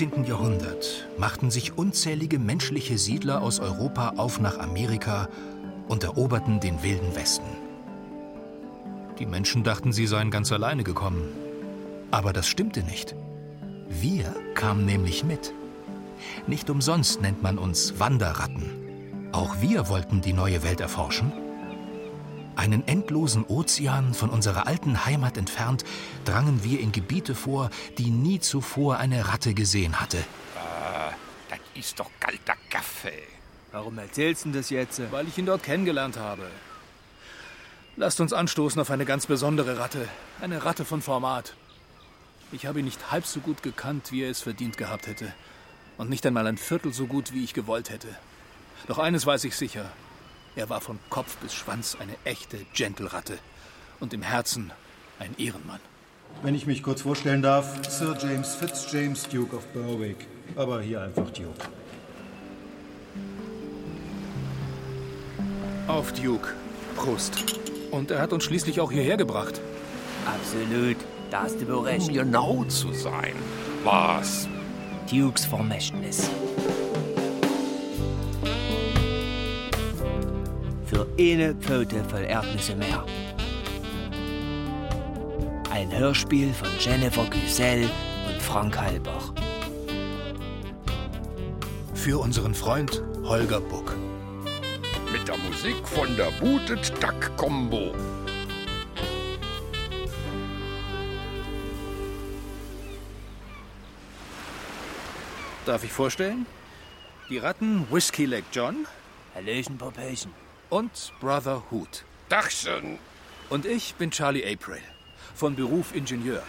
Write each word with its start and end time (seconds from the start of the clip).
19. 0.00 0.24
Jahrhundert 0.24 1.06
machten 1.18 1.52
sich 1.52 1.78
unzählige 1.78 2.40
menschliche 2.40 2.98
Siedler 2.98 3.40
aus 3.42 3.60
Europa 3.60 4.14
auf 4.16 4.40
nach 4.40 4.58
Amerika 4.58 5.28
und 5.86 6.02
eroberten 6.02 6.58
den 6.58 6.82
wilden 6.82 7.14
Westen. 7.14 7.46
Die 9.20 9.26
Menschen 9.26 9.62
dachten, 9.62 9.92
sie 9.92 10.08
seien 10.08 10.32
ganz 10.32 10.50
alleine 10.50 10.82
gekommen. 10.82 11.28
Aber 12.10 12.32
das 12.32 12.48
stimmte 12.48 12.82
nicht. 12.82 13.14
Wir 13.88 14.34
kamen 14.54 14.84
nämlich 14.84 15.22
mit. 15.22 15.54
Nicht 16.48 16.70
umsonst 16.70 17.22
nennt 17.22 17.44
man 17.44 17.56
uns 17.56 18.00
Wanderratten. 18.00 19.30
Auch 19.30 19.60
wir 19.60 19.88
wollten 19.88 20.20
die 20.20 20.32
neue 20.32 20.64
Welt 20.64 20.80
erforschen. 20.80 21.32
Einen 22.56 22.86
endlosen 22.86 23.44
Ozean 23.44 24.14
von 24.14 24.30
unserer 24.30 24.66
alten 24.66 25.04
Heimat 25.06 25.36
entfernt, 25.36 25.84
drangen 26.24 26.62
wir 26.62 26.80
in 26.80 26.92
Gebiete 26.92 27.34
vor, 27.34 27.70
die 27.98 28.10
nie 28.10 28.40
zuvor 28.40 28.98
eine 28.98 29.28
Ratte 29.28 29.54
gesehen 29.54 30.00
hatte. 30.00 30.18
Das 31.50 31.58
ist 31.74 31.98
doch 31.98 32.10
kalter 32.20 32.54
Kaffee. 32.70 33.22
Warum 33.72 33.98
erzählst 33.98 34.44
du 34.44 34.50
das 34.52 34.70
jetzt? 34.70 35.00
Weil 35.10 35.26
ich 35.26 35.36
ihn 35.36 35.46
dort 35.46 35.62
kennengelernt 35.64 36.16
habe. 36.16 36.48
Lasst 37.96 38.20
uns 38.20 38.32
anstoßen 38.32 38.80
auf 38.80 38.90
eine 38.90 39.04
ganz 39.04 39.26
besondere 39.26 39.78
Ratte. 39.78 40.08
Eine 40.40 40.64
Ratte 40.64 40.84
von 40.84 41.02
Format. 41.02 41.54
Ich 42.52 42.66
habe 42.66 42.78
ihn 42.78 42.84
nicht 42.84 43.10
halb 43.10 43.26
so 43.26 43.40
gut 43.40 43.62
gekannt, 43.62 44.12
wie 44.12 44.22
er 44.22 44.30
es 44.30 44.42
verdient 44.42 44.76
gehabt 44.76 45.06
hätte. 45.06 45.32
Und 45.96 46.10
nicht 46.10 46.24
einmal 46.26 46.46
ein 46.46 46.56
Viertel 46.56 46.92
so 46.92 47.06
gut, 47.06 47.32
wie 47.32 47.44
ich 47.44 47.54
gewollt 47.54 47.90
hätte. 47.90 48.08
Doch 48.86 48.98
eines 48.98 49.26
weiß 49.26 49.44
ich 49.44 49.56
sicher. 49.56 49.90
Er 50.56 50.68
war 50.68 50.80
von 50.80 50.98
Kopf 51.10 51.36
bis 51.38 51.52
Schwanz 51.52 51.96
eine 51.98 52.14
echte 52.24 52.58
Gentle-Ratte. 52.74 53.38
Und 54.00 54.14
im 54.14 54.22
Herzen 54.22 54.72
ein 55.18 55.34
Ehrenmann. 55.38 55.80
Wenn 56.42 56.54
ich 56.54 56.66
mich 56.66 56.82
kurz 56.82 57.02
vorstellen 57.02 57.42
darf, 57.42 57.78
Sir 57.88 58.16
James 58.20 58.54
Fitzjames, 58.54 59.28
Duke 59.28 59.56
of 59.56 59.66
Berwick. 59.68 60.26
Aber 60.56 60.80
hier 60.80 61.02
einfach 61.02 61.30
Duke. 61.30 61.68
Auf 65.88 66.12
Duke. 66.12 66.54
Prost. 66.96 67.44
Und 67.90 68.10
er 68.10 68.20
hat 68.20 68.32
uns 68.32 68.44
schließlich 68.44 68.80
auch 68.80 68.90
hierher 68.92 69.16
gebracht. 69.16 69.60
Absolut. 70.26 70.96
Da 71.30 71.42
hast 71.42 71.60
du 71.60 71.68
wohl 71.68 71.84
recht. 71.84 72.08
Um 72.08 72.14
genau 72.14 72.64
zu 72.64 72.92
sein. 72.92 73.34
Was? 73.82 74.48
Dukes 75.10 75.44
Vermächtnis. 75.44 76.30
Für 80.94 81.08
eine 81.18 81.52
Pfote 81.56 82.04
voll 82.04 82.22
Erdnüsse 82.22 82.76
mehr. 82.76 83.04
Ein 85.68 85.90
Hörspiel 85.90 86.52
von 86.52 86.68
Jennifer 86.78 87.26
Güsel 87.26 87.90
und 88.28 88.40
Frank 88.40 88.80
Halbach. 88.80 89.32
Für 91.94 92.18
unseren 92.18 92.54
Freund 92.54 93.02
Holger 93.24 93.60
Buck. 93.60 93.96
Mit 95.10 95.26
der 95.26 95.36
Musik 95.38 95.76
von 95.84 96.16
der 96.16 96.30
Booted 96.38 96.92
Duck 97.02 97.36
Combo. 97.36 97.92
Darf 105.66 105.82
ich 105.82 105.90
vorstellen? 105.90 106.46
Die 107.28 107.38
Ratten 107.38 107.84
Whiskey 107.90 108.26
Leg 108.26 108.44
John 108.52 108.86
Hallöchen, 109.34 109.76
Popöchen. 109.76 110.43
Und 110.74 111.12
Brother 111.20 111.62
Hoot. 111.70 112.04
Dachsen. 112.28 112.98
Und 113.48 113.64
ich 113.64 113.94
bin 113.94 114.10
Charlie 114.10 114.44
April. 114.44 114.82
Von 115.36 115.54
Beruf 115.54 115.94
Ingenieur. 115.94 116.42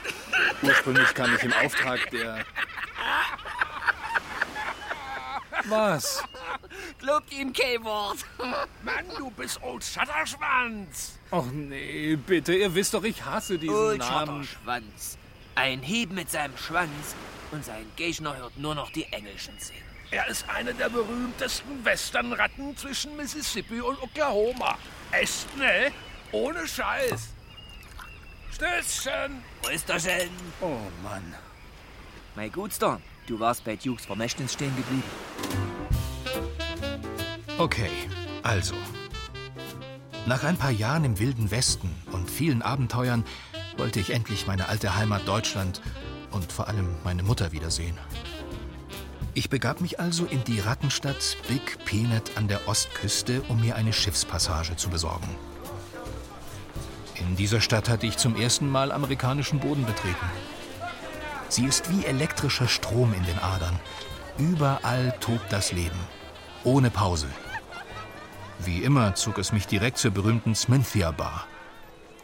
Ursprünglich 0.64 1.14
kam 1.14 1.36
ich 1.36 1.44
im 1.44 1.54
Auftrag 1.54 2.10
der. 2.10 2.44
Was? 5.66 6.24
Glaubt 6.98 7.32
ihm 7.32 7.54
kein 7.54 7.84
Wort. 7.84 8.18
Mann, 8.84 9.06
du 9.16 9.30
bist 9.30 9.62
Old 9.62 9.84
Schatterschwanz. 9.84 11.20
Och 11.32 11.52
nee, 11.52 12.16
bitte, 12.16 12.56
ihr 12.56 12.74
wisst 12.74 12.96
doch, 12.96 13.04
ich 13.04 13.24
hasse 13.24 13.60
diesen 13.60 13.76
Old 13.76 14.00
Namen. 14.00 14.44
Schwanz. 14.44 15.20
Ein 15.54 15.84
Hieb 15.84 16.12
mit 16.12 16.32
seinem 16.32 16.58
Schwanz 16.58 17.16
und 17.52 17.64
sein 17.64 17.86
Gegner 17.96 18.36
hört 18.38 18.58
nur 18.58 18.74
noch 18.74 18.90
die 18.90 19.06
englischen 19.12 19.60
Szenen. 19.60 19.85
Er 20.12 20.28
ist 20.28 20.48
eine 20.50 20.74
der 20.74 20.90
berühmtesten 20.90 21.84
Westernratten 21.84 22.78
zwischen 22.78 23.16
Mississippi 23.18 23.82
und 23.82 24.02
Oklahoma. 24.02 24.78
Echt, 25.12 25.56
ne? 25.58 25.92
Ohne 26.32 26.68
Scheiß. 26.68 27.30
Stößchen. 28.52 29.44
Prösterchen. 29.62 30.30
Oh 30.62 30.78
Mann. 31.04 31.36
Mein 32.36 32.52
Gutster, 32.52 33.02
du 33.28 33.40
warst 33.40 33.64
bei 33.64 33.76
Dukes 33.76 34.06
Vermächtnis 34.06 34.54
stehen 34.54 34.76
geblieben. 34.76 35.04
Okay, 37.58 37.90
also. 38.44 38.76
Nach 40.26 40.44
ein 40.44 40.58
paar 40.58 40.72
Jahren 40.72 41.06
im 41.06 41.20
wilden 41.20 41.52
Westen 41.52 41.94
und 42.12 42.30
vielen 42.30 42.62
Abenteuern 42.62 43.24
wollte 43.78 44.00
ich 44.00 44.10
endlich 44.10 44.48
meine 44.48 44.68
alte 44.68 44.96
Heimat 44.96 45.28
Deutschland 45.28 45.82
und 46.32 46.52
vor 46.52 46.68
allem 46.68 46.96
meine 47.04 47.24
Mutter 47.24 47.52
wiedersehen. 47.52 47.98
Ich 49.38 49.50
begab 49.50 49.82
mich 49.82 50.00
also 50.00 50.26
in 50.26 50.46
die 50.46 50.62
Rattenstadt 50.62 51.36
Big 51.50 51.78
Peanut 51.84 52.38
an 52.38 52.48
der 52.48 52.70
Ostküste, 52.70 53.42
um 53.50 53.60
mir 53.60 53.76
eine 53.76 53.92
Schiffspassage 53.92 54.78
zu 54.78 54.90
besorgen. 54.90 55.28
In 57.16 57.36
dieser 57.36 57.60
Stadt 57.60 57.90
hatte 57.90 58.08
ich 58.08 58.16
zum 58.16 58.38
ersten 58.38 58.70
Mal 58.70 58.94
amerikanischen 58.94 59.60
Boden 59.60 59.86
betreten. 59.86 60.26
Sie 61.50 61.66
ist 61.66 61.92
wie 61.92 62.06
elektrischer 62.06 62.70
Strom 62.70 63.14
in 63.14 63.26
den 63.26 63.38
Adern. 63.40 63.78
Überall 64.38 65.14
tobt 65.20 65.52
das 65.52 65.74
Leben. 65.74 66.00
Ohne 66.64 66.90
Pause. 66.90 67.28
Wie 68.60 68.84
immer 68.84 69.16
zog 69.16 69.38
es 69.38 69.52
mich 69.52 69.68
direkt 69.68 69.98
zur 69.98 70.12
berühmten 70.12 70.56
Smithia 70.56 71.12
Bar. 71.12 71.46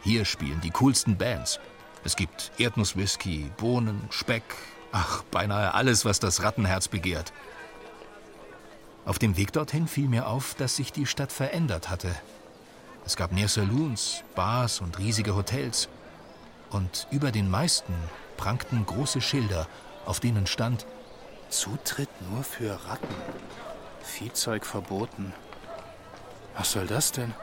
Hier 0.02 0.24
spielen 0.24 0.62
die 0.62 0.72
coolsten 0.72 1.18
Bands. 1.18 1.60
Es 2.06 2.16
gibt 2.16 2.54
Erdnusswhisky, 2.58 3.52
Bohnen, 3.58 4.02
Speck, 4.12 4.44
ach, 4.92 5.24
beinahe 5.24 5.74
alles, 5.74 6.06
was 6.06 6.20
das 6.20 6.44
Rattenherz 6.44 6.88
begehrt. 6.88 7.32
Auf 9.06 9.20
dem 9.20 9.36
Weg 9.38 9.52
dorthin 9.54 9.88
fiel 9.88 10.08
mir 10.08 10.28
auf, 10.28 10.54
dass 10.56 10.76
sich 10.76 10.92
die 10.92 11.06
Stadt 11.06 11.32
verändert 11.32 11.90
hatte. 11.90 12.16
Es 13.06 13.16
gab 13.16 13.32
mehr 13.32 13.48
Saloons, 13.48 14.24
Bars 14.36 14.80
und 14.80 15.00
riesige 15.00 15.36
Hotels. 15.36 15.90
Und 16.70 17.08
über 17.12 17.32
den 17.32 17.50
meisten 17.50 17.94
prangten 18.38 18.86
große 18.86 19.22
Schilder, 19.22 19.68
auf 20.06 20.20
denen 20.20 20.48
stand 20.48 20.86
Zutritt 21.50 22.10
nur 22.30 22.44
für 22.44 22.80
Ratten. 22.88 23.16
Viehzeug 24.04 24.66
verboten. 24.66 25.34
Was 26.56 26.72
soll 26.72 26.88
das 26.88 27.12
denn? 27.12 27.34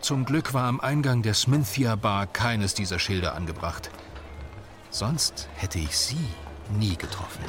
Zum 0.00 0.24
Glück 0.24 0.54
war 0.54 0.64
am 0.64 0.80
Eingang 0.80 1.22
der 1.22 1.34
Smithia 1.34 1.96
Bar 1.96 2.26
keines 2.26 2.74
dieser 2.74 2.98
Schilder 2.98 3.34
angebracht. 3.34 3.90
Sonst 4.90 5.48
hätte 5.54 5.78
ich 5.78 5.96
sie 5.96 6.28
nie 6.78 6.96
getroffen. 6.96 7.44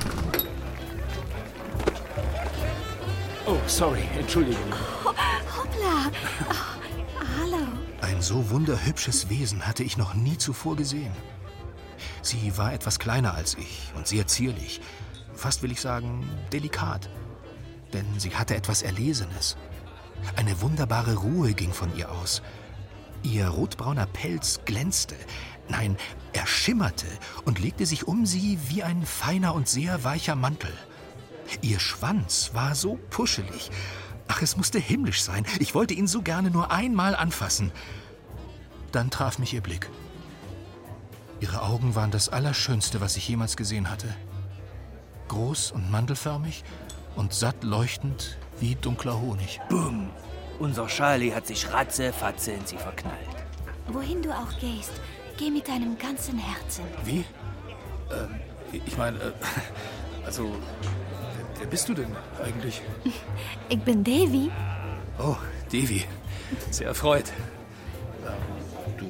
Oh, 3.45 3.57
sorry, 3.65 4.03
Entschuldigung. 4.17 4.73
Hoppla. 5.03 6.11
Oh, 6.49 7.23
hallo. 7.39 7.67
Ein 8.01 8.21
so 8.21 8.49
wunderhübsches 8.49 9.29
Wesen 9.29 9.65
hatte 9.65 9.83
ich 9.83 9.97
noch 9.97 10.13
nie 10.13 10.37
zuvor 10.37 10.75
gesehen. 10.75 11.13
Sie 12.21 12.57
war 12.57 12.73
etwas 12.73 12.99
kleiner 12.99 13.33
als 13.33 13.55
ich 13.55 13.91
und 13.95 14.07
sehr 14.07 14.27
zierlich. 14.27 14.81
Fast 15.33 15.63
will 15.63 15.71
ich 15.71 15.81
sagen, 15.81 16.29
delikat. 16.51 17.09
Denn 17.93 18.05
sie 18.19 18.35
hatte 18.35 18.55
etwas 18.55 18.81
Erlesenes. 18.81 19.57
Eine 20.35 20.61
wunderbare 20.61 21.15
Ruhe 21.15 21.53
ging 21.53 21.71
von 21.71 21.95
ihr 21.95 22.11
aus. 22.11 22.41
Ihr 23.23 23.47
rotbrauner 23.47 24.05
Pelz 24.05 24.59
glänzte, 24.65 25.15
nein, 25.69 25.97
er 26.33 26.45
schimmerte 26.45 27.07
und 27.45 27.59
legte 27.59 27.85
sich 27.85 28.07
um 28.07 28.25
sie 28.25 28.59
wie 28.67 28.83
ein 28.83 29.05
feiner 29.05 29.53
und 29.53 29.67
sehr 29.67 30.03
weicher 30.03 30.35
Mantel. 30.35 30.73
Ihr 31.61 31.79
Schwanz 31.79 32.51
war 32.53 32.75
so 32.75 32.99
puschelig. 33.09 33.71
Ach, 34.27 34.41
es 34.41 34.57
musste 34.57 34.79
himmlisch 34.79 35.23
sein. 35.23 35.45
Ich 35.59 35.73
wollte 35.73 35.93
ihn 35.93 36.07
so 36.07 36.21
gerne 36.21 36.51
nur 36.51 36.71
einmal 36.71 37.15
anfassen. 37.15 37.71
Dann 38.91 39.09
traf 39.09 39.39
mich 39.39 39.53
ihr 39.53 39.61
Blick. 39.61 39.89
Ihre 41.39 41.63
Augen 41.63 41.95
waren 41.95 42.11
das 42.11 42.29
Allerschönste, 42.29 43.01
was 43.01 43.17
ich 43.17 43.27
jemals 43.27 43.57
gesehen 43.57 43.89
hatte. 43.89 44.13
Groß 45.29 45.71
und 45.71 45.89
mandelförmig 45.89 46.63
und 47.15 47.33
satt 47.33 47.63
leuchtend 47.63 48.37
wie 48.59 48.75
dunkler 48.75 49.19
Honig. 49.19 49.59
Bumm! 49.69 50.09
Unser 50.59 50.87
Charlie 50.87 51.33
hat 51.33 51.47
sich 51.47 51.71
ratzefatze 51.71 52.51
in 52.51 52.65
sie 52.65 52.77
verknallt. 52.77 53.17
Wohin 53.87 54.21
du 54.21 54.31
auch 54.31 54.59
gehst, 54.59 54.91
geh 55.39 55.49
mit 55.49 55.67
deinem 55.67 55.97
ganzen 55.97 56.37
Herzen. 56.37 56.83
Wie? 57.05 57.23
Ähm, 58.11 58.39
ich 58.85 58.97
meine, 58.97 59.17
äh, 59.17 59.31
also, 60.25 60.43
wer, 60.43 61.59
wer 61.59 61.67
bist 61.67 61.87
du 61.87 61.93
denn 61.93 62.15
eigentlich? 62.43 62.81
Ich 63.69 63.79
bin 63.79 64.03
Davy. 64.03 64.51
Oh, 65.19 65.37
Devi. 65.71 66.03
Sehr 66.71 66.87
erfreut. 66.87 67.31
Ähm, 68.25 68.97
du, 68.97 69.05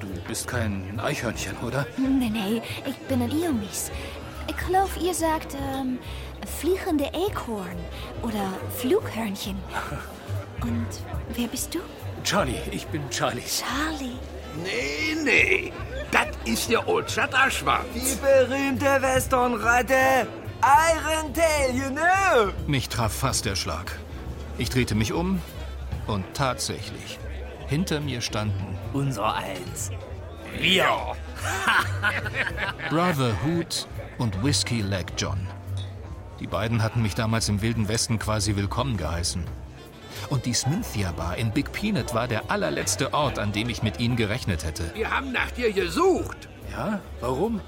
du 0.00 0.20
bist 0.26 0.48
kein 0.48 0.98
Eichhörnchen, 1.00 1.56
oder? 1.58 1.86
Nee, 1.96 2.28
nee, 2.28 2.62
ich 2.84 2.96
bin 3.08 3.22
ein 3.22 3.30
Iomis. 3.30 3.90
Ich 4.48 4.56
geloof, 4.66 4.90
ihr 5.00 5.14
sagt 5.14 5.54
ähm, 5.54 5.98
fliegende 6.58 7.04
Eekhoorn 7.04 7.78
oder 8.22 8.52
Flughörnchen. 8.78 9.56
Und 10.62 10.88
wer 11.36 11.46
bist 11.46 11.72
du? 11.74 11.78
Charlie, 12.24 12.60
ich 12.72 12.86
bin 12.88 13.08
Charlie. 13.10 13.42
Charlie. 13.42 14.18
Nee, 14.62 15.16
nee. 15.24 15.72
Das 16.10 16.26
ist 16.44 16.70
der 16.70 16.86
Old 16.88 17.10
Shatterschwanz. 17.10 17.84
Die 17.94 18.16
berühmte 18.16 19.00
Westernratte! 19.00 20.26
Iron 20.62 21.32
Tail, 21.32 21.74
you 21.74 21.90
know! 21.90 22.52
Mich 22.66 22.88
traf 22.88 23.12
fast 23.12 23.46
der 23.46 23.56
Schlag. 23.56 23.98
Ich 24.58 24.68
drehte 24.68 24.94
mich 24.94 25.12
um 25.12 25.40
und 26.06 26.24
tatsächlich, 26.34 27.18
hinter 27.68 28.00
mir 28.00 28.20
standen 28.20 28.76
Unser 28.92 29.34
Eins. 29.34 29.90
Wir. 30.58 30.84
Brother 32.90 33.32
Hoot 33.44 33.86
und 34.18 34.42
Whiskey 34.44 34.82
Leg 34.82 35.06
John. 35.16 35.46
Die 36.40 36.46
beiden 36.46 36.82
hatten 36.82 37.02
mich 37.02 37.14
damals 37.14 37.48
im 37.48 37.62
Wilden 37.62 37.88
Westen 37.88 38.18
quasi 38.18 38.56
willkommen 38.56 38.96
geheißen. 38.96 39.44
Und 40.28 40.46
die 40.46 40.54
Smithia 40.54 41.12
Bar 41.12 41.36
in 41.36 41.50
Big 41.50 41.72
Peanut 41.72 42.14
war 42.14 42.28
der 42.28 42.50
allerletzte 42.50 43.12
Ort, 43.14 43.38
an 43.38 43.52
dem 43.52 43.68
ich 43.68 43.82
mit 43.82 43.98
ihnen 43.98 44.16
gerechnet 44.16 44.64
hätte. 44.64 44.92
Wir 44.94 45.10
haben 45.10 45.32
nach 45.32 45.50
dir 45.50 45.72
gesucht. 45.72 46.48
Ja? 46.70 47.00
Warum? 47.20 47.60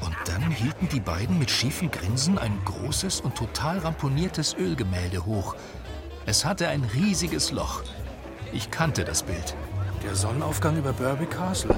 Und 0.00 0.16
dann 0.26 0.50
hielten 0.50 0.88
die 0.88 1.00
beiden 1.00 1.38
mit 1.38 1.50
schiefen 1.50 1.90
Grinsen 1.90 2.38
ein 2.38 2.58
großes 2.64 3.20
und 3.20 3.34
total 3.34 3.78
ramponiertes 3.78 4.54
Ölgemälde 4.54 5.24
hoch. 5.24 5.54
Es 6.26 6.44
hatte 6.44 6.68
ein 6.68 6.84
riesiges 6.84 7.52
Loch. 7.52 7.82
Ich 8.52 8.70
kannte 8.70 9.04
das 9.04 9.22
Bild. 9.22 9.54
Der 10.04 10.14
Sonnenaufgang 10.14 10.76
über 10.76 10.92
Burby 10.92 11.26
Castle. 11.26 11.74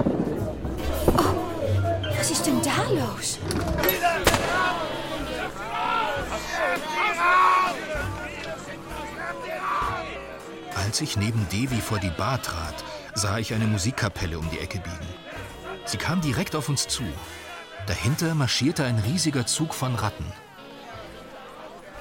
Was 2.17 2.31
ist 2.31 2.45
denn 2.45 2.61
da 2.61 2.83
los? 2.91 3.39
Als 10.89 11.01
ich 11.01 11.17
neben 11.17 11.47
Devi 11.49 11.81
vor 11.81 11.99
die 11.99 12.09
Bar 12.09 12.41
trat, 12.41 12.83
sah 13.13 13.37
ich 13.37 13.53
eine 13.53 13.67
Musikkapelle 13.67 14.39
um 14.39 14.49
die 14.49 14.57
Ecke 14.57 14.79
biegen. 14.79 15.13
Sie 15.85 15.97
kam 15.97 16.19
direkt 16.19 16.55
auf 16.55 16.67
uns 16.67 16.87
zu. 16.87 17.03
Dahinter 17.85 18.33
marschierte 18.33 18.85
ein 18.85 18.97
riesiger 18.97 19.45
Zug 19.45 19.75
von 19.75 19.93
Ratten. 19.93 20.25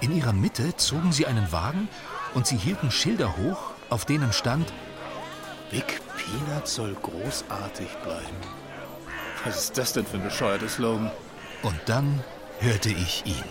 In 0.00 0.16
ihrer 0.16 0.32
Mitte 0.32 0.74
zogen 0.76 1.12
sie 1.12 1.26
einen 1.26 1.52
Wagen 1.52 1.90
und 2.32 2.46
sie 2.46 2.56
hielten 2.56 2.90
Schilder 2.90 3.36
hoch, 3.36 3.58
auf 3.90 4.06
denen 4.06 4.32
stand 4.32 4.72
Big 5.70 6.00
Peanut 6.16 6.66
soll 6.66 6.94
großartig 6.94 7.88
bleiben. 8.02 8.38
Was 9.44 9.64
ist 9.64 9.76
das 9.76 9.92
denn 9.92 10.06
für 10.06 10.16
ein 10.16 10.24
bescheuerter 10.24 10.66
Slogan? 10.70 11.10
und 11.62 11.78
dann 11.84 12.24
hörte 12.60 12.88
ich 12.88 13.26
ihn. 13.26 13.44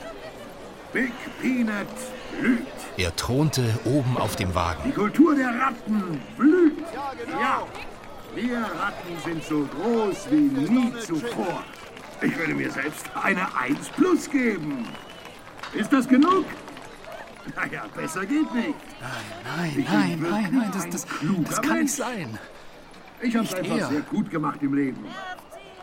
Big 0.93 1.13
Peanut 1.39 1.85
blüht. 2.39 2.67
Er 2.97 3.15
thronte 3.15 3.63
oben 3.85 4.17
auf 4.17 4.35
dem 4.35 4.53
Wagen. 4.55 4.81
Die 4.85 4.91
Kultur 4.91 5.35
der 5.35 5.49
Ratten 5.59 6.21
blüht. 6.37 6.79
Ja, 7.39 7.65
wir 8.35 8.57
Ratten 8.59 9.17
sind 9.25 9.43
so 9.43 9.65
groß 9.65 10.27
wie 10.31 10.35
nie 10.71 10.93
zuvor. 10.99 11.63
Ich 12.21 12.37
würde 12.37 12.53
mir 12.55 12.71
selbst 12.71 13.05
eine 13.21 13.47
1 13.55 13.89
plus 13.89 14.29
geben. 14.29 14.87
Ist 15.73 15.93
das 15.93 16.07
genug? 16.07 16.45
Naja, 17.55 17.85
besser 17.95 18.25
geht 18.25 18.53
nicht. 18.53 18.75
Nein, 18.99 19.85
nein, 19.85 19.85
nein, 19.89 20.21
wirklich 20.21 20.51
nein, 20.51 20.71
das, 20.73 20.89
das, 20.89 21.05
das 21.49 21.61
kann 21.61 21.79
nicht 21.81 21.93
sein. 21.93 22.37
Ich 23.21 23.35
hab's 23.35 23.51
Nicht 23.51 23.59
einfach 23.59 23.77
er. 23.77 23.87
sehr 23.87 24.01
gut 24.01 24.29
gemacht 24.29 24.61
im 24.61 24.73
Leben. 24.73 25.05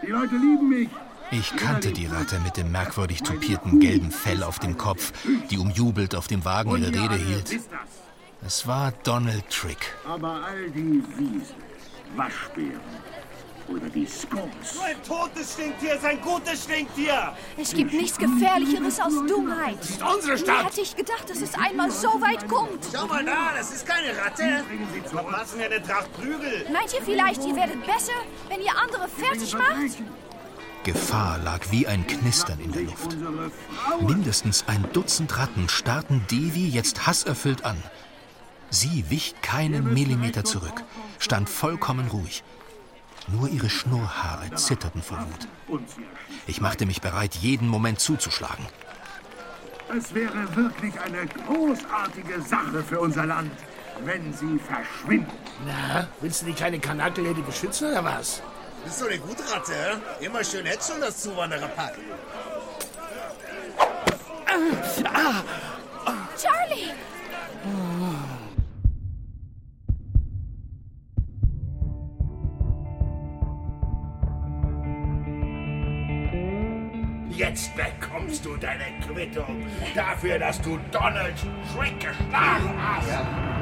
Die 0.03 0.11
Leute 0.11 0.35
lieben 0.37 0.69
mich. 0.69 0.89
Ich 1.31 1.57
kannte 1.57 1.93
die 1.93 2.07
Ratte 2.07 2.39
mit 2.41 2.57
dem 2.57 2.71
merkwürdig 2.71 3.23
tupierten 3.23 3.81
gelben 3.81 4.11
Fell 4.11 4.43
auf 4.43 4.59
dem 4.59 4.77
Kopf, 4.79 5.13
die 5.51 5.59
umjubelt 5.59 6.15
auf 6.15 6.29
dem 6.29 6.45
Wagen 6.45 6.77
ihre 6.77 6.93
Rede 6.93 7.17
hielt. 7.17 7.61
Es 8.47 8.67
war 8.67 8.93
Donald 9.03 9.49
Trick. 9.51 9.95
Aber 10.07 10.43
all 10.45 10.71
die 10.71 11.03
Wiesel, 11.17 11.57
Waschbären 12.15 12.81
oder 13.69 13.89
die 13.89 14.07
Skunks. 14.07 14.79
Ein 14.85 15.03
totes 15.03 15.55
Stinktier 15.55 15.95
ist 15.95 16.05
ein 16.05 16.21
gutes 16.21 16.65
Stinktier. 16.65 17.33
Es 17.57 17.73
gibt 17.73 17.95
nichts 17.95 18.19
Gefährlicheres 18.19 19.01
als 19.01 19.15
Dummheit. 19.27 19.79
Das 19.81 19.91
ist 19.91 20.03
unsere 20.03 20.33
Nie 20.35 20.39
Stadt. 20.43 20.67
hätte 20.67 20.81
ich 20.83 20.95
gedacht, 20.95 21.31
dass 21.31 21.41
es 21.41 21.55
einmal 21.55 21.91
so 21.91 22.09
weit 22.21 22.47
kommt. 22.47 22.85
Schau 22.95 23.07
mal 23.07 23.25
da, 23.25 23.55
das 23.57 23.73
ist 23.73 23.87
keine 23.87 24.11
Ratte. 24.19 24.63
Verpassen 25.11 25.59
wir 25.59 25.67
eine 25.67 25.83
Tracht 25.83 26.13
Prügel. 26.13 26.67
Meint 26.71 26.93
ihr 26.93 27.03
vielleicht, 27.03 27.43
ihr 27.47 27.57
werdet 27.57 27.85
besser, 27.87 28.13
wenn 28.51 28.61
ihr 28.61 28.77
andere 28.77 29.09
fertig 29.09 29.55
macht? 29.55 30.03
Gefahr 30.85 31.39
lag 31.39 31.61
wie 31.71 31.87
ein 31.87 32.07
Knistern 32.07 32.61
in 32.61 32.71
der 32.71 32.83
Luft. 32.83 33.17
Mindestens 34.01 34.65
ein 34.69 34.85
Dutzend 34.93 35.39
Ratten 35.39 35.69
starrten 35.71 36.25
Devi 36.31 36.69
jetzt 36.69 37.07
hasserfüllt 37.07 37.65
an. 37.65 37.83
Sie 38.69 39.07
wich 39.09 39.35
keinen 39.41 39.95
Millimeter 39.95 40.45
zurück, 40.45 40.85
stand 41.19 41.49
vollkommen 41.49 42.09
ruhig. 42.09 42.45
Nur 43.29 43.49
ihre 43.49 43.71
Schnurrhaare 43.71 44.55
zitterten 44.57 45.03
vor 45.03 45.19
Wut. 45.19 45.81
Ich 46.47 46.61
machte 46.61 46.85
mich 46.85 47.01
bereit, 47.01 47.35
jeden 47.37 47.67
Moment 47.69 47.99
zuzuschlagen. 48.01 48.67
Es 49.97 50.15
wäre 50.15 50.55
wirklich 50.55 51.01
eine 51.01 51.27
großartige 51.27 52.43
Sache 52.43 52.83
für 52.83 53.01
unser 53.01 53.25
Land, 53.25 53.53
wenn 54.05 54.35
sie 54.35 54.59
verschwinden. 54.59 55.33
Na, 55.67 56.09
willst 56.21 56.43
du 56.43 56.47
die 56.47 56.53
kleine 56.53 56.79
Kanakel 56.79 57.25
hier 57.25 57.35
die 57.35 57.43
beschützen 57.43 57.91
oder 57.91 58.05
was? 58.05 58.43
Bist 58.85 59.01
du 59.01 59.07
eine 59.07 59.19
gute 59.19 59.43
Ratte, 59.51 59.73
hä? 59.73 60.25
Immer 60.27 60.45
schön 60.45 60.67
Headshot 60.67 61.01
das 61.01 61.23
Zuwandererpack. 61.23 61.95
Charlie! 66.41 66.93
Jetzt 77.31 77.71
bekommst 77.75 78.45
du 78.45 78.57
deine 78.57 78.85
Quittung 79.01 79.67
dafür, 79.95 80.39
dass 80.39 80.61
du 80.61 80.79
Donald 80.93 81.35
Trick 81.75 81.99
geschlagen 81.99 82.75
hast. 82.81 83.09
Ich 83.09 83.54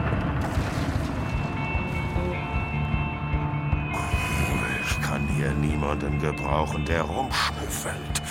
hier 5.43 5.53
niemanden 5.55 6.21
gebrauchen, 6.21 6.85
der 6.85 7.03
rumschnüffelt. 7.03 8.23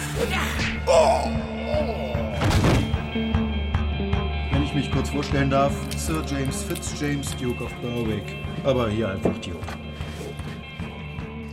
Wenn 4.51 4.63
ich 4.63 4.73
mich 4.73 4.91
kurz 4.91 5.09
vorstellen 5.09 5.49
darf, 5.49 5.73
Sir 5.97 6.23
James 6.25 6.63
Fitzjames, 6.63 7.35
Duke 7.35 7.65
of 7.65 7.73
Berwick. 7.81 8.37
Aber 8.63 8.89
hier 8.89 9.09
einfach 9.09 9.37
Duke. 9.39 9.59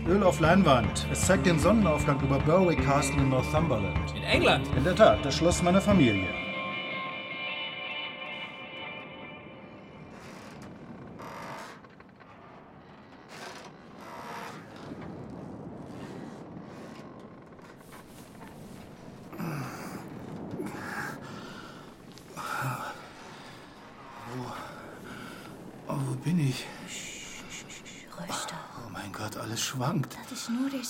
Öl 0.06 0.22
auf 0.22 0.38
Leinwand. 0.40 1.06
Es 1.10 1.22
zeigt 1.22 1.44
den 1.44 1.58
Sonnenaufgang 1.58 2.20
über 2.20 2.38
Berwick 2.38 2.84
Castle 2.84 3.20
in 3.20 3.28
Northumberland. 3.28 4.14
In 4.16 4.22
England? 4.22 4.66
In 4.76 4.84
der 4.84 4.94
Tat, 4.94 5.24
das 5.24 5.36
Schloss 5.36 5.62
meiner 5.62 5.80
Familie. 5.80 6.47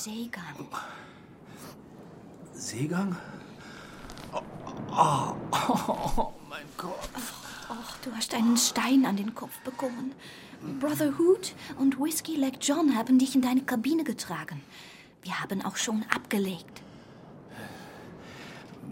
Seegang. 0.05 0.55
Seegang? 2.55 3.17
Oh, 4.33 4.43
oh, 4.93 5.35
oh, 6.17 6.33
mein 6.49 6.67
Gott. 6.77 7.11
Och, 7.69 7.97
du 8.05 8.15
hast 8.15 8.33
einen 8.33 8.57
Stein 8.57 9.05
an 9.07 9.17
den 9.17 9.35
Kopf 9.35 9.59
bekommen. 9.65 10.15
Brother 10.79 11.19
Hood 11.19 11.53
und 11.79 11.99
Whiskey 11.99 12.37
Leg 12.37 12.59
John 12.61 12.97
haben 12.97 13.19
dich 13.19 13.35
in 13.35 13.43
deine 13.43 13.63
Kabine 13.63 14.05
getragen. 14.05 14.63
Wir 15.23 15.41
haben 15.41 15.65
auch 15.65 15.77
schon 15.77 16.05
abgelegt. 16.15 16.83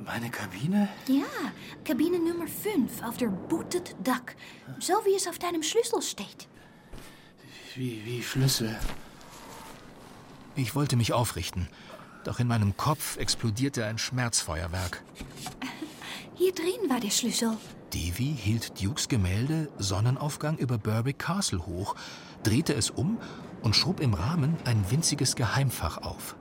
Meine 0.04 0.30
Kabine? 0.30 0.88
Ja, 1.06 1.52
Kabine 1.84 2.18
Nummer 2.18 2.48
5 2.48 3.02
auf 3.04 3.16
der 3.16 3.28
Booted 3.28 3.94
Duck. 4.02 4.34
So 4.80 4.94
wie 5.04 5.14
es 5.14 5.28
auf 5.28 5.38
deinem 5.38 5.62
Schlüssel 5.62 6.02
steht. 6.02 6.48
Wie, 7.76 8.04
wie 8.04 8.22
Schlüssel? 8.22 8.76
Ich 10.56 10.74
wollte 10.74 10.96
mich 10.96 11.12
aufrichten, 11.12 11.68
doch 12.24 12.40
in 12.40 12.48
meinem 12.48 12.76
Kopf 12.76 13.18
explodierte 13.18 13.84
ein 13.84 13.98
Schmerzfeuerwerk. 13.98 15.04
Hier 16.34 16.52
drin 16.52 16.88
war 16.88 17.00
der 17.00 17.10
Schlüssel. 17.10 17.56
Davy 17.92 18.34
hielt 18.36 18.82
Dukes 18.82 19.08
Gemälde 19.08 19.70
Sonnenaufgang 19.78 20.56
über 20.58 20.78
Berwick 20.78 21.18
Castle 21.18 21.66
hoch, 21.66 21.94
drehte 22.42 22.74
es 22.74 22.90
um 22.90 23.18
und 23.62 23.76
schob 23.76 24.00
im 24.00 24.14
Rahmen 24.14 24.56
ein 24.64 24.90
winziges 24.90 25.36
Geheimfach 25.36 25.98
auf. 25.98 26.36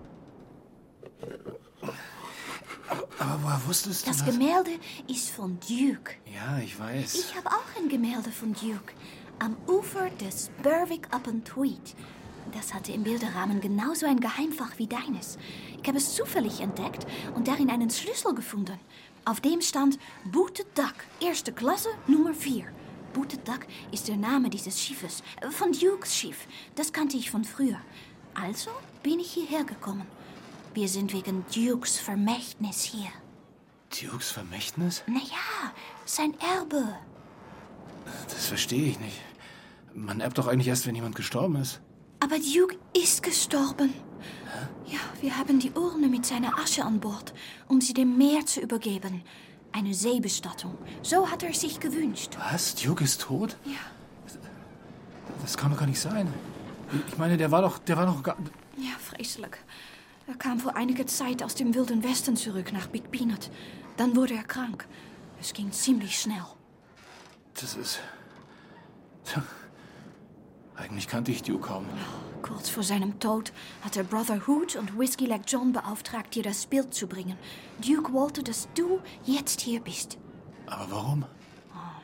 Aber 3.20 3.40
woher 3.44 3.62
wusstest 3.68 4.06
du 4.06 4.12
Das 4.12 4.20
das? 4.20 4.28
Gemälde 4.28 4.72
ist 5.08 5.30
von 5.30 5.60
Duke. 5.60 6.14
Ja, 6.34 6.60
ich 6.60 6.80
weiß. 6.80 7.16
Ich 7.16 7.36
habe 7.36 7.48
auch 7.50 7.82
ein 7.82 7.90
Gemälde 7.90 8.32
von 8.32 8.54
Duke. 8.54 8.94
Am 9.40 9.58
Ufer 9.68 10.10
des 10.22 10.50
Berwick 10.64 11.08
upon 11.14 11.44
Tweed. 11.44 11.96
Das 12.54 12.74
hatte 12.74 12.92
im 12.92 13.04
Bilderrahmen 13.04 13.62
genauso 13.62 14.06
ein 14.06 14.20
Geheimfach 14.20 14.78
wie 14.78 14.88
deines. 14.88 15.38
Ich 15.82 15.88
habe 15.88 15.98
es 15.98 16.16
zufällig 16.16 16.62
entdeckt 16.62 17.06
und 17.36 17.48
darin 17.48 17.70
einen 17.70 17.90
Schlüssel 17.90 18.34
gefunden. 18.34 18.80
Auf 19.26 19.42
dem 19.42 19.62
stand 19.62 19.98
Booted 20.26 20.68
Duck, 20.78 20.94
erste 21.20 21.52
Klasse, 21.52 21.90
Nummer 22.08 22.34
4. 22.34 22.66
Booted 23.14 23.48
Duck 23.48 23.62
ist 23.92 24.08
der 24.08 24.18
Name 24.18 24.50
dieses 24.50 24.80
Schiffes, 24.80 25.24
äh, 25.42 25.50
von 25.50 25.72
Dukes 25.72 26.16
Schiff. 26.16 26.48
Das 26.76 26.94
kannte 26.94 27.18
ich 27.18 27.32
von 27.32 27.44
früher. 27.44 27.80
Also 28.34 28.70
bin 29.02 29.20
ich 29.20 29.32
hierher 29.32 29.64
gekommen. 29.64 30.06
Wir 30.74 30.90
sind 30.90 31.14
wegen 31.14 31.46
Dukes 31.56 31.98
Vermächtnis 31.98 32.84
hier. 32.84 33.10
Dukes 33.90 34.32
Vermächtnis? 34.32 35.04
Naja, 35.08 35.72
sein 36.06 36.36
Erbe. 36.42 36.98
Das 38.28 38.48
verstehe 38.48 38.90
ich 38.90 39.00
nicht. 39.00 39.20
Man 39.94 40.20
erbt 40.20 40.38
doch 40.38 40.48
eigentlich 40.48 40.68
erst, 40.68 40.86
wenn 40.86 40.96
jemand 40.96 41.16
gestorben 41.16 41.56
ist. 41.56 41.80
Aber 42.26 42.40
Duke 42.40 42.76
ist 42.98 43.22
gestorben. 43.22 43.94
Ja, 44.88 44.98
wir 45.22 45.38
haben 45.38 45.60
die 45.60 45.70
Urne 45.74 46.08
mit 46.08 46.26
seiner 46.26 46.58
Asche 46.58 46.84
an 46.84 47.00
Bord, 47.00 47.36
um 47.68 47.80
sie 47.82 47.94
dem 47.94 48.18
Meer 48.18 48.44
zu 48.48 48.62
übergeben. 48.62 49.24
Eine 49.72 49.94
Seebestattung. 49.94 50.76
So 51.04 51.30
hat 51.30 51.44
er 51.44 51.54
sich 51.54 51.80
gewünscht. 51.80 52.36
Was? 52.40 52.74
Duke 52.74 53.04
ist 53.04 53.22
tot? 53.22 53.58
Ja. 53.64 53.78
Das 55.44 55.56
kann 55.56 55.70
doch 55.70 55.78
gar 55.78 55.86
nicht 55.86 56.00
sein. 56.00 56.34
Ich 57.08 57.18
meine, 57.20 57.38
der 57.38 57.52
war 57.52 57.62
doch, 57.62 57.78
der 57.78 57.96
war 57.96 58.08
doch 58.08 58.24
gar... 58.24 58.38
Ja, 58.76 58.94
schrecklich. 59.08 59.38
Er 60.26 60.36
kam 60.36 60.60
vor 60.60 60.76
einiger 60.76 61.06
Zeit 61.06 61.44
aus 61.44 61.54
dem 61.54 61.76
Wilden 61.76 62.04
Westen 62.04 62.36
zurück 62.36 62.74
nach 62.74 62.88
Big 62.88 63.12
Peanut. 63.12 63.52
Dann 63.98 64.16
wurde 64.16 64.34
er 64.34 64.44
krank. 64.44 64.88
Es 65.40 65.54
ging 65.54 65.72
ziemlich 65.72 66.20
schnell. 66.20 66.46
Das 67.54 67.76
ist... 67.76 68.00
Eigentlich 70.86 71.08
kannte 71.08 71.32
ich 71.32 71.42
Duke 71.42 71.68
kaum. 71.68 71.86
Kurz 72.44 72.70
vor 72.70 72.84
seinem 72.84 73.20
Tod 73.20 73.52
hat 73.82 73.98
er 73.98 74.04
Brother 74.04 74.40
Hood 74.48 74.76
und 74.76 75.00
Whiskey 75.00 75.26
Leg 75.26 75.42
John 75.48 75.74
beauftragt, 75.74 76.36
dir 76.36 76.44
das 76.44 76.68
Bild 76.68 76.94
zu 76.94 77.08
bringen. 77.08 77.38
Duke 77.84 78.14
wollte, 78.14 78.44
dass 78.44 78.68
du 78.76 79.00
jetzt 79.24 79.62
hier 79.62 79.80
bist. 79.80 80.20
Aber 80.68 80.86
warum? 80.92 81.26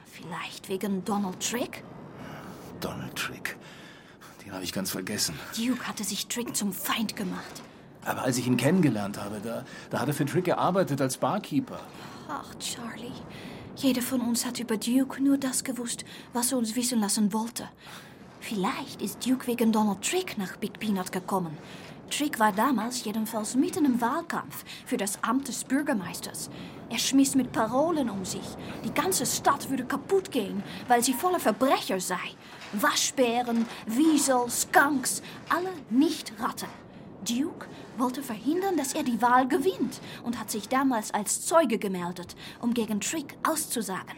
Vielleicht 0.05 0.67
wegen 0.67 1.05
Donald 1.05 1.39
Trick? 1.39 1.83
Donald 2.79 3.15
Trick. 3.15 3.57
Den 4.43 4.51
habe 4.51 4.63
ich 4.63 4.73
ganz 4.73 4.89
vergessen. 4.89 5.35
Duke 5.55 5.87
hatte 5.87 6.03
sich 6.03 6.27
Trick 6.27 6.55
zum 6.55 6.73
Feind 6.73 7.15
gemacht. 7.15 7.61
Aber 8.03 8.23
als 8.23 8.37
ich 8.39 8.47
ihn 8.47 8.57
kennengelernt 8.57 9.19
habe, 9.19 9.39
da, 9.43 9.63
da 9.91 9.99
hat 9.99 10.07
er 10.07 10.13
für 10.15 10.25
Trick 10.25 10.45
gearbeitet 10.45 10.99
als 11.01 11.17
Barkeeper. 11.17 11.79
Ach, 12.27 12.55
Charlie. 12.55 13.13
Jeder 13.75 14.01
von 14.01 14.21
uns 14.21 14.43
hat 14.43 14.59
über 14.59 14.77
Duke 14.77 15.21
nur 15.21 15.37
das 15.37 15.63
gewusst, 15.63 16.03
was 16.33 16.51
er 16.51 16.57
uns 16.57 16.75
wissen 16.75 16.99
lassen 16.99 17.31
wollte. 17.31 17.69
Vielleicht 18.41 19.03
ist 19.03 19.25
Duke 19.25 19.45
wegen 19.45 19.71
Donald 19.71 20.01
Trick 20.01 20.37
nach 20.37 20.57
Big 20.57 20.79
Peanut 20.79 21.11
gekommen. 21.11 21.55
Trick 22.09 22.39
war 22.39 22.51
damals 22.51 23.05
jedenfalls 23.05 23.55
mitten 23.55 23.85
im 23.85 24.01
Wahlkampf 24.01 24.65
für 24.85 24.97
das 24.97 25.23
Amt 25.23 25.47
des 25.47 25.63
Bürgermeisters. 25.63 26.49
Er 26.89 26.97
schmiss 26.97 27.35
mit 27.35 27.51
Parolen 27.51 28.09
um 28.09 28.25
sich. 28.25 28.57
Die 28.83 28.93
ganze 28.93 29.27
Stadt 29.27 29.69
würde 29.69 29.85
kaputt 29.85 30.31
gehen, 30.31 30.63
weil 30.87 31.03
sie 31.03 31.13
voller 31.13 31.39
Verbrecher 31.39 31.99
sei. 31.99 32.35
Waschbären, 32.73 33.67
Wiesel, 33.85 34.49
Skunks, 34.49 35.21
alle 35.47 35.69
nicht 35.91 36.33
Ratten. 36.39 36.67
Duke 37.23 37.67
wollte 37.97 38.23
verhindern, 38.23 38.75
dass 38.75 38.93
er 38.93 39.03
die 39.03 39.21
Wahl 39.21 39.47
gewinnt 39.47 40.01
und 40.23 40.39
hat 40.39 40.49
sich 40.49 40.67
damals 40.67 41.13
als 41.13 41.45
Zeuge 41.45 41.77
gemeldet, 41.77 42.35
um 42.59 42.73
gegen 42.73 42.99
Trick 43.01 43.37
auszusagen. 43.47 44.17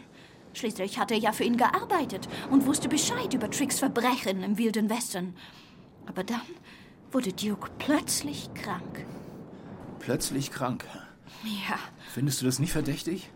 Schließlich 0.54 0.98
hat 0.98 1.10
er 1.10 1.18
ja 1.18 1.32
für 1.32 1.44
ihn 1.44 1.56
gearbeitet 1.56 2.28
und 2.50 2.66
wusste 2.66 2.88
Bescheid 2.88 3.34
über 3.34 3.50
Tricks 3.50 3.78
Verbrechen 3.78 4.42
im 4.42 4.56
Wilden 4.56 4.88
Westen. 4.88 5.34
Aber 6.06 6.24
dann 6.24 6.40
wurde 7.12 7.32
Duke 7.32 7.70
plötzlich 7.78 8.52
krank. 8.54 9.04
Plötzlich 9.98 10.50
krank. 10.50 10.84
Ja, 11.44 11.78
Findest 12.12 12.40
du 12.40 12.46
das 12.46 12.58
nicht 12.58 12.72
verdächtig? 12.72 13.30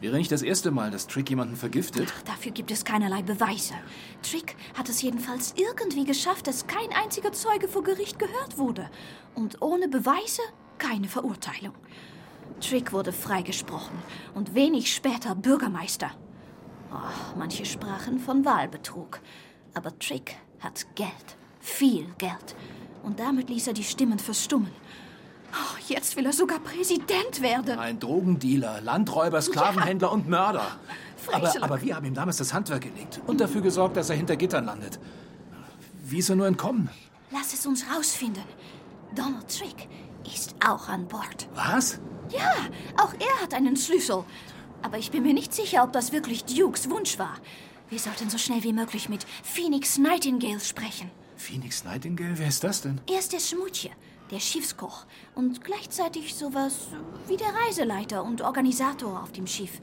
Wäre 0.00 0.16
nicht 0.18 0.30
das 0.32 0.42
erste 0.42 0.70
Mal, 0.70 0.90
dass 0.90 1.06
Trick 1.06 1.30
jemanden 1.30 1.56
vergiftet? 1.56 2.12
dafür 2.26 2.52
gibt 2.52 2.70
es 2.70 2.84
keinerlei 2.84 3.22
Beweise. 3.22 3.74
Trick 4.22 4.56
hat 4.76 4.88
es 4.88 5.00
jedenfalls 5.00 5.54
irgendwie 5.56 6.04
geschafft, 6.04 6.46
dass 6.46 6.66
kein 6.66 6.92
einziger 6.92 7.32
Zeuge 7.32 7.66
vor 7.68 7.82
Gericht 7.82 8.18
gehört 8.18 8.58
wurde. 8.58 8.90
Und 9.34 9.62
ohne 9.62 9.88
Beweise 9.88 10.42
keine 10.78 11.08
Verurteilung. 11.08 11.74
Trick 12.60 12.92
wurde 12.92 13.12
freigesprochen 13.12 13.96
und 14.34 14.54
wenig 14.54 14.92
später 14.92 15.34
Bürgermeister. 15.34 16.10
Oh, 16.96 17.38
manche 17.38 17.64
sprachen 17.66 18.18
von 18.18 18.44
Wahlbetrug. 18.44 19.20
Aber 19.74 19.98
Trick 19.98 20.36
hat 20.60 20.86
Geld. 20.94 21.36
Viel 21.60 22.06
Geld. 22.16 22.56
Und 23.02 23.20
damit 23.20 23.50
ließ 23.50 23.66
er 23.66 23.74
die 23.74 23.84
Stimmen 23.84 24.18
verstummen. 24.18 24.70
Oh, 25.52 25.76
jetzt 25.88 26.16
will 26.16 26.26
er 26.26 26.32
sogar 26.32 26.58
Präsident 26.58 27.42
werden. 27.42 27.78
Ein 27.78 27.98
Drogendealer, 27.98 28.80
Landräuber, 28.80 29.42
Sklavenhändler 29.42 30.10
und 30.10 30.28
Mörder. 30.28 30.66
Aber, 31.32 31.52
aber 31.60 31.82
wir 31.82 31.96
haben 31.96 32.06
ihm 32.06 32.14
damals 32.14 32.38
das 32.38 32.54
Handwerk 32.54 32.82
gelegt 32.82 33.20
und 33.26 33.40
dafür 33.40 33.60
gesorgt, 33.60 33.96
dass 33.96 34.10
er 34.10 34.16
hinter 34.16 34.36
Gittern 34.36 34.64
landet. 34.64 34.98
Wie 36.04 36.18
ist 36.18 36.30
er 36.30 36.36
nur 36.36 36.46
entkommen? 36.46 36.88
Lass 37.30 37.52
es 37.52 37.66
uns 37.66 37.84
rausfinden. 37.94 38.44
Donald 39.14 39.48
Trick 39.48 39.88
ist 40.32 40.54
auch 40.64 40.88
an 40.88 41.06
Bord. 41.08 41.48
Was? 41.54 42.00
Ja, 42.30 42.52
auch 43.02 43.12
er 43.14 43.42
hat 43.42 43.54
einen 43.54 43.76
Schlüssel. 43.76 44.24
Aber 44.86 44.98
ich 44.98 45.10
bin 45.10 45.24
mir 45.24 45.34
nicht 45.34 45.52
sicher, 45.52 45.82
ob 45.82 45.92
das 45.92 46.12
wirklich 46.12 46.44
Dukes 46.44 46.88
Wunsch 46.88 47.18
war. 47.18 47.34
Wir 47.90 47.98
sollten 47.98 48.30
so 48.30 48.38
schnell 48.38 48.62
wie 48.62 48.72
möglich 48.72 49.08
mit 49.08 49.26
Phoenix 49.42 49.98
Nightingale 49.98 50.60
sprechen. 50.60 51.10
Phoenix 51.36 51.82
Nightingale? 51.82 52.38
Wer 52.38 52.46
ist 52.46 52.62
das 52.62 52.82
denn? 52.82 53.00
Er 53.10 53.18
ist 53.18 53.32
der 53.32 53.40
Schmutje, 53.40 53.90
der 54.30 54.38
Schiffskoch 54.38 55.04
und 55.34 55.64
gleichzeitig 55.64 56.36
sowas 56.36 56.86
wie 57.26 57.36
der 57.36 57.48
Reiseleiter 57.48 58.22
und 58.22 58.42
Organisator 58.42 59.20
auf 59.24 59.32
dem 59.32 59.48
Schiff. 59.48 59.80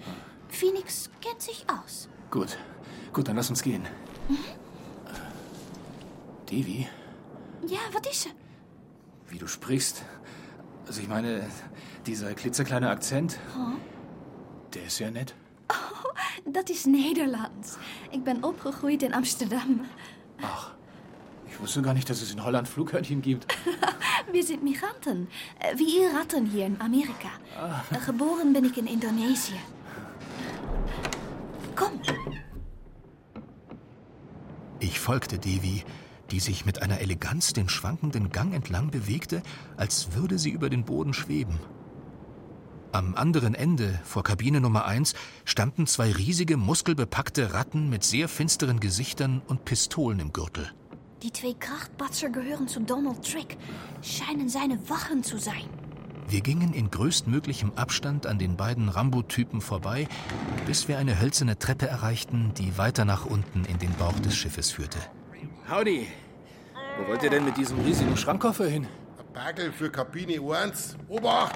Phoenix 0.48 1.10
kennt 1.20 1.42
sich 1.42 1.66
aus. 1.70 2.08
Gut. 2.32 2.58
Gut, 3.12 3.28
dann 3.28 3.36
lass 3.36 3.50
uns 3.50 3.62
gehen. 3.62 3.86
Devi, 6.50 6.88
Ja, 7.68 7.80
was 7.92 8.10
ist 8.10 8.30
wie 9.28 9.38
du 9.38 9.48
sprichst. 9.48 10.06
Also 10.88 11.02
ich 11.02 11.10
meine, 11.10 11.46
dieser 12.06 12.34
klitzekleine 12.36 12.90
Akzent, 12.90 13.38
der 14.74 14.86
ist 14.86 15.00
ja 15.00 15.10
nett. 15.12 15.34
Dat 16.46 16.70
is 16.70 16.86
Nederlands. 16.86 17.78
Ik 18.12 18.24
ben 18.24 18.44
opgegroeid 18.44 19.04
in 19.04 19.14
Amsterdam. 19.14 19.82
Ich 21.48 21.60
wusste 21.60 21.82
gar 21.82 21.94
nicht, 21.94 22.10
dass 22.10 22.22
es 22.22 22.32
in 22.32 22.44
Holland 22.44 22.68
Flughörnchen 22.68 23.22
gibt. 23.22 23.46
Wir 24.32 24.44
sind 24.44 24.64
Migranten, 24.64 25.28
äh, 25.60 25.78
wie 25.78 26.00
ihr 26.02 26.10
Ratten 26.14 26.46
hier 26.46 26.66
in 26.66 26.82
Amerika. 26.82 27.30
Äh, 27.92 28.06
Geboren 28.06 28.54
bin 28.54 28.66
ich 28.66 28.78
in 28.78 28.88
Indonesië. 28.88 29.60
Komm, 31.76 32.00
Ich 34.80 35.00
folgte 35.00 35.40
Devi, 35.40 35.84
die 36.30 36.42
sich 36.42 36.66
mit 36.66 36.82
einer 36.82 37.00
Eleganz 37.00 37.54
den 37.54 37.70
schwankenden 37.70 38.32
Gang 38.32 38.54
entlang 38.54 38.92
bewegte, 38.92 39.42
als 39.78 40.14
würde 40.14 40.38
sie 40.38 40.50
über 40.50 40.70
den 40.70 40.84
Boden 40.84 41.14
schweben. 41.14 41.58
Am 42.94 43.16
anderen 43.16 43.56
Ende, 43.56 44.00
vor 44.04 44.24
Kabine 44.24 44.62
Nummer 44.62 44.86
1, 44.86 45.16
standen 45.46 45.88
zwei 45.88 46.12
riesige, 46.12 46.58
muskelbepackte 46.58 47.52
Ratten 47.56 47.90
mit 47.90 48.04
sehr 48.04 48.30
finsteren 48.30 48.80
Gesichtern 48.80 49.42
und 49.48 49.66
Pistolen 49.66 50.20
im 50.20 50.32
Gürtel. 50.32 50.72
die 51.24 51.32
twee 51.32 51.54
krachtpatser 51.54 52.30
gehören 52.30 52.68
zu 52.68 52.82
Donald 52.82 53.24
Trick. 53.24 53.58
Scheinen 54.04 54.48
seine 54.50 54.78
Wachen 54.90 55.24
zu 55.24 55.38
sein. 55.40 55.64
Wir 56.28 56.42
gingen 56.42 56.74
in 56.74 56.92
größtmöglichem 56.92 57.72
Abstand 57.78 58.28
an 58.28 58.38
den 58.38 58.58
beiden 58.58 58.90
Rambo-Typen 58.90 59.62
vorbei, 59.62 60.08
bis 60.68 60.88
wir 60.88 60.98
eine 61.00 61.20
hölzerne 61.20 61.58
Treppe 61.58 61.88
erreichten, 61.88 62.52
die 62.58 62.78
weiter 62.78 63.06
nach 63.06 63.26
unten 63.26 63.66
in 63.66 63.80
den 63.80 63.94
Bauch 63.94 64.20
des 64.20 64.36
Schiffes 64.36 64.70
führte. 64.72 65.00
Howdy. 65.68 66.08
Wo 67.00 67.08
wollt 67.08 67.24
ihr 67.24 67.30
denn 67.32 67.46
mit 67.46 67.58
diesem 67.58 67.80
riesigen 67.80 68.16
Schrankkoffer 68.18 68.68
hin? 68.68 68.86
Ein 69.18 69.34
Bagel 69.34 69.72
für 69.72 69.90
Kabine 69.90 70.40
1. 70.40 70.98
Obacht! 71.08 71.56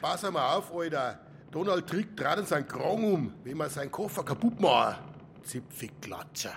Pass 0.00 0.22
mal 0.30 0.56
auf, 0.56 0.74
Alter. 0.74 1.20
Donald 1.50 1.86
trägt 1.86 2.16
gerade 2.16 2.44
seinen 2.44 2.68
Krong 2.68 3.04
um, 3.04 3.34
wenn 3.44 3.56
man 3.56 3.70
seinen 3.70 3.90
Koffer 3.90 4.24
kaputt 4.24 4.60
macht. 4.60 5.00
Zipfelklatscher. 5.42 6.54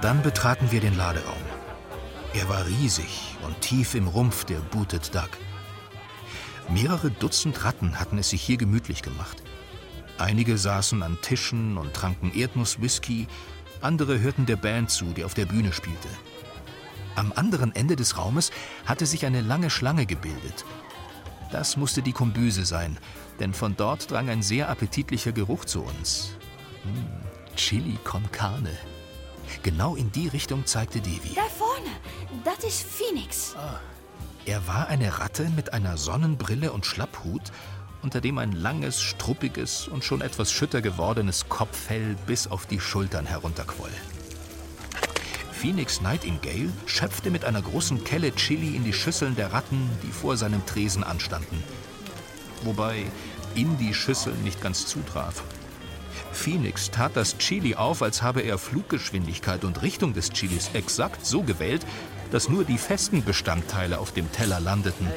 Dann 0.00 0.22
betraten 0.22 0.70
wir 0.70 0.80
den 0.80 0.96
Laderaum. 0.96 1.34
Er 2.34 2.48
war 2.48 2.66
riesig 2.66 3.36
und 3.44 3.60
tief 3.60 3.94
im 3.94 4.06
Rumpf 4.06 4.44
der 4.44 4.58
Booted 4.58 5.14
Duck. 5.14 5.30
Mehrere 6.68 7.10
Dutzend 7.10 7.64
Ratten 7.64 7.98
hatten 7.98 8.18
es 8.18 8.30
sich 8.30 8.42
hier 8.42 8.58
gemütlich 8.58 9.02
gemacht. 9.02 9.42
Einige 10.18 10.58
saßen 10.58 11.02
an 11.02 11.18
Tischen 11.22 11.78
und 11.78 11.94
tranken 11.94 12.34
Erdnusswhisky, 12.34 13.28
andere 13.80 14.20
hörten 14.20 14.46
der 14.46 14.56
Band 14.56 14.90
zu, 14.90 15.06
die 15.06 15.24
auf 15.24 15.34
der 15.34 15.46
Bühne 15.46 15.72
spielte. 15.72 16.08
Am 17.14 17.32
anderen 17.32 17.74
Ende 17.74 17.96
des 17.96 18.18
Raumes 18.18 18.50
hatte 18.84 19.06
sich 19.06 19.26
eine 19.26 19.40
lange 19.40 19.70
Schlange 19.70 20.06
gebildet. 20.06 20.64
Das 21.50 21.76
musste 21.76 22.02
die 22.02 22.12
Kombüse 22.12 22.64
sein, 22.64 22.98
denn 23.40 23.54
von 23.54 23.76
dort 23.76 24.10
drang 24.10 24.28
ein 24.28 24.42
sehr 24.42 24.68
appetitlicher 24.68 25.32
Geruch 25.32 25.64
zu 25.64 25.82
uns. 25.82 26.36
Hm, 26.82 27.06
Chili 27.56 27.98
con 28.04 28.30
Carne. 28.32 28.76
Genau 29.62 29.96
in 29.96 30.12
die 30.12 30.28
Richtung 30.28 30.66
zeigte 30.66 31.00
Devi. 31.00 31.34
Da 31.34 31.42
vorne, 31.42 31.90
das 32.44 32.64
ist 32.64 32.82
Phoenix. 32.82 33.56
Er 34.44 34.66
war 34.66 34.88
eine 34.88 35.18
Ratte 35.18 35.50
mit 35.50 35.72
einer 35.72 35.96
Sonnenbrille 35.96 36.72
und 36.72 36.86
Schlapphut, 36.86 37.52
unter 38.02 38.20
dem 38.20 38.38
ein 38.38 38.52
langes, 38.52 39.00
struppiges 39.00 39.88
und 39.88 40.04
schon 40.04 40.20
etwas 40.20 40.52
schütter 40.52 40.80
gewordenes 40.80 41.48
Kopffell 41.48 42.16
bis 42.26 42.46
auf 42.46 42.66
die 42.66 42.80
Schultern 42.80 43.26
herunterquoll. 43.26 43.90
Phoenix 45.52 46.00
Nightingale 46.00 46.72
schöpfte 46.86 47.30
mit 47.30 47.44
einer 47.44 47.60
großen 47.60 48.04
Kelle 48.04 48.32
Chili 48.32 48.76
in 48.76 48.84
die 48.84 48.92
Schüsseln 48.92 49.34
der 49.34 49.52
Ratten, 49.52 49.90
die 50.04 50.12
vor 50.12 50.36
seinem 50.36 50.64
Tresen 50.66 51.02
anstanden. 51.02 51.62
Wobei 52.62 53.04
in 53.56 53.76
die 53.76 53.92
Schüssel 53.92 54.34
nicht 54.44 54.62
ganz 54.62 54.86
zutraf. 54.86 55.42
Phoenix 56.32 56.92
tat 56.92 57.16
das 57.16 57.38
Chili 57.38 57.74
auf, 57.74 58.02
als 58.02 58.22
habe 58.22 58.42
er 58.42 58.58
Fluggeschwindigkeit 58.58 59.64
und 59.64 59.82
Richtung 59.82 60.14
des 60.14 60.30
Chilis 60.30 60.70
exakt 60.74 61.26
so 61.26 61.42
gewählt, 61.42 61.84
dass 62.30 62.48
nur 62.48 62.64
die 62.64 62.78
festen 62.78 63.24
Bestandteile 63.24 63.98
auf 63.98 64.12
dem 64.12 64.30
Teller 64.30 64.60
landeten. 64.60 65.08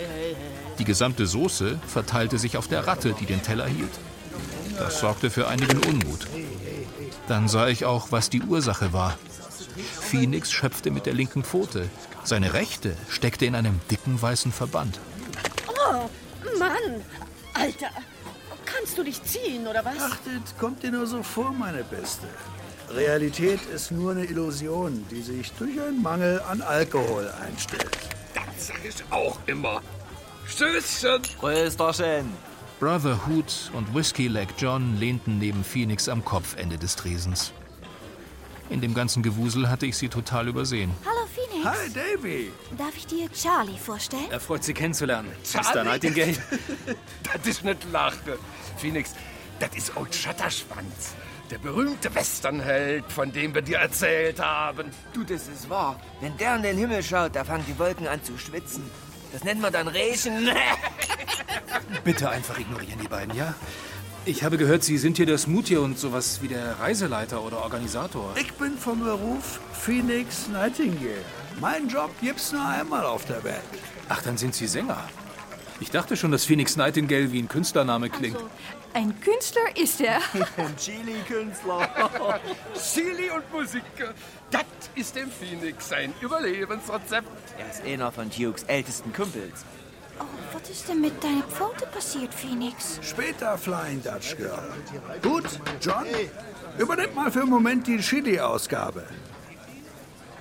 Die 0.81 0.85
gesamte 0.85 1.27
Soße 1.27 1.79
verteilte 1.85 2.39
sich 2.39 2.57
auf 2.57 2.67
der 2.67 2.87
Ratte, 2.87 3.13
die 3.13 3.27
den 3.27 3.43
Teller 3.43 3.67
hielt. 3.67 3.91
Das 4.79 4.99
sorgte 4.99 5.29
für 5.29 5.47
einigen 5.47 5.77
Unmut. 5.83 6.25
Dann 7.27 7.47
sah 7.47 7.67
ich 7.67 7.85
auch, 7.85 8.11
was 8.11 8.31
die 8.31 8.41
Ursache 8.41 8.91
war. 8.91 9.15
Phoenix 9.99 10.51
schöpfte 10.51 10.89
mit 10.89 11.05
der 11.05 11.13
linken 11.13 11.43
Pfote. 11.43 11.87
Seine 12.23 12.53
rechte 12.53 12.97
steckte 13.09 13.45
in 13.45 13.53
einem 13.53 13.79
dicken 13.91 14.19
weißen 14.19 14.51
Verband. 14.51 14.99
Oh, 15.67 16.09
Mann! 16.57 17.03
Alter! 17.53 17.91
Kannst 18.65 18.97
du 18.97 19.03
dich 19.03 19.21
ziehen, 19.21 19.67
oder 19.67 19.85
was? 19.85 19.99
Achtet, 19.99 20.57
kommt 20.57 20.81
dir 20.81 20.91
nur 20.91 21.05
so 21.05 21.21
vor, 21.21 21.51
meine 21.51 21.83
Beste. 21.83 22.25
Realität 22.89 23.59
ist 23.71 23.91
nur 23.91 24.13
eine 24.13 24.25
Illusion, 24.25 25.05
die 25.11 25.21
sich 25.21 25.51
durch 25.59 25.79
einen 25.79 26.01
Mangel 26.01 26.41
an 26.49 26.63
Alkohol 26.63 27.31
einstellt. 27.45 27.99
Das 28.33 28.65
sag 28.65 28.83
ich 28.83 28.95
auch 29.11 29.37
immer. 29.45 29.83
Stößchen! 30.51 31.21
Prösterchen! 31.39 32.29
Brother 32.81 33.17
Hoot 33.25 33.71
und 33.73 33.95
Whiskey 33.95 34.27
Leg 34.27 34.49
John 34.57 34.97
lehnten 34.99 35.37
neben 35.39 35.63
Phoenix 35.63 36.09
am 36.09 36.25
Kopfende 36.25 36.77
des 36.77 36.97
Tresens. 36.97 37.53
In 38.69 38.81
dem 38.81 38.93
ganzen 38.93 39.23
Gewusel 39.23 39.69
hatte 39.69 39.85
ich 39.85 39.95
sie 39.95 40.09
total 40.09 40.49
übersehen. 40.49 40.91
Hallo 41.05 41.25
Phoenix. 41.33 41.65
Hi, 41.65 41.89
Davy. 41.93 42.51
Darf 42.77 42.97
ich 42.97 43.07
dir 43.07 43.31
Charlie 43.31 43.77
vorstellen? 43.77 44.29
Er 44.29 44.41
freut 44.41 44.65
Sie 44.65 44.73
kennenzulernen. 44.73 45.31
Mr. 45.53 45.61
Charlie? 45.61 45.89
Nightingale. 45.89 46.35
das 47.33 47.47
ist 47.47 47.63
nicht 47.63 47.89
lache. 47.89 48.37
Phoenix, 48.75 49.13
das 49.59 49.73
ist 49.75 49.95
Old 49.95 50.13
Schatterschwanz. 50.13 51.15
Der 51.49 51.59
berühmte 51.59 52.13
Westernheld, 52.13 53.05
von 53.09 53.31
dem 53.31 53.55
wir 53.55 53.61
dir 53.61 53.77
erzählt 53.77 54.41
haben. 54.41 54.89
Du, 55.13 55.23
das 55.23 55.47
ist 55.47 55.69
wahr. 55.69 55.97
Wenn 56.19 56.35
der 56.35 56.57
in 56.57 56.63
den 56.63 56.77
Himmel 56.77 57.03
schaut, 57.03 57.35
da 57.35 57.45
fangen 57.45 57.65
die 57.67 57.79
Wolken 57.79 58.07
an 58.07 58.21
zu 58.21 58.37
schwitzen. 58.37 58.83
Das 59.31 59.43
nennt 59.43 59.61
man 59.61 59.71
dann 59.71 59.87
Regen. 59.87 60.49
Bitte 62.03 62.29
einfach 62.29 62.57
ignorieren 62.59 62.99
die 63.01 63.07
beiden, 63.07 63.35
ja? 63.35 63.53
Ich 64.25 64.43
habe 64.43 64.57
gehört, 64.57 64.83
Sie 64.83 64.97
sind 64.97 65.17
hier 65.17 65.25
der 65.25 65.37
Smoothie 65.37 65.77
und 65.77 65.97
sowas 65.97 66.39
wie 66.41 66.47
der 66.47 66.79
Reiseleiter 66.79 67.41
oder 67.41 67.63
Organisator. 67.63 68.33
Ich 68.39 68.53
bin 68.53 68.77
vom 68.77 68.99
Beruf 68.99 69.59
Phoenix 69.73 70.47
Nightingale. 70.47 71.25
Mein 71.59 71.87
Job 71.87 72.11
gibt's 72.21 72.51
nur 72.51 72.63
einmal 72.63 73.05
auf 73.05 73.25
der 73.25 73.43
Welt. 73.43 73.61
Ach, 74.09 74.21
dann 74.21 74.37
sind 74.37 74.53
Sie 74.53 74.67
Sänger. 74.67 75.09
Ich 75.79 75.89
dachte 75.89 76.15
schon, 76.15 76.31
dass 76.31 76.45
Phoenix 76.45 76.75
Nightingale 76.75 77.31
wie 77.31 77.41
ein 77.41 77.47
Künstlername 77.47 78.09
klingt. 78.09 78.37
Ein 78.93 79.19
Künstler 79.21 79.75
ist 79.75 80.01
er. 80.01 80.17
Ein 80.57 80.75
Chili-Künstler. 80.77 81.89
Chili 82.75 83.29
und 83.35 83.51
Musik, 83.53 83.83
das 84.49 84.65
ist 84.95 85.15
dem 85.15 85.31
Phoenix 85.31 85.89
sein 85.89 86.13
Überlebensrezept. 86.21 87.27
Er 87.57 87.69
ist 87.69 87.83
einer 87.85 88.11
von 88.11 88.29
Dukes 88.29 88.63
ältesten 88.63 89.13
Kumpels. 89.13 89.65
Oh, 90.19 90.23
was 90.53 90.69
ist 90.69 90.89
denn 90.89 90.99
mit 90.99 91.23
deiner 91.23 91.43
Pfote 91.43 91.85
passiert, 91.87 92.33
Phoenix? 92.33 92.99
Später 93.01 93.57
Flying 93.57 94.03
Dutch 94.03 94.35
Girl. 94.35 94.61
Gut, 95.21 95.45
John, 95.79 96.05
übernimmt 96.77 97.15
mal 97.15 97.31
für 97.31 97.41
einen 97.41 97.49
Moment 97.49 97.87
die 97.87 97.97
Chili-Ausgabe. 97.97 99.03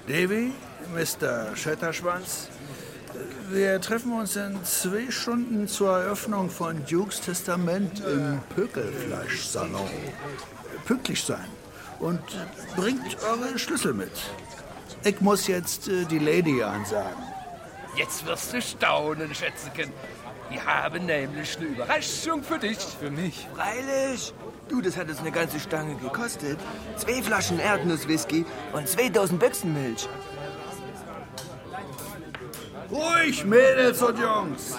Davy, 0.09 0.53
Mr. 0.93 1.55
Schötterschwanz, 1.57 2.49
wir 3.53 3.81
treffen 3.81 4.13
uns 4.13 4.37
in 4.37 4.65
zwei 4.65 5.11
Stunden 5.11 5.67
zur 5.67 5.99
Eröffnung 5.99 6.51
von 6.51 6.85
Dukes 6.87 7.21
Testament 7.21 8.01
im 8.01 8.41
Pökelfleischsalon. 8.55 9.89
Pünktlich 10.87 11.23
sein 11.23 11.47
und 11.99 12.21
bringt 12.77 13.17
eure 13.23 13.59
Schlüssel 13.59 13.95
mit. 13.95 14.13
Ich 15.05 15.21
muss 15.21 15.47
jetzt 15.47 15.89
äh, 15.89 16.05
die 16.05 16.19
Lady 16.19 16.63
ansagen. 16.63 17.23
Jetzt 17.97 18.25
wirst 18.27 18.53
du 18.53 18.63
staunen, 18.63 19.35
Schätzchen. 19.35 19.93
Wir 20.49 20.65
haben 20.65 21.07
nämlich 21.07 21.57
eine 21.57 21.67
Überraschung 21.67 22.43
für 22.43 22.59
dich. 22.59 22.79
Für 22.79 23.11
mich? 23.11 23.49
Freilich. 23.55 24.35
Du, 24.69 24.81
das 24.81 24.97
hat 24.97 25.09
uns 25.09 25.21
eine 25.21 25.31
ganze 25.33 25.61
Stange 25.61 25.97
gekostet. 25.97 26.59
Zwei 26.97 27.23
Flaschen 27.23 27.59
Erdnusswhisky 27.59 28.45
und 28.73 28.89
zwei 28.89 29.09
Dosen 29.09 29.39
Büchsenmilch. 29.39 30.09
Ruhig, 32.91 33.45
Mädels 33.45 34.03
und 34.03 34.19
Jungs. 34.19 34.77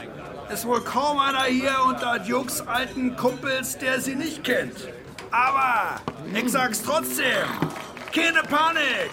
Ist 0.52 0.66
wohl 0.66 0.82
kaum 0.82 1.18
einer 1.20 1.44
hier 1.44 1.76
unter 1.88 2.22
Jux 2.24 2.60
alten 2.62 3.16
Kumpels, 3.16 3.78
der 3.78 4.02
sie 4.02 4.16
nicht 4.16 4.44
kennt. 4.44 4.90
Aber 5.32 6.02
ich 6.34 6.52
sag's 6.52 6.82
trotzdem. 6.82 7.48
Keine 8.14 8.42
Panik. 8.44 9.12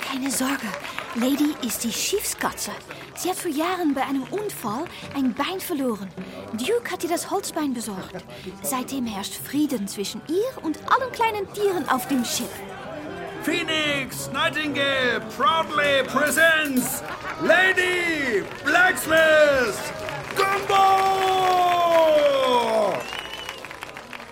Keine 0.00 0.30
Sorge, 0.30 0.68
Lady 1.16 1.54
ist 1.66 1.84
die 1.84 1.92
Schiefskatze. 1.92 2.70
Sie 3.14 3.28
hat 3.28 3.36
vor 3.36 3.50
Jahren 3.50 3.92
bei 3.92 4.02
einem 4.02 4.24
Unfall 4.24 4.84
ein 5.14 5.34
Bein 5.34 5.60
verloren. 5.60 6.08
Duke 6.54 6.90
hat 6.90 7.04
ihr 7.04 7.10
das 7.10 7.30
Holzbein 7.30 7.74
besorgt. 7.74 8.24
Seitdem 8.62 9.06
herrscht 9.06 9.34
Frieden 9.34 9.86
zwischen 9.86 10.22
ihr 10.28 10.64
und 10.64 10.78
allen 10.90 11.12
kleinen 11.12 11.52
Tieren 11.52 11.86
auf 11.90 12.08
dem 12.08 12.24
Schiff. 12.24 12.48
Phoenix 13.44 14.30
Nightingale 14.32 15.20
proudly 15.36 16.04
presents 16.06 17.02
Lady 17.42 18.44
Blacksmith 18.64 19.92
Gumbo! 20.36 20.74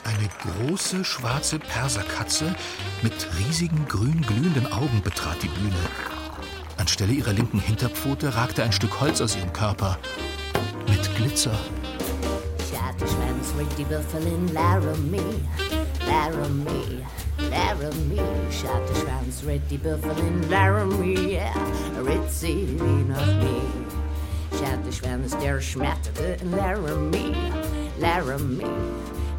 Eine 0.04 0.28
große 0.42 1.04
schwarze 1.04 1.58
Perserkatze 1.58 2.54
mit 3.02 3.26
riesigen 3.38 3.84
grün 3.88 4.22
glühenden 4.22 4.72
Augen 4.72 5.02
betrat 5.02 5.42
die 5.42 5.48
Bühne. 5.48 5.74
Anstelle 6.76 7.12
ihrer 7.12 7.32
linken 7.32 7.58
Hinterpfote 7.58 8.36
ragte 8.36 8.62
ein 8.62 8.72
Stück 8.72 9.00
Holz 9.00 9.20
aus 9.20 9.34
ihrem 9.34 9.52
Körper. 9.52 9.98
Mit 10.88 11.16
Glitzer. 11.16 11.58
Schwänz, 13.00 13.54
Ricky 13.58 13.84
Büffelin, 13.84 14.52
Laramie, 14.52 15.40
Laramie, 16.10 17.06
Laramie, 17.50 18.20
Schwänz, 18.50 19.44
Ricky 19.46 19.78
Büffelin, 19.78 20.50
Laramie, 20.50 21.34
ja, 21.34 21.52
Ritzi, 22.04 22.66
wie 22.78 23.04
noch 23.04 23.26
nie. 23.26 23.90
Schwänz, 24.92 25.36
der 25.38 25.60
schmetterte 25.60 26.36
in 26.42 26.50
Laramie, 26.50 27.36
Laramie, 28.00 28.66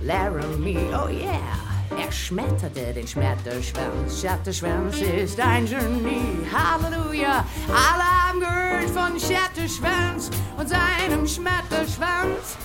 Laramie, 0.02 0.88
oh 0.94 1.10
yeah. 1.10 1.72
Er 1.98 2.12
schmetterte 2.12 2.94
den 2.94 3.06
Schmetterschwanz. 3.06 4.22
Schmetterschwanz 4.22 4.96
ist 5.02 5.40
ein 5.42 5.66
Genie. 5.66 6.48
Halleluja. 6.54 7.46
Alle 7.68 8.04
haben 8.04 8.40
gehört 8.40 8.90
von 8.92 9.20
Schmetterschwanz 9.20 10.32
und 10.58 10.70
seinem 10.70 11.28
Schmetterschwanz. 11.28 12.58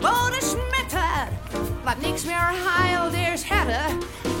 Wo 0.00 0.30
das 0.30 0.52
schmettert, 0.52 0.71
bleibt 1.82 2.02
nichts 2.02 2.24
mehr 2.24 2.36
heil, 2.38 3.10
der's 3.10 3.44
härter 3.44 3.90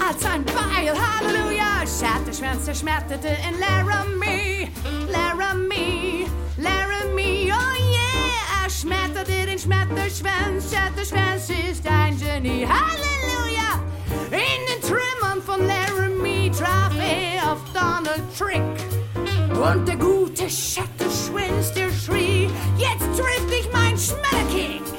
als 0.06 0.24
ein 0.24 0.44
Beil. 0.44 0.94
Halleluja. 0.94 1.84
Schmetterschwanz 1.86 2.64
zerschmetterte 2.64 3.28
in 3.28 3.58
Laramie. 3.58 4.70
Laramie, 5.08 6.26
Laramie, 6.56 7.52
oh 7.52 7.92
yeah. 7.92 8.64
Er 8.64 8.70
schmetterte 8.70 9.46
den 9.46 9.58
Schmetterschwanz. 9.58 10.70
Schmetterschwanz 10.70 11.50
ist 11.70 11.86
ein 11.86 12.18
Genie. 12.18 12.66
Halleluja. 12.66 13.80
In 14.30 14.62
den 14.68 14.80
Trümmern 14.80 15.42
von 15.44 15.66
Laramie 15.66 16.50
traf 16.50 16.92
er 16.96 17.52
auf 17.52 17.60
Donald 17.74 18.22
Trick. 18.38 18.62
Und 19.60 19.86
der 19.86 19.96
gute 19.96 20.48
Schattenschwanz, 20.48 21.72
der 21.74 21.90
schrie, 21.90 22.48
jetzt 22.76 23.18
trifft 23.18 23.50
dich 23.50 23.68
mein 23.72 23.96
Schmetterkick. 23.98 24.91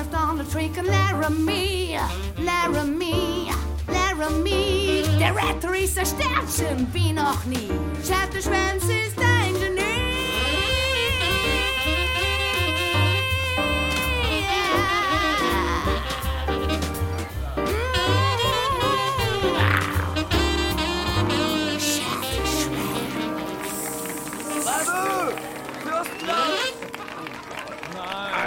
Schattenschwanz 0.00 0.10
traf 0.10 0.28
Donald 0.28 0.50
Trick 0.50 0.76
und 0.78 0.86
Laramie, 0.86 1.98
Laramie, 2.38 3.50
Laramie. 3.86 5.02
Der 5.18 5.34
Retter 5.34 5.76
ist 5.76 5.98
erstarrt 5.98 6.48
wie 6.92 7.12
noch 7.12 7.44
nie. 7.44 7.68
Schattenschwanz 8.06 8.84
ist 8.84 9.18
ein 9.18 9.39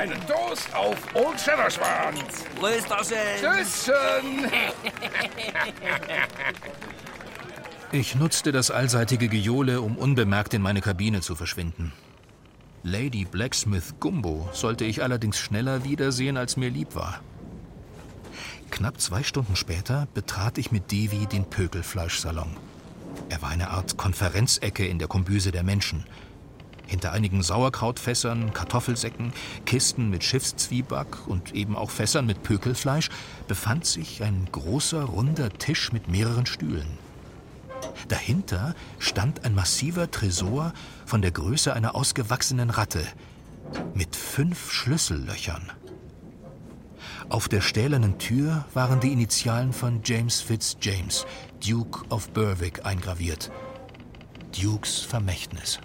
Einen 0.04 0.20
Toast 0.28 0.68
auf 0.76 0.98
Old 1.16 1.40
Shatterschwanz. 1.40 2.44
Rösterchen. 2.62 3.40
Tschüsschen. 3.40 4.52
Ich 7.94 8.16
nutzte 8.16 8.52
das 8.52 8.70
allseitige 8.72 9.30
Gejohle, 9.30 9.80
um 9.80 9.98
unbemerkt 9.98 10.56
in 10.56 10.64
meine 10.64 10.82
Kabine 10.82 11.22
zu 11.22 11.36
verschwinden. 11.36 11.94
Lady 12.82 13.24
Blacksmith 13.24 13.94
Gumbo 14.00 14.50
sollte 14.52 14.84
ich 14.84 15.04
allerdings 15.04 15.38
schneller 15.38 15.84
wiedersehen, 15.84 16.36
als 16.36 16.58
mir 16.58 16.72
lieb 16.72 16.96
war. 16.96 17.22
Knapp 18.72 19.00
zwei 19.00 19.22
Stunden 19.22 19.56
später 19.56 20.08
betrat 20.16 20.58
ich 20.58 20.72
mit 20.72 20.92
Devi 20.92 21.28
den 21.28 21.46
Pökelfleischsalon. 21.46 22.58
Er 23.30 23.42
war 23.42 23.50
eine 23.50 23.70
Art 23.70 23.96
Konferenzecke 23.96 24.86
in 24.86 24.98
der 25.00 25.08
Kombüse 25.08 25.52
der 25.52 25.64
Menschen. 25.64 26.04
Hinter 26.86 27.12
einigen 27.12 27.42
Sauerkrautfässern, 27.42 28.54
Kartoffelsäcken, 28.54 29.34
Kisten 29.66 30.10
mit 30.10 30.24
Schiffszwieback 30.24 31.28
und 31.28 31.54
eben 31.54 31.76
auch 31.76 31.90
Fässern 31.90 32.26
mit 32.26 32.44
Pökelfleisch 32.44 33.10
befand 33.48 33.86
sich 33.86 34.22
ein 34.22 34.48
großer, 34.52 35.04
runder 35.04 35.50
Tisch 35.52 35.92
mit 35.92 36.08
mehreren 36.08 36.46
Stühlen. 36.46 36.98
Dahinter 38.08 38.76
stand 39.00 39.46
ein 39.46 39.56
massiver 39.56 40.12
Tresor 40.12 40.74
von 41.06 41.22
der 41.22 41.32
Größe 41.32 41.74
einer 41.74 41.96
ausgewachsenen 41.96 42.70
Ratte 42.70 43.04
mit 43.94 44.16
fünf 44.16 44.72
Schlüssellöchern. 44.72 45.72
Auf 47.30 47.48
der 47.48 47.62
stählernen 47.62 48.20
Tür 48.20 48.66
waren 48.74 49.00
die 49.00 49.12
Initialen 49.12 49.74
von 49.74 50.02
James 50.04 50.42
Fitzjames, 50.42 51.26
Duke 51.66 52.06
of 52.10 52.30
Berwick, 52.32 52.86
eingraviert. 52.86 53.52
Dukes 54.52 55.00
Vermächtnis. 55.00 55.80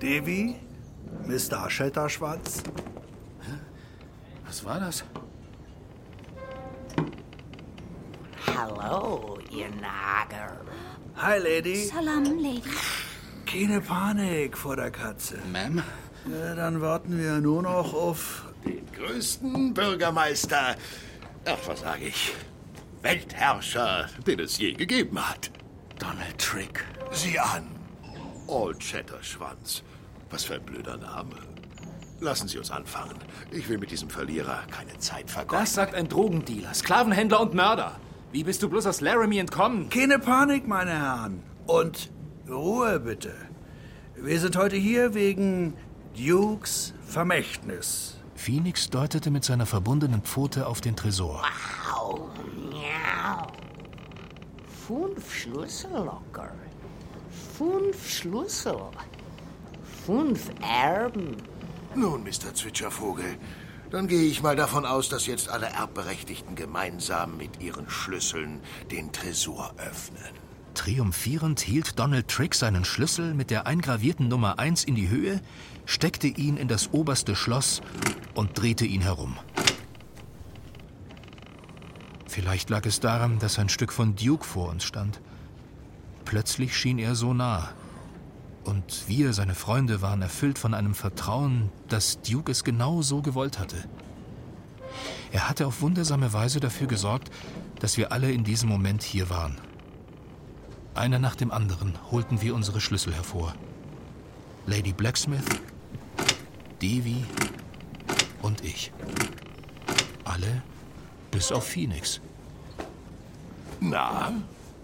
Devi? 0.00 0.56
Mr. 1.26 1.70
Shatterschwanz? 1.70 2.62
Was 4.46 4.64
war 4.64 4.80
das? 4.80 5.04
Hallo, 8.46 9.38
ihr 9.50 9.68
Nager. 9.70 10.60
Hi, 11.16 11.38
Lady. 11.38 11.86
Salam, 11.86 12.24
Lady. 12.24 12.62
Keine 13.46 13.80
Panik 13.80 14.56
vor 14.56 14.76
der 14.76 14.90
Katze. 14.90 15.38
Ma'am? 15.52 15.82
Ja, 16.30 16.54
dann 16.54 16.80
warten 16.80 17.18
wir 17.18 17.40
nur 17.40 17.62
noch 17.62 17.94
auf 17.94 18.44
Den 18.64 18.84
größten 18.92 19.74
Bürgermeister, 19.74 20.74
ach, 21.44 21.58
was 21.66 21.80
sage 21.80 22.06
ich, 22.06 22.32
Weltherrscher, 23.02 24.08
den 24.26 24.40
es 24.40 24.58
je 24.58 24.72
gegeben 24.72 25.18
hat. 25.18 25.50
Donald 25.98 26.38
Trick. 26.38 26.84
Sieh 27.12 27.38
an. 27.38 27.68
Old 28.48 28.82
Shatterschwanz. 28.82 29.82
Was 30.30 30.44
für 30.44 30.54
ein 30.54 30.62
blöder 30.62 30.96
Name. 30.96 31.36
Lassen 32.20 32.48
Sie 32.48 32.58
uns 32.58 32.70
anfangen. 32.70 33.16
Ich 33.50 33.68
will 33.68 33.78
mit 33.78 33.90
diesem 33.90 34.08
Verlierer 34.08 34.62
keine 34.70 34.98
Zeit 34.98 35.30
vergeuden. 35.30 35.64
Das 35.64 35.74
sagt 35.74 35.94
ein 35.94 36.08
Drogendealer, 36.08 36.72
Sklavenhändler 36.72 37.40
und 37.40 37.54
Mörder. 37.54 38.00
Wie 38.32 38.42
bist 38.42 38.62
du 38.62 38.68
bloß 38.68 38.86
aus 38.86 39.00
Laramie 39.00 39.38
entkommen? 39.38 39.88
Keine 39.90 40.18
Panik, 40.18 40.66
meine 40.66 40.92
Herren. 40.92 41.42
Und 41.66 42.10
Ruhe 42.48 43.00
bitte. 43.00 43.34
Wir 44.16 44.40
sind 44.40 44.56
heute 44.56 44.76
hier 44.76 45.14
wegen 45.14 45.74
Dukes 46.16 46.94
Vermächtnis. 47.06 48.16
Phoenix 48.34 48.90
deutete 48.90 49.30
mit 49.30 49.44
seiner 49.44 49.66
verbundenen 49.66 50.22
Pfote 50.22 50.66
auf 50.66 50.80
den 50.80 50.96
Tresor. 50.96 51.42
Au, 51.94 52.28
miau. 52.70 53.46
Fünf 54.86 55.34
Schlüssel 55.34 55.90
locker. 55.92 56.52
Fünf 57.56 58.08
Schlüssel. 58.08 58.76
Fünf 60.06 60.50
Erben. 60.62 61.36
Nun, 61.96 62.22
Mr. 62.22 62.54
Zwitschervogel, 62.54 63.38
dann 63.90 64.06
gehe 64.06 64.22
ich 64.22 64.40
mal 64.40 64.54
davon 64.54 64.86
aus, 64.86 65.08
dass 65.08 65.26
jetzt 65.26 65.48
alle 65.48 65.66
Erbberechtigten 65.66 66.54
gemeinsam 66.54 67.36
mit 67.36 67.60
ihren 67.60 67.90
Schlüsseln 67.90 68.60
den 68.92 69.10
Tresor 69.10 69.74
öffnen. 69.78 70.22
Triumphierend 70.74 71.58
hielt 71.58 71.98
Donald 71.98 72.28
Trick 72.28 72.54
seinen 72.54 72.84
Schlüssel 72.84 73.34
mit 73.34 73.50
der 73.50 73.66
eingravierten 73.66 74.28
Nummer 74.28 74.60
1 74.60 74.84
in 74.84 74.94
die 74.94 75.08
Höhe, 75.08 75.40
steckte 75.86 76.28
ihn 76.28 76.56
in 76.56 76.68
das 76.68 76.92
oberste 76.92 77.34
Schloss 77.34 77.80
und 78.34 78.56
drehte 78.56 78.86
ihn 78.86 79.00
herum. 79.00 79.36
Vielleicht 82.28 82.70
lag 82.70 82.86
es 82.86 83.00
daran, 83.00 83.40
dass 83.40 83.58
ein 83.58 83.68
Stück 83.68 83.92
von 83.92 84.14
Duke 84.14 84.44
vor 84.44 84.68
uns 84.68 84.84
stand. 84.84 85.20
Plötzlich 86.24 86.76
schien 86.76 86.98
er 87.00 87.16
so 87.16 87.34
nah. 87.34 87.72
Und 88.66 89.04
wir, 89.06 89.32
seine 89.32 89.54
Freunde, 89.54 90.02
waren 90.02 90.22
erfüllt 90.22 90.58
von 90.58 90.74
einem 90.74 90.96
Vertrauen, 90.96 91.70
dass 91.88 92.20
Duke 92.20 92.50
es 92.50 92.64
genau 92.64 93.00
so 93.00 93.22
gewollt 93.22 93.60
hatte. 93.60 93.76
Er 95.30 95.48
hatte 95.48 95.68
auf 95.68 95.82
wundersame 95.82 96.32
Weise 96.32 96.58
dafür 96.58 96.88
gesorgt, 96.88 97.30
dass 97.78 97.96
wir 97.96 98.10
alle 98.10 98.32
in 98.32 98.42
diesem 98.42 98.68
Moment 98.68 99.04
hier 99.04 99.30
waren. 99.30 99.56
Einer 100.94 101.20
nach 101.20 101.36
dem 101.36 101.52
anderen 101.52 101.94
holten 102.10 102.42
wir 102.42 102.56
unsere 102.56 102.80
Schlüssel 102.80 103.14
hervor. 103.14 103.54
Lady 104.66 104.92
Blacksmith, 104.92 105.46
Devi 106.82 107.24
und 108.42 108.64
ich. 108.64 108.92
Alle 110.24 110.62
bis 111.30 111.52
auf 111.52 111.68
Phoenix. 111.68 112.20
Na, 113.78 114.32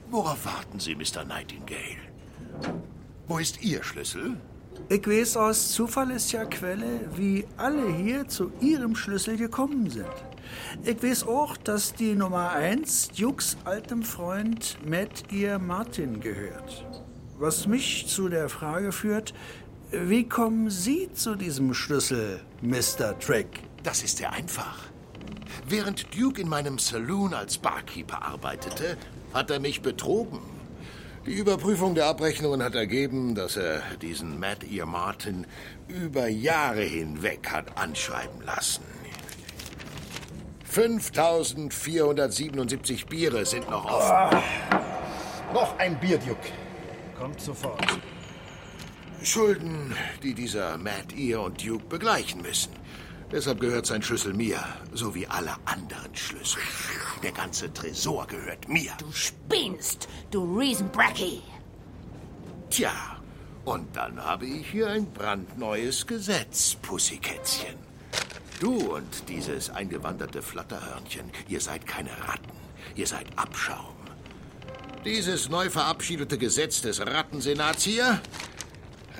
worauf 0.08 0.44
warten 0.44 0.78
Sie, 0.78 0.94
Mr. 0.94 1.24
Nightingale? 1.24 1.98
Wo 3.28 3.38
ist 3.38 3.62
Ihr 3.62 3.84
Schlüssel? 3.84 4.36
Ich 4.88 5.06
weiß 5.06 5.36
aus 5.36 5.72
zuverlässiger 5.72 6.44
Quelle, 6.46 7.08
wie 7.16 7.46
alle 7.56 7.88
hier 7.92 8.26
zu 8.26 8.50
ihrem 8.60 8.96
Schlüssel 8.96 9.36
gekommen 9.36 9.88
sind. 9.88 10.06
Ich 10.82 11.02
weiß 11.02 11.24
auch, 11.28 11.56
dass 11.56 11.94
die 11.94 12.14
Nummer 12.14 12.50
1 12.50 13.12
Dukes 13.12 13.56
altem 13.64 14.02
Freund 14.02 14.76
Matt 14.84 15.30
ihr 15.30 15.58
Martin 15.58 16.20
gehört. 16.20 16.84
Was 17.38 17.66
mich 17.66 18.08
zu 18.08 18.28
der 18.28 18.48
Frage 18.48 18.90
führt, 18.90 19.34
wie 19.92 20.28
kommen 20.28 20.68
Sie 20.68 21.08
zu 21.12 21.36
diesem 21.36 21.74
Schlüssel, 21.74 22.40
Mr. 22.60 23.18
Trick? 23.20 23.60
Das 23.84 24.02
ist 24.02 24.18
sehr 24.18 24.32
einfach. 24.32 24.78
Während 25.68 26.18
Duke 26.18 26.40
in 26.40 26.48
meinem 26.48 26.78
Saloon 26.78 27.34
als 27.34 27.56
Barkeeper 27.56 28.22
arbeitete, 28.22 28.96
hat 29.32 29.50
er 29.50 29.60
mich 29.60 29.80
betrogen. 29.80 30.51
Die 31.24 31.34
Überprüfung 31.34 31.94
der 31.94 32.06
Abrechnungen 32.06 32.64
hat 32.64 32.74
ergeben, 32.74 33.36
dass 33.36 33.56
er 33.56 33.80
diesen 34.00 34.40
Matt 34.40 34.64
Ear 34.64 34.86
Martin 34.86 35.46
über 35.86 36.26
Jahre 36.26 36.82
hinweg 36.82 37.48
hat 37.48 37.78
anschreiben 37.78 38.42
lassen. 38.44 38.82
5477 40.64 43.06
Biere 43.06 43.46
sind 43.46 43.70
noch 43.70 43.84
offen. 43.84 44.42
Noch 45.54 45.78
ein 45.78 45.96
Bier, 46.00 46.18
Duke. 46.18 46.48
Kommt 47.16 47.40
sofort. 47.40 47.86
Schulden, 49.22 49.94
die 50.24 50.34
dieser 50.34 50.76
Matt 50.76 51.16
Ear 51.16 51.42
und 51.42 51.64
Duke 51.64 51.86
begleichen 51.86 52.42
müssen. 52.42 52.72
Deshalb 53.32 53.60
gehört 53.60 53.86
sein 53.86 54.02
Schlüssel 54.02 54.34
mir, 54.34 54.62
so 54.92 55.14
wie 55.14 55.26
alle 55.26 55.54
anderen 55.64 56.14
Schlüssel. 56.14 56.60
Der 57.22 57.32
ganze 57.32 57.72
Tresor 57.72 58.26
gehört 58.26 58.68
mir. 58.68 58.92
Du 58.98 59.10
spinnst, 59.10 60.06
du 60.30 60.58
Riesenbracky. 60.58 61.40
Tja, 62.68 62.92
und 63.64 63.96
dann 63.96 64.22
habe 64.22 64.44
ich 64.44 64.70
hier 64.70 64.88
ein 64.88 65.10
brandneues 65.10 66.06
Gesetz, 66.06 66.74
Pussykätzchen. 66.82 67.74
Du 68.60 68.94
und 68.94 69.28
dieses 69.30 69.70
eingewanderte 69.70 70.42
Flatterhörnchen, 70.42 71.30
ihr 71.48 71.60
seid 71.60 71.86
keine 71.86 72.10
Ratten, 72.10 72.52
ihr 72.96 73.06
seid 73.06 73.26
Abschaum. 73.36 73.96
Dieses 75.06 75.48
neu 75.48 75.70
verabschiedete 75.70 76.36
Gesetz 76.36 76.82
des 76.82 77.00
Rattensenats 77.00 77.82
hier 77.82 78.20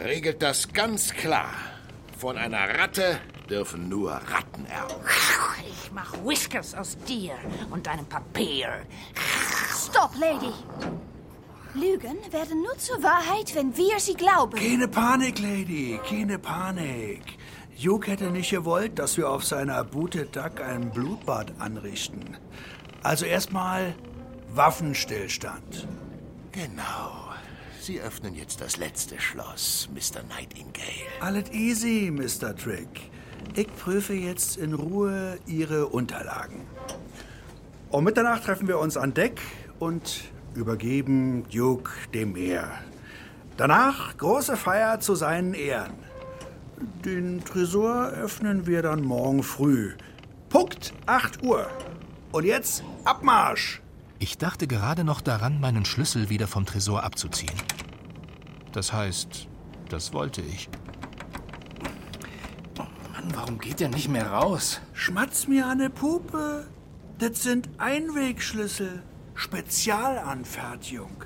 regelt 0.05 0.43
das 0.43 0.73
ganz 0.73 1.13
klar. 1.15 1.55
Von 2.19 2.37
einer 2.37 2.79
Ratte 2.79 3.19
dürfen 3.49 3.89
nur 3.89 4.13
Ratten 4.13 4.67
erben. 4.67 4.95
Ich 5.69 5.93
mach 5.93 6.13
Whiskers 6.25 6.75
aus 6.75 6.97
dir 7.09 7.35
und 7.71 7.87
deinem 7.87 8.07
Papier. 8.07 8.87
Stopp, 9.71 10.13
Lady. 10.19 10.53
Lügen 11.75 12.19
werden 12.31 12.63
nur 12.63 12.77
zur 12.79 13.03
Wahrheit, 13.03 13.55
wenn 13.55 13.77
wir 13.77 13.99
sie 13.99 14.15
glauben. 14.15 14.59
Keine 14.59 14.89
Panik, 14.89 15.39
Lady, 15.39 15.99
keine 16.07 16.39
Panik. 16.39 17.39
Duke 17.83 18.11
hätte 18.11 18.31
nicht 18.31 18.51
gewollt, 18.51 18.99
dass 18.99 19.17
wir 19.17 19.29
auf 19.31 19.45
seiner 19.45 19.83
Bute 19.83 20.27
Duck 20.27 20.61
ein 20.61 20.91
Blutbad 20.91 21.53
anrichten. 21.59 22.37
Also 23.03 23.25
erstmal 23.25 23.95
Waffenstillstand. 24.55 25.89
Genau. 26.53 27.31
Sie 27.81 28.01
öffnen 28.01 28.37
jetzt 28.37 28.61
das 28.61 28.77
letzte 28.77 29.21
Schloss, 29.21 29.89
Mr. 29.93 30.23
Nightingale. 30.29 31.09
Alles 31.21 31.51
easy, 31.51 32.13
Mr. 32.13 32.55
Trick. 32.55 33.11
Ich 33.55 33.69
prüfe 33.77 34.15
jetzt 34.15 34.57
in 34.57 34.75
Ruhe 34.75 35.39
Ihre 35.47 35.89
Unterlagen. 35.89 36.63
Um 37.91 38.05
Mitternacht 38.05 38.45
treffen 38.45 38.69
wir 38.69 38.79
uns 38.79 38.97
an 38.97 39.13
Deck 39.13 39.41
und 39.79 40.23
übergeben 40.55 41.45
Duke 41.53 41.91
dem 42.15 42.33
Meer. 42.33 42.71
Danach 43.57 44.17
große 44.17 44.57
Feier 44.57 45.01
zu 45.01 45.15
seinen 45.15 45.55
Ehren. 45.55 45.93
Den 47.05 47.45
Tresor 47.45 48.07
öffnen 48.07 48.67
wir 48.67 48.83
dann 48.83 49.03
morgen 49.03 49.43
früh. 49.43 49.93
Punkt 50.49 50.95
8 51.07 51.43
Uhr. 51.43 51.69
Und 52.33 52.45
jetzt 52.45 52.83
Abmarsch! 53.05 53.83
Ich 54.19 54.39
dachte 54.39 54.67
gerade 54.67 55.05
noch 55.05 55.21
daran, 55.21 55.61
meinen 55.61 55.85
Schlüssel 55.85 56.31
wieder 56.31 56.47
vom 56.47 56.65
Tresor 56.65 57.03
abzuziehen. 57.03 57.57
Das 58.73 58.93
heißt, 58.93 59.49
das 59.89 60.13
wollte 60.13 60.41
ich. 60.41 60.69
Mann, 63.23 63.37
warum 63.37 63.59
geht 63.59 63.81
der 63.81 63.89
nicht 63.89 64.09
mehr 64.09 64.31
raus? 64.31 64.81
Schmatz 64.93 65.47
mir 65.47 65.67
an 65.67 65.79
ne 65.79 65.91
Puppe. 65.91 66.67
Das 67.19 67.43
sind 67.43 67.69
Einwegschlüssel. 67.79 69.03
Spezialanfertigung. 69.35 71.25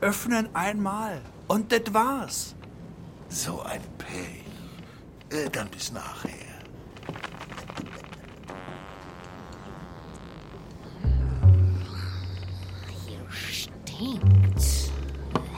Öffnen 0.00 0.54
einmal. 0.54 1.20
Und 1.46 1.72
das 1.72 1.92
war's. 1.92 2.54
So 3.28 3.62
ein 3.62 3.80
Pech. 3.98 4.44
Äh, 5.30 5.50
dann 5.50 5.68
bis 5.68 5.92
nachher. 5.92 6.30
Hier 13.06 13.20
stinkt's. 13.30 14.90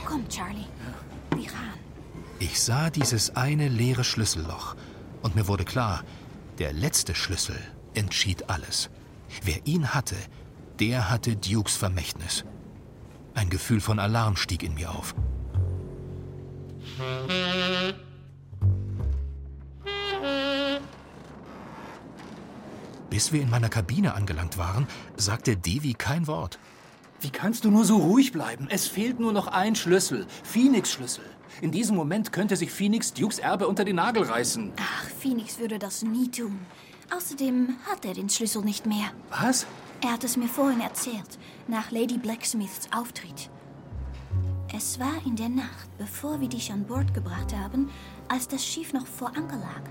Komm, 0.04 0.28
Charlie. 0.28 0.66
Wir 1.36 1.46
gaan. 1.46 1.78
Ich 2.38 2.60
sah 2.62 2.90
dieses 2.90 3.36
eine 3.36 3.68
leere 3.68 4.04
Schlüsselloch 4.04 4.76
und 5.22 5.34
mir 5.36 5.48
wurde 5.48 5.64
klar, 5.64 6.04
der 6.58 6.72
letzte 6.72 7.14
Schlüssel 7.14 7.56
entschied 7.94 8.48
alles. 8.48 8.90
Wer 9.42 9.66
ihn 9.66 9.94
hatte, 9.94 10.16
der 10.78 11.10
hatte 11.10 11.36
Dukes 11.36 11.76
Vermächtnis. 11.76 12.44
Ein 13.34 13.50
Gefühl 13.50 13.80
von 13.80 13.98
Alarm 13.98 14.36
stieg 14.36 14.62
in 14.62 14.74
mir 14.74 14.90
auf. 14.90 15.14
Bis 23.08 23.32
wir 23.32 23.42
in 23.42 23.50
meiner 23.50 23.68
Kabine 23.68 24.14
angelangt 24.14 24.56
waren, 24.58 24.86
sagte 25.16 25.56
Devi 25.56 25.94
kein 25.94 26.26
Wort. 26.26 26.58
Wie 27.20 27.30
kannst 27.30 27.64
du 27.64 27.70
nur 27.70 27.84
so 27.84 27.98
ruhig 27.98 28.32
bleiben? 28.32 28.66
Es 28.70 28.86
fehlt 28.86 29.20
nur 29.20 29.32
noch 29.32 29.46
ein 29.46 29.74
Schlüssel. 29.76 30.26
Phoenix-Schlüssel. 30.42 31.24
In 31.60 31.70
diesem 31.70 31.94
Moment 31.94 32.32
könnte 32.32 32.56
sich 32.56 32.70
Phoenix 32.70 33.12
Dukes 33.12 33.38
Erbe 33.38 33.68
unter 33.68 33.84
den 33.84 33.96
Nagel 33.96 34.22
reißen. 34.22 34.72
Ach, 34.78 35.04
Phoenix 35.20 35.58
würde 35.58 35.78
das 35.78 36.02
nie 36.02 36.30
tun. 36.30 36.58
Außerdem 37.14 37.76
hat 37.90 38.06
er 38.06 38.14
den 38.14 38.30
Schlüssel 38.30 38.62
nicht 38.62 38.86
mehr. 38.86 39.10
Was? 39.28 39.66
Er 40.02 40.12
hat 40.12 40.24
es 40.24 40.38
mir 40.38 40.48
vorhin 40.48 40.80
erzählt, 40.80 41.38
nach 41.68 41.90
Lady 41.90 42.16
Blacksmiths 42.16 42.88
Auftritt. 42.96 43.50
Es 44.74 44.98
war 44.98 45.20
in 45.26 45.36
der 45.36 45.50
Nacht, 45.50 45.90
bevor 45.98 46.40
wir 46.40 46.48
dich 46.48 46.72
an 46.72 46.84
Bord 46.84 47.12
gebracht 47.12 47.54
haben, 47.54 47.90
als 48.28 48.48
das 48.48 48.64
Schiff 48.64 48.94
noch 48.94 49.06
vor 49.06 49.28
Anker 49.36 49.58
lag. 49.58 49.82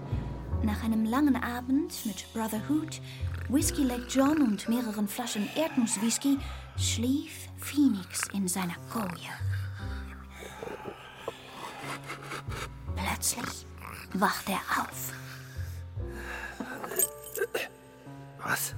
Nach 0.63 0.84
einem 0.84 1.06
langen 1.06 1.36
Abend 1.36 1.94
mit 2.06 2.26
Brother 2.34 2.62
Hood, 2.70 3.02
Whiskey 3.50 3.84
Lake 3.84 4.08
John 4.10 4.42
und 4.42 4.68
mehreren 4.70 5.08
Flaschen 5.08 5.48
Erdnusswhisky 5.56 6.38
schlief 6.80 7.50
Phoenix 7.58 8.28
in 8.34 8.48
seiner 8.48 8.76
Koje. 8.92 9.30
Plötzlich 12.96 13.65
wacht 14.13 14.50
er 14.50 14.62
auf. 14.82 15.13
Was? 18.44 18.74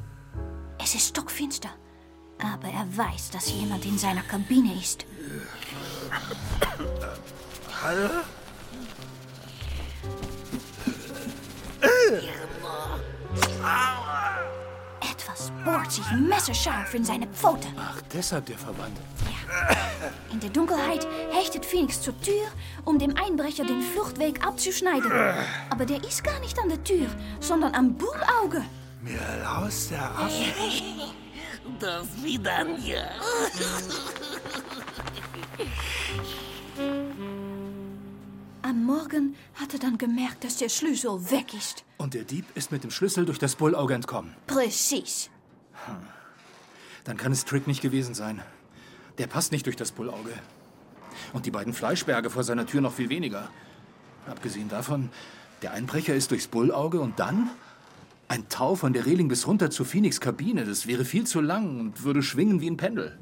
Es 0.79 0.95
ist 0.95 1.09
stockfinster, 1.09 1.69
aber 2.39 2.69
er 2.69 2.97
weiß, 2.97 3.31
dass 3.31 3.51
jemand 3.51 3.85
in 3.85 3.97
seiner 3.97 4.23
Kabine 4.23 4.73
ist. 4.79 5.05
Hallo? 7.83 8.09
Etwas 15.41 15.51
bohrt 15.65 15.91
sich 15.91 16.05
messerscharf 16.11 16.93
in 16.93 17.03
seine 17.03 17.25
Pfote. 17.27 17.67
Ach, 17.77 17.99
deshalb 18.13 18.45
der 18.45 18.57
Verband. 18.57 18.95
In 20.31 20.39
der 20.39 20.51
Dunkelheit 20.51 21.07
hechtet 21.31 21.65
Phoenix 21.65 21.99
zur 22.01 22.19
Tür, 22.21 22.47
um 22.85 22.99
dem 22.99 23.15
Einbrecher 23.17 23.65
den 23.65 23.81
Fluchtweg 23.81 24.45
abzuschneiden. 24.45 25.11
Aber 25.69 25.85
der 25.85 26.03
ist 26.03 26.23
gar 26.23 26.39
nicht 26.41 26.59
an 26.59 26.69
der 26.69 26.83
Tür, 26.83 27.07
sondern 27.39 27.73
am 27.73 27.95
Bullauge. 27.95 28.63
Mir 29.01 29.19
laus 29.43 29.89
der 29.89 30.03
Affe. 30.03 30.53
Das 31.79 32.05
Vidania. 32.21 33.09
Am 38.71 38.85
Morgen 38.85 39.35
hat 39.55 39.73
er 39.73 39.79
dann 39.79 39.97
gemerkt, 39.97 40.45
dass 40.45 40.55
der 40.55 40.69
Schlüssel 40.69 41.29
weg 41.29 41.53
ist. 41.53 41.83
Und 41.97 42.13
der 42.13 42.23
Dieb 42.23 42.45
ist 42.55 42.71
mit 42.71 42.85
dem 42.85 42.89
Schlüssel 42.89 43.25
durch 43.25 43.37
das 43.37 43.57
Bullauge 43.57 43.93
entkommen. 43.93 44.33
Präzis. 44.47 45.29
Dann 47.03 47.17
kann 47.17 47.33
es 47.33 47.43
Trick 47.43 47.67
nicht 47.67 47.81
gewesen 47.81 48.13
sein. 48.13 48.41
Der 49.17 49.27
passt 49.27 49.51
nicht 49.51 49.65
durch 49.65 49.75
das 49.75 49.91
Bullauge. 49.91 50.31
Und 51.33 51.45
die 51.45 51.51
beiden 51.51 51.73
Fleischberge 51.73 52.29
vor 52.29 52.45
seiner 52.45 52.65
Tür 52.65 52.79
noch 52.79 52.93
viel 52.93 53.09
weniger. 53.09 53.49
Abgesehen 54.25 54.69
davon, 54.69 55.09
der 55.63 55.73
Einbrecher 55.73 56.15
ist 56.15 56.31
durchs 56.31 56.47
Bullauge 56.47 57.01
und 57.01 57.19
dann 57.19 57.49
ein 58.29 58.47
Tau 58.47 58.75
von 58.75 58.93
der 58.93 59.05
Reling 59.05 59.27
bis 59.27 59.47
runter 59.47 59.69
zur 59.69 59.85
Phoenix 59.85 60.21
Kabine. 60.21 60.63
Das 60.63 60.87
wäre 60.87 61.03
viel 61.03 61.27
zu 61.27 61.41
lang 61.41 61.77
und 61.77 62.03
würde 62.05 62.23
schwingen 62.23 62.61
wie 62.61 62.69
ein 62.69 62.77
Pendel. 62.77 63.19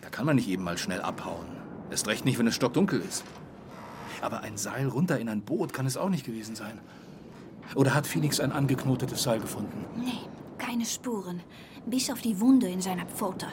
Da 0.00 0.08
kann 0.08 0.26
man 0.26 0.34
nicht 0.34 0.48
eben 0.48 0.64
mal 0.64 0.76
schnell 0.76 1.02
abhauen. 1.02 1.46
Erst 1.88 2.08
recht 2.08 2.24
nicht, 2.24 2.40
wenn 2.40 2.48
es 2.48 2.56
stockdunkel 2.56 3.00
ist. 3.00 3.22
Aber 4.22 4.40
ein 4.40 4.56
Seil 4.56 4.88
runter 4.88 5.18
in 5.18 5.28
ein 5.28 5.42
Boot 5.42 5.72
kann 5.74 5.84
es 5.84 5.96
auch 5.98 6.08
nicht 6.08 6.24
gewesen 6.24 6.54
sein. 6.54 6.78
Oder 7.74 7.92
hat 7.94 8.06
Phoenix 8.06 8.40
ein 8.40 8.52
angeknotetes 8.52 9.22
Seil 9.22 9.40
gefunden? 9.40 9.84
Nee, 9.96 10.20
keine 10.58 10.86
Spuren. 10.86 11.42
Bis 11.86 12.10
auf 12.10 12.20
die 12.20 12.40
Wunde 12.40 12.68
in 12.68 12.80
seiner 12.80 13.04
Pfote. 13.06 13.46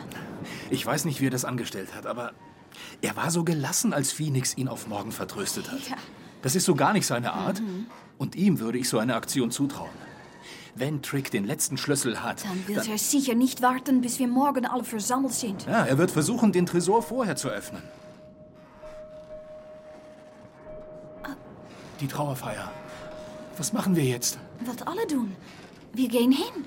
Ich 0.69 0.85
weiß 0.85 1.05
nicht, 1.05 1.19
wie 1.19 1.27
er 1.27 1.31
das 1.31 1.43
angestellt 1.45 1.95
hat, 1.95 2.05
aber 2.05 2.31
er 3.01 3.15
war 3.15 3.31
so 3.31 3.43
gelassen, 3.43 3.91
als 3.93 4.11
Phoenix 4.11 4.55
ihn 4.55 4.67
auf 4.67 4.87
morgen 4.87 5.11
vertröstet 5.11 5.71
hat. 5.71 5.89
Ja. 5.89 5.95
Das 6.43 6.55
ist 6.55 6.65
so 6.65 6.75
gar 6.75 6.93
nicht 6.93 7.07
seine 7.07 7.33
Art. 7.33 7.59
Mhm. 7.61 7.87
Und 8.19 8.35
ihm 8.35 8.59
würde 8.59 8.77
ich 8.77 8.87
so 8.87 8.99
eine 8.99 9.15
Aktion 9.15 9.49
zutrauen. 9.49 9.89
Wenn 10.75 11.01
Trick 11.01 11.31
den 11.31 11.45
letzten 11.45 11.77
Schlüssel 11.77 12.23
hat, 12.23 12.45
Dann 12.45 12.67
wird 12.67 12.87
er 12.87 12.97
sicher 12.97 13.33
nicht 13.33 13.61
warten, 13.61 14.01
bis 14.01 14.19
wir 14.19 14.27
morgen 14.27 14.65
alle 14.65 14.83
versammelt 14.83 15.33
sind. 15.33 15.65
ja, 15.65 15.85
er 15.85 15.97
wird 15.97 16.11
versuchen, 16.11 16.51
den 16.51 16.65
Tresor 16.67 17.01
vorher 17.01 17.35
zu 17.35 17.49
öffnen. 17.49 17.81
Die 21.99 22.07
Trauerfeier. 22.07 22.71
Was 23.57 23.73
machen 23.73 23.95
wir 23.95 24.05
jetzt? 24.05 24.39
Was 24.61 24.81
alle 24.87 25.05
doen. 25.07 25.35
Wir 25.93 26.07
gehen 26.07 26.31
hin. 26.31 26.65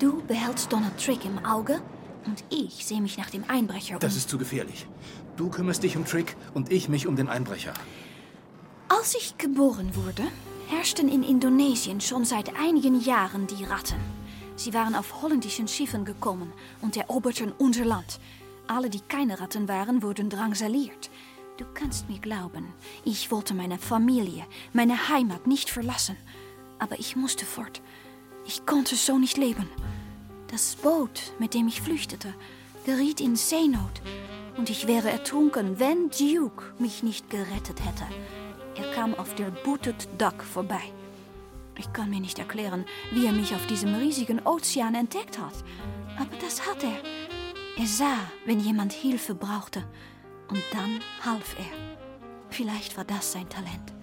Du 0.00 0.22
behältst 0.22 0.72
Donald 0.72 0.98
Trick 0.98 1.24
im 1.24 1.44
Auge 1.44 1.80
und 2.26 2.42
ich 2.50 2.84
sehe 2.84 3.00
mich 3.00 3.16
nach 3.16 3.30
dem 3.30 3.44
Einbrecher 3.48 3.94
um. 3.94 4.00
Das 4.00 4.16
ist 4.16 4.28
zu 4.28 4.38
gefährlich. 4.38 4.86
Du 5.36 5.50
kümmerst 5.50 5.82
dich 5.82 5.96
um 5.96 6.04
Trick 6.04 6.36
und 6.52 6.72
ich 6.72 6.88
mich 6.88 7.06
um 7.06 7.16
den 7.16 7.28
Einbrecher. 7.28 7.74
Als 8.88 9.14
ich 9.14 9.38
geboren 9.38 9.94
wurde, 9.94 10.24
herrschten 10.68 11.08
in 11.08 11.22
Indonesien 11.22 12.00
schon 12.00 12.24
seit 12.24 12.56
einigen 12.56 13.00
Jahren 13.00 13.46
die 13.46 13.64
Ratten. 13.64 14.00
Sie 14.56 14.74
waren 14.74 14.94
auf 14.94 15.22
holländischen 15.22 15.68
Schiffen 15.68 16.04
gekommen 16.04 16.52
und 16.82 16.96
eroberten 16.96 17.52
unser 17.56 17.84
Land. 17.84 18.20
Alle, 18.66 18.90
die 18.90 19.00
keine 19.00 19.40
Ratten 19.40 19.68
waren, 19.68 20.02
wurden 20.02 20.28
drangsaliert. 20.28 21.10
Du 21.60 21.66
kannst 21.74 22.08
mir 22.08 22.18
glauben, 22.18 22.72
ich 23.04 23.30
wollte 23.30 23.52
meine 23.52 23.76
Familie, 23.76 24.46
meine 24.72 25.10
Heimat 25.10 25.46
nicht 25.46 25.68
verlassen. 25.68 26.16
Aber 26.78 26.98
ich 26.98 27.16
musste 27.16 27.44
fort. 27.44 27.82
Ich 28.46 28.64
konnte 28.64 28.96
so 28.96 29.18
nicht 29.18 29.36
leben. 29.36 29.68
Das 30.50 30.76
Boot, 30.76 31.34
mit 31.38 31.52
dem 31.52 31.68
ich 31.68 31.82
flüchtete, 31.82 32.32
geriet 32.86 33.20
in 33.20 33.36
Seenot. 33.36 34.00
Und 34.56 34.70
ich 34.70 34.86
wäre 34.86 35.10
ertrunken, 35.10 35.78
wenn 35.78 36.08
Duke 36.08 36.64
mich 36.78 37.02
nicht 37.02 37.28
gerettet 37.28 37.84
hätte. 37.84 38.06
Er 38.76 38.90
kam 38.94 39.14
auf 39.14 39.34
der 39.34 39.50
Booted 39.50 40.08
Duck 40.16 40.42
vorbei. 40.42 40.94
Ich 41.76 41.92
kann 41.92 42.08
mir 42.08 42.20
nicht 42.20 42.38
erklären, 42.38 42.86
wie 43.12 43.26
er 43.26 43.32
mich 43.32 43.54
auf 43.54 43.66
diesem 43.66 43.94
riesigen 43.96 44.40
Ozean 44.46 44.94
entdeckt 44.94 45.38
hat. 45.38 45.62
Aber 46.18 46.34
das 46.40 46.66
hat 46.66 46.82
er. 46.84 47.02
Er 47.76 47.86
sah, 47.86 48.18
wenn 48.46 48.60
jemand 48.60 48.94
Hilfe 48.94 49.34
brauchte. 49.34 49.84
Und 50.50 50.62
dann 50.72 51.00
half 51.24 51.56
er. 51.58 51.64
Vielleicht 52.50 52.96
war 52.96 53.04
das 53.04 53.32
sein 53.32 53.48
Talent. 53.48 53.94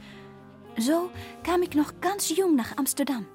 So 0.77 1.09
kam 1.43 1.61
ich 1.61 1.73
noch 1.73 1.99
ganz 2.01 2.29
jung 2.29 2.55
nach 2.55 2.77
Amsterdam. 2.77 3.25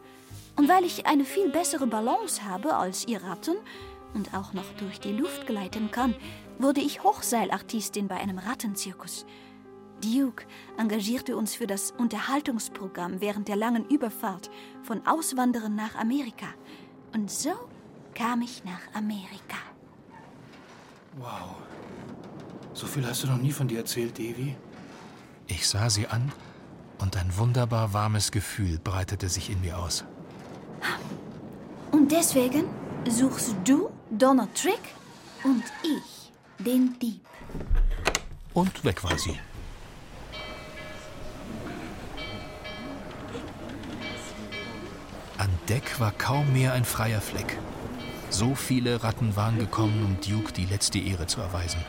Und 0.57 0.69
weil 0.69 0.85
ich 0.85 1.07
eine 1.07 1.25
viel 1.25 1.51
bessere 1.51 1.87
Balance 1.87 2.45
habe 2.45 2.75
als 2.75 3.07
ihr 3.07 3.23
Ratten 3.23 3.57
und 4.15 4.35
auch 4.35 4.53
noch 4.53 4.71
durch 4.79 5.01
die 5.01 5.13
Luft 5.13 5.47
gleiten 5.47 5.91
kann, 5.91 6.15
wurde 6.59 6.81
ich 6.81 7.03
Hochseilartistin 7.03 8.09
bei 8.09 8.17
einem 8.17 8.39
Rattenzirkus. 8.39 9.27
Duke 10.03 10.45
engagierte 10.77 11.37
uns 11.37 11.55
für 11.55 11.67
das 11.67 11.93
Unterhaltungsprogramm 11.93 13.21
während 13.21 13.49
der 13.49 13.57
langen 13.57 13.89
Überfahrt 13.89 14.51
von 14.83 15.07
Auswanderern 15.07 15.75
nach 15.75 15.95
Amerika. 15.95 16.47
Und 17.15 17.31
so 17.31 17.53
kam 18.15 18.43
ich 18.43 18.65
nach 18.65 18.95
Amerika. 18.95 19.59
Wow. 21.19 21.72
So 22.75 22.87
viel 22.87 23.07
hast 23.07 23.23
du 23.23 23.27
noch 23.29 23.39
nie 23.39 23.53
von 23.53 23.69
dir 23.69 23.79
erzählt, 23.79 24.19
Devi. 24.19 24.57
Ich 25.47 25.69
sah 25.69 25.91
sie 25.91 26.07
an 26.07 26.33
und 26.99 27.17
ein 27.17 27.37
wunderbar 27.37 27.93
warmes 27.93 28.33
Gefühl 28.33 28.79
breitete 28.79 29.29
sich 29.29 29.51
in 29.51 29.61
mir 29.61 29.79
aus. 29.79 30.05
Und 31.91 32.11
deswegen 32.11 32.65
suchst 33.09 33.55
du 33.65 33.91
Donald 34.11 34.55
Trick 34.55 34.81
und 35.45 35.65
ich 35.83 36.33
den 36.65 36.99
Dieb. 36.99 37.21
Und 38.55 38.85
weg 38.85 39.05
war 39.05 39.19
sie. 39.19 39.39
An 45.39 45.51
Deck 45.69 45.99
war 45.99 46.13
kaum 46.13 46.53
mehr 46.53 46.73
ein 46.73 46.85
freier 46.85 47.21
Fleck. 47.21 47.59
So 48.31 48.55
viele 48.55 49.03
Ratten 49.03 49.37
waren 49.37 49.59
gekommen, 49.59 50.05
um 50.05 50.21
Duke 50.21 50.53
die 50.53 50.65
letzte 50.65 50.99
Ehre 50.99 51.27
zu 51.27 51.41
erweisen. 51.41 51.85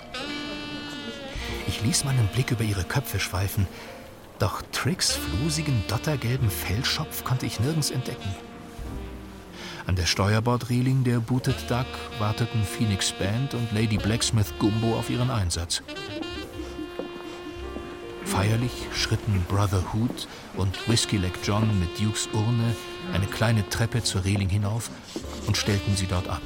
Ich 1.73 1.81
ließ 1.81 2.03
meinen 2.03 2.27
Blick 2.27 2.51
über 2.51 2.63
ihre 2.63 2.83
Köpfe 2.83 3.19
schweifen, 3.19 3.67
doch 4.38 4.62
Tricks 4.71 5.13
flusigen, 5.13 5.83
dottergelben 5.88 6.51
Fellschopf 6.51 7.23
konnte 7.23 7.47
ich 7.47 7.59
nirgends 7.59 7.89
entdecken. 7.89 8.29
An 9.88 9.95
der 9.95 10.05
Steuerbordreling 10.05 11.03
der 11.03 11.17
Booted 11.17 11.55
Duck 11.67 11.88
warteten 12.19 12.63
Phoenix 12.63 13.12
Band 13.12 13.55
und 13.55 13.71
Lady 13.71 13.97
Blacksmith 13.97 14.53
Gumbo 14.59 14.95
auf 14.95 15.09
ihren 15.09 15.31
Einsatz. 15.31 15.81
Feierlich 18.23 18.88
schritten 18.93 19.43
Brother 19.49 19.83
Hood 19.95 20.27
und 20.55 20.88
Whiskey 20.88 21.17
Leg 21.17 21.33
John 21.43 21.79
mit 21.79 21.99
Dukes 21.99 22.29
Urne 22.33 22.75
eine 23.13 23.25
kleine 23.25 23.67
Treppe 23.69 24.03
zur 24.03 24.23
Reling 24.23 24.49
hinauf 24.49 24.91
und 25.47 25.57
stellten 25.57 25.95
sie 25.95 26.05
dort 26.05 26.27
ab. 26.27 26.41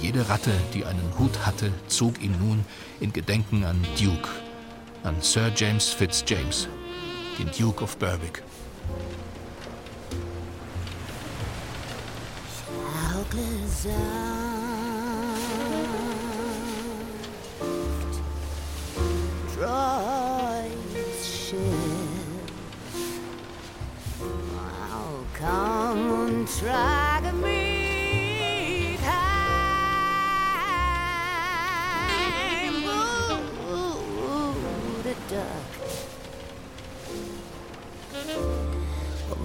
Jede 0.00 0.28
Ratte, 0.28 0.52
die 0.72 0.84
einen 0.84 1.18
Hut 1.18 1.46
hatte, 1.46 1.72
zog 1.86 2.20
ihn 2.22 2.36
nun 2.38 2.64
in 3.00 3.12
Gedenken 3.12 3.64
an 3.64 3.84
Duke, 3.98 4.28
an 5.02 5.16
Sir 5.20 5.50
James 5.54 5.88
Fitzjames, 5.88 6.68
den 7.38 7.50
Duke 7.56 7.82
of 7.82 7.96
Berwick. 7.98 8.42
Troy's 19.54 21.26
ship. 21.26 21.58
I'll 24.20 25.26
come 25.34 26.10
and 26.26 26.48
try 26.48 26.93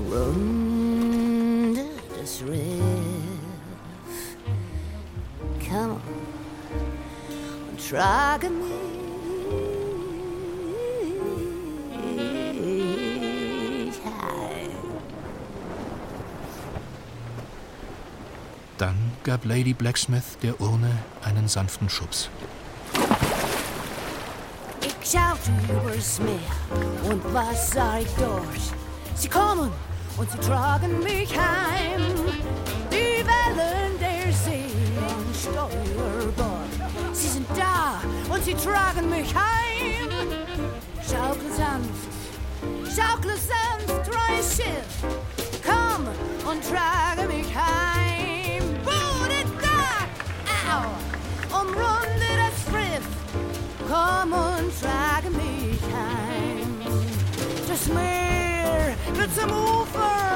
Run 0.10 1.76
this 2.18 2.42
riff. 2.42 2.58
Come 5.70 5.92
on, 5.92 6.02
try 7.78 8.38
time. 14.02 14.70
Dann 18.80 18.96
gab 19.24 19.46
Lady 19.46 19.74
Blacksmith 19.74 20.40
der 20.42 20.60
Urne 20.60 20.98
einen 21.24 21.48
sanften 21.48 21.88
Schubs. 21.88 22.32
Ich 24.82 25.12
schaute 25.12 25.52
über 25.70 25.92
Meer 25.92 27.12
und 27.12 27.22
was 27.32 27.72
sah 27.72 28.00
ich 28.00 28.08
dort? 28.18 28.44
Sie 29.14 29.30
kommen 29.30 29.70
und 30.20 30.30
sie 30.30 30.38
tragen 30.40 31.00
mich 31.02 31.32
heim. 31.38 32.02
Die 32.92 33.24
Wellen 33.26 33.98
der 34.00 34.34
See 34.34 34.70
am 35.08 35.34
Steuerbord. 35.34 37.14
Sie 37.14 37.28
sind 37.28 37.48
da 37.56 38.02
und 38.34 38.44
sie 38.44 38.54
tragen 38.54 39.10
mich 39.10 39.34
heim. 39.34 40.10
Schaukle 41.10 41.50
sanft, 41.56 42.12
schaukle 42.96 43.36
sanft, 43.38 44.12
treues 44.12 44.58
Schiff. 44.58 44.92
Komm 45.66 46.06
und 46.50 46.62
trage 46.64 47.28
mich 47.28 47.48
heim. 47.56 48.64
Bude 48.84 49.42
da, 49.62 50.06
au, 50.76 51.62
umrunde 51.62 52.30
das 52.44 52.74
Riff. 52.74 53.08
Komm 53.88 54.34
und 54.34 54.72
trage 54.82 55.30
mich 55.30 55.82
heim. 55.94 56.82
Das 57.68 57.88
Meer 57.88 58.19
wird 59.20 59.36
zum 59.36 59.52
Ufer, 59.52 60.29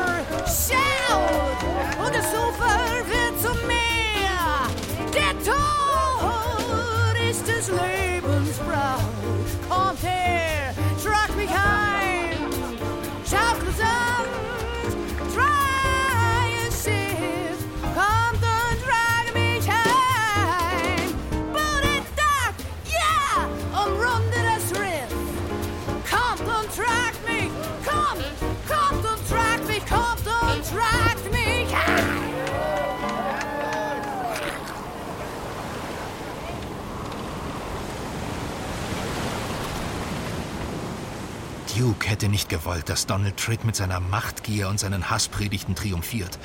hätte 42.24 42.32
nicht 42.32 42.48
gewollt, 42.48 42.88
dass 42.88 43.06
Donald 43.06 43.36
Trick 43.36 43.66
mit 43.66 43.76
seiner 43.76 44.00
Machtgier 44.00 44.70
und 44.70 44.80
seinen 44.80 45.10
Hasspredigten 45.10 45.76
triumphiert. 45.76 46.40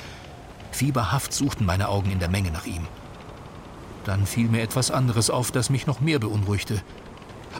Fieberhaft 0.71 1.31
suchten 1.31 1.65
meine 1.65 1.87
Augen 1.87 2.11
in 2.11 2.19
der 2.19 2.27
Menge 2.27 2.51
nach 2.51 2.65
ihm. 2.65 2.85
Dann 4.03 4.25
fiel 4.25 4.49
mir 4.49 4.61
etwas 4.61 4.91
anderes 4.91 5.29
auf, 5.29 5.51
das 5.51 5.69
mich 5.69 5.87
noch 5.87 6.01
mehr 6.01 6.19
beunruhigte. 6.19 6.83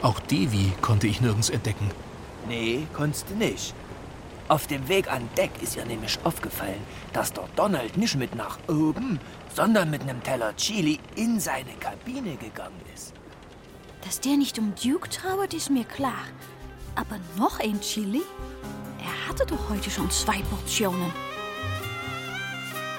Auch 0.02 0.20
Devi 0.20 0.74
konnte 0.82 1.08
ich 1.08 1.22
nirgends 1.22 1.50
entdecken. 1.50 1.92
Nee, 2.50 2.88
konntest 2.94 3.30
du 3.30 3.36
nicht. 3.36 3.74
Auf 4.50 4.68
dem 4.68 4.90
Weg 4.90 5.10
an 5.10 5.30
Deck 5.38 5.52
ist 5.62 5.78
ihr 5.78 5.86
nämlich 5.86 6.20
aufgefallen, 6.26 6.82
dass 7.14 7.32
der 7.32 7.48
Donald 7.56 7.96
nicht 7.96 8.18
mit 8.18 8.36
nach 8.36 8.60
oben, 8.68 9.22
sondern 9.56 9.92
mit 9.92 10.02
einem 10.02 10.22
Teller 10.24 10.54
Chili 10.58 11.00
in 11.16 11.40
seine 11.40 11.72
Kabine 11.80 12.36
gegangen 12.36 12.82
ist. 12.94 13.14
Dass 14.04 14.20
der 14.20 14.36
nicht 14.36 14.60
um 14.60 14.74
Duke 14.76 15.08
trauert, 15.08 15.54
ist 15.54 15.70
mir 15.70 15.86
klar. 15.86 16.26
Aber 16.96 17.18
noch 17.38 17.60
ein 17.60 17.80
Chili? 17.82 18.24
Er 19.00 19.30
hatte 19.30 19.46
doch 19.46 19.70
heute 19.70 19.90
schon 19.90 20.10
zwei 20.12 20.42
Portionen. 20.44 21.12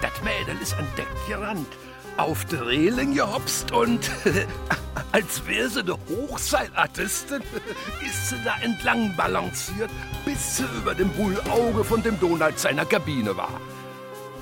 Das 0.00 0.12
Mädel 0.22 0.60
ist 0.62 0.74
an 0.74 0.86
Deck 0.96 1.08
gerannt, 1.28 1.68
auf 2.16 2.44
der 2.46 2.66
Reling 2.66 3.14
gehopst 3.14 3.70
und 3.72 4.10
als 5.12 5.46
wäre 5.46 5.68
sie 5.68 5.80
eine 5.80 5.98
Hochseilartistin, 6.08 7.42
ist 8.06 8.30
sie 8.30 8.42
da 8.44 8.56
entlang 8.62 9.14
balanciert, 9.16 9.90
bis 10.24 10.56
sie 10.56 10.64
über 10.78 10.94
dem 10.94 11.10
Bullauge 11.10 11.84
von 11.84 12.02
dem 12.02 12.18
Donald 12.18 12.58
seiner 12.58 12.86
Kabine 12.86 13.36
war. 13.36 13.60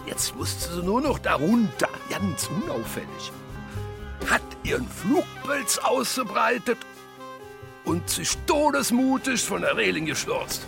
Jetzt 0.06 0.36
musste 0.36 0.74
sie 0.74 0.82
nur 0.82 1.00
noch 1.00 1.18
darunter, 1.18 1.88
ganz 2.08 2.48
unauffällig. 2.48 3.32
Hat 4.30 4.42
ihren 4.62 4.88
Flugpilz 4.88 5.78
ausgebreitet 5.78 6.78
und 7.88 8.08
sich 8.08 8.36
todesmutig 8.46 9.42
von 9.42 9.62
der 9.62 9.76
Reling 9.76 10.04
gestürzt. 10.04 10.62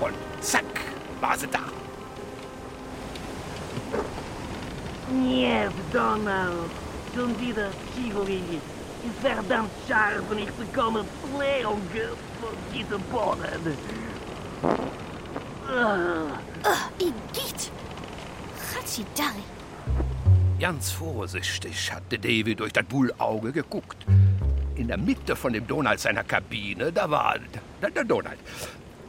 Und 0.00 0.14
zack, 0.42 0.64
war 1.20 1.38
sie 1.38 1.46
da. 1.46 1.60
Yes, 5.24 5.72
Donald. 5.92 6.70
Schon 7.14 7.40
wieder. 7.40 7.68
Ist 9.04 9.18
verdammt 9.20 9.70
scharf 9.88 10.22
und 10.30 10.38
ich 10.38 10.50
bekomme 10.52 11.04
Blähungen 11.34 11.82
von 12.40 12.54
diesem 12.72 13.00
Boden. 13.10 13.76
Uh, 15.68 16.28
Igitt! 16.98 17.70
Ratsidari. 18.74 19.51
Ganz 20.62 20.92
vorsichtig 20.92 21.90
hatte 21.92 22.20
Davy 22.20 22.54
durch 22.54 22.72
das 22.72 22.84
Bullauge 22.84 23.50
geguckt. 23.50 24.06
In 24.76 24.86
der 24.86 24.96
Mitte 24.96 25.34
von 25.34 25.52
dem 25.52 25.66
Donald 25.66 25.98
seiner 25.98 26.22
Kabine, 26.22 26.92
da 26.92 27.10
war 27.10 27.34
der, 27.80 27.90
der 27.90 28.04
Donald. 28.04 28.38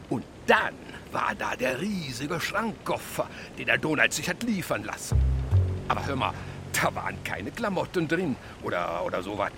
Und 0.09 0.23
dann 0.47 0.73
war 1.11 1.35
da 1.37 1.55
der 1.55 1.79
riesige 1.79 2.39
Schrankkoffer, 2.39 3.27
den 3.55 3.67
der 3.67 3.77
Donald 3.77 4.13
sich 4.13 4.27
hat 4.27 4.41
liefern 4.41 4.83
lassen. 4.83 5.21
Aber 5.89 6.03
hör 6.07 6.15
mal, 6.15 6.33
da 6.71 6.95
waren 6.95 7.23
keine 7.23 7.51
Klamotten 7.51 8.07
drin 8.07 8.35
oder, 8.63 9.05
oder 9.05 9.21
sowas. 9.21 9.51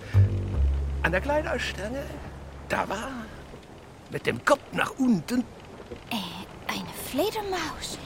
An 1.02 1.12
der 1.12 1.22
Kleiderstange, 1.22 2.02
da 2.68 2.86
war 2.90 3.08
mit 4.10 4.26
dem 4.26 4.44
Kopf 4.44 4.60
nach 4.72 4.90
unten 4.98 5.44
Äh, 6.10 6.70
eine 6.70 6.92
Fledermaus. 7.08 7.96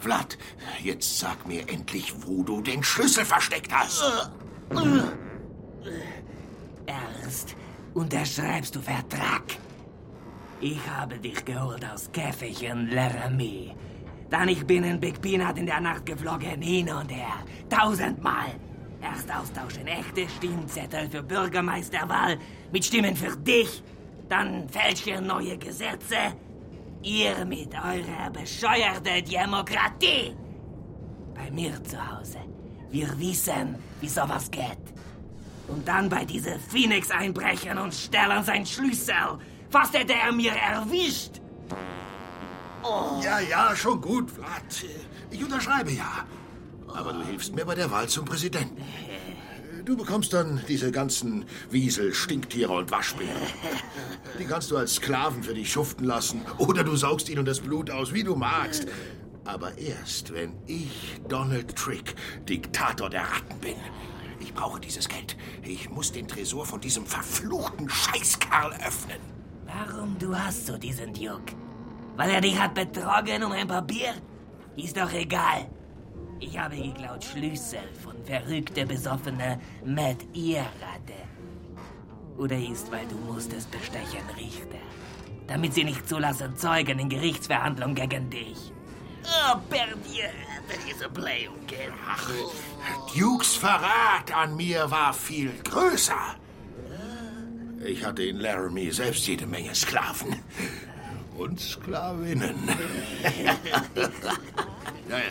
Vlad, 0.00 0.38
jetzt 0.82 1.18
sag 1.18 1.46
mir 1.46 1.68
endlich, 1.68 2.12
wo 2.26 2.42
du 2.42 2.62
den 2.62 2.82
Schlüssel 2.82 3.24
versteckt 3.24 3.72
hast. 3.72 4.02
Erst 6.86 7.54
unterschreibst 7.94 8.74
du 8.74 8.80
Vertrag. 8.80 9.42
Ich 10.60 10.80
habe 10.88 11.18
dich 11.18 11.44
geholt 11.44 11.84
aus 11.84 12.10
Käfig 12.12 12.62
in 12.62 12.90
Laramie. 12.90 13.74
Dann 14.30 14.48
ich 14.48 14.64
bin 14.66 14.84
in 14.84 15.00
Big 15.00 15.20
Peanut 15.20 15.58
in 15.58 15.66
der 15.66 15.80
Nacht 15.80 16.06
geflogen, 16.06 16.62
hin 16.62 16.90
und 16.90 17.10
her. 17.10 17.44
Tausendmal. 17.68 18.54
Erst 19.02 19.30
austauschen 19.34 19.86
echte 19.86 20.28
Stimmzettel 20.28 21.08
für 21.10 21.22
Bürgermeisterwahl 21.22 22.38
mit 22.72 22.84
Stimmen 22.84 23.16
für 23.16 23.36
dich. 23.36 23.82
Dann 24.28 24.68
fälschen 24.68 25.26
neue 25.26 25.58
Gesetze. 25.58 26.34
Ihr 27.02 27.44
mit 27.46 27.72
eurer 27.74 28.30
bescheuerten 28.30 29.24
Demokratie. 29.24 30.36
Bei 31.34 31.50
mir 31.50 31.82
zu 31.82 31.96
Hause. 31.96 32.38
Wir 32.90 33.18
wissen, 33.18 33.76
wie 34.00 34.08
sowas 34.08 34.50
geht. 34.50 34.78
Und 35.68 35.86
dann 35.86 36.08
bei 36.08 36.24
diese 36.24 36.58
Phoenix 36.58 37.10
einbrechen 37.10 37.78
und 37.78 37.94
stellen 37.94 38.44
sein 38.44 38.66
Schlüssel. 38.66 39.38
Fast 39.70 39.94
hätte 39.94 40.12
er 40.12 40.32
mir 40.32 40.52
erwischt. 40.52 41.40
Ja, 43.22 43.38
ja, 43.40 43.74
schon 43.76 44.00
gut, 44.00 44.30
Vlad. 44.30 44.84
Ich 45.30 45.42
unterschreibe 45.42 45.92
ja. 45.92 46.26
Aber 46.88 47.12
du 47.12 47.24
hilfst 47.24 47.54
mir 47.54 47.64
bei 47.64 47.76
der 47.76 47.90
Wahl 47.90 48.08
zum 48.08 48.24
Präsidenten. 48.24 48.82
Du 49.84 49.96
bekommst 49.96 50.32
dann 50.32 50.60
diese 50.68 50.90
ganzen 50.92 51.44
Wiesel, 51.70 52.12
Stinktiere 52.12 52.72
und 52.72 52.90
Waschbären. 52.90 53.30
Die 54.38 54.44
kannst 54.44 54.70
du 54.70 54.76
als 54.76 54.96
Sklaven 54.96 55.42
für 55.42 55.54
dich 55.54 55.72
schuften 55.72 56.04
lassen. 56.04 56.42
Oder 56.58 56.84
du 56.84 56.96
saugst 56.96 57.28
ihnen 57.28 57.44
das 57.44 57.60
Blut 57.60 57.90
aus, 57.90 58.12
wie 58.12 58.22
du 58.22 58.36
magst. 58.36 58.86
Aber 59.44 59.76
erst, 59.78 60.34
wenn 60.34 60.52
ich, 60.66 61.20
Donald 61.28 61.74
Trick, 61.76 62.14
Diktator 62.48 63.08
der 63.08 63.22
Ratten 63.22 63.58
bin. 63.60 63.76
Ich 64.40 64.52
brauche 64.52 64.80
dieses 64.80 65.08
Geld. 65.08 65.36
Ich 65.62 65.88
muss 65.90 66.12
den 66.12 66.28
Tresor 66.28 66.66
von 66.66 66.80
diesem 66.80 67.06
verfluchten 67.06 67.88
Scheißkerl 67.88 68.72
öffnen. 68.86 69.18
Warum 69.66 70.18
du 70.18 70.36
hast 70.36 70.66
so 70.66 70.76
diesen 70.76 71.12
Duke? 71.14 71.54
Weil 72.16 72.30
er 72.30 72.40
dich 72.40 72.58
hat 72.58 72.74
betrogen 72.74 73.44
um 73.44 73.52
ein 73.52 73.66
paar 73.66 73.82
Bier? 73.82 74.14
Ist 74.76 74.96
doch 74.96 75.12
egal. 75.12 75.70
Ich 76.40 76.58
habe 76.58 76.76
geklaut 76.76 77.22
Schlüssel 77.22 77.86
von 78.02 78.16
verrückte, 78.24 78.86
besoffene 78.86 79.60
Matt 79.84 80.16
Irrate. 80.32 81.20
Oder 82.38 82.56
ist, 82.56 82.90
weil 82.90 83.06
du 83.06 83.16
musstest 83.16 83.70
bestechen, 83.70 84.24
Richter. 84.36 84.78
Damit 85.46 85.74
sie 85.74 85.84
nicht 85.84 86.08
zulassen 86.08 86.56
Zeugen 86.56 86.98
in 86.98 87.10
Gerichtsverhandlung 87.10 87.94
gegen 87.94 88.30
dich. 88.30 88.72
Oh, 89.24 89.58
per 89.68 89.88
dir, 90.08 90.30
diese 90.88 91.08
Blähung. 91.10 91.56
Ach, 92.08 92.30
Dukes 93.14 93.56
Verrat 93.56 94.34
an 94.34 94.56
mir 94.56 94.90
war 94.90 95.12
viel 95.12 95.52
größer. 95.62 96.36
Ich 97.84 98.04
hatte 98.04 98.22
in 98.22 98.36
Laramie 98.36 98.90
selbst 98.90 99.26
jede 99.26 99.46
Menge 99.46 99.74
Sklaven. 99.74 100.36
Und 101.40 101.58
Sklavinnen. 101.58 102.54
naja, 105.08 105.24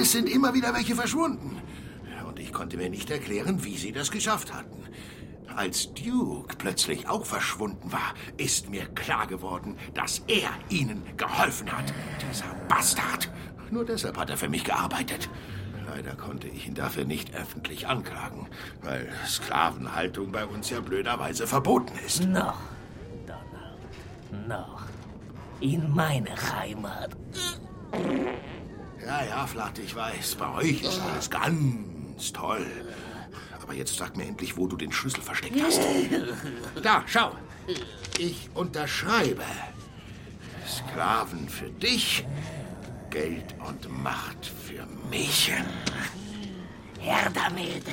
es 0.00 0.10
sind 0.10 0.28
immer 0.28 0.52
wieder 0.54 0.74
welche 0.74 0.96
verschwunden. 0.96 1.62
Und 2.26 2.40
ich 2.40 2.52
konnte 2.52 2.76
mir 2.76 2.90
nicht 2.90 3.08
erklären, 3.08 3.62
wie 3.62 3.76
sie 3.76 3.92
das 3.92 4.10
geschafft 4.10 4.52
hatten. 4.52 4.82
Als 5.54 5.94
Duke 5.94 6.56
plötzlich 6.56 7.08
auch 7.08 7.24
verschwunden 7.24 7.92
war, 7.92 8.14
ist 8.38 8.70
mir 8.70 8.86
klar 8.86 9.28
geworden, 9.28 9.76
dass 9.94 10.22
er 10.26 10.50
ihnen 10.68 11.04
geholfen 11.16 11.70
hat. 11.70 11.94
Dieser 12.28 12.52
Bastard. 12.68 13.30
Nur 13.70 13.84
deshalb 13.84 14.16
hat 14.18 14.30
er 14.30 14.36
für 14.36 14.48
mich 14.48 14.64
gearbeitet. 14.64 15.30
Leider 15.86 16.16
konnte 16.16 16.48
ich 16.48 16.66
ihn 16.66 16.74
dafür 16.74 17.04
nicht 17.04 17.36
öffentlich 17.36 17.86
anklagen, 17.86 18.48
weil 18.82 19.08
Sklavenhaltung 19.28 20.32
bei 20.32 20.44
uns 20.44 20.70
ja 20.70 20.80
blöderweise 20.80 21.46
verboten 21.46 21.92
ist. 22.04 22.26
Noch, 22.26 22.58
noch. 24.48 24.82
In 25.60 25.94
meiner 25.94 26.36
Heimat. 26.58 27.10
Ja, 29.04 29.24
ja, 29.24 29.46
Flat, 29.46 29.78
ich 29.78 29.94
weiß, 29.94 30.36
bei 30.36 30.54
euch 30.54 30.82
ist 30.82 31.00
alles 31.00 31.30
ganz 31.30 32.32
toll. 32.32 32.66
Aber 33.62 33.74
jetzt 33.74 33.96
sag 33.96 34.16
mir 34.16 34.24
endlich, 34.26 34.56
wo 34.56 34.66
du 34.66 34.76
den 34.76 34.92
Schlüssel 34.92 35.22
versteckt 35.22 35.60
hast. 35.62 35.80
Da, 36.82 37.02
schau. 37.06 37.32
Ich 38.18 38.48
unterschreibe. 38.54 39.44
Sklaven 40.66 41.48
für 41.48 41.70
dich, 41.70 42.24
Geld 43.10 43.54
und 43.66 44.02
Macht 44.02 44.46
für 44.46 44.86
mich. 45.10 45.52
Her 46.98 47.30
damit. 47.34 47.84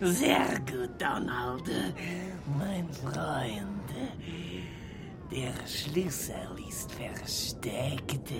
Sehr 0.02 0.60
gut, 0.60 0.90
Donald. 1.00 1.64
Mein 2.58 2.88
Freund. 2.92 3.75
Der 5.30 5.52
Schlüssel 5.66 6.34
ist 6.68 6.92
versteckt. 6.92 8.30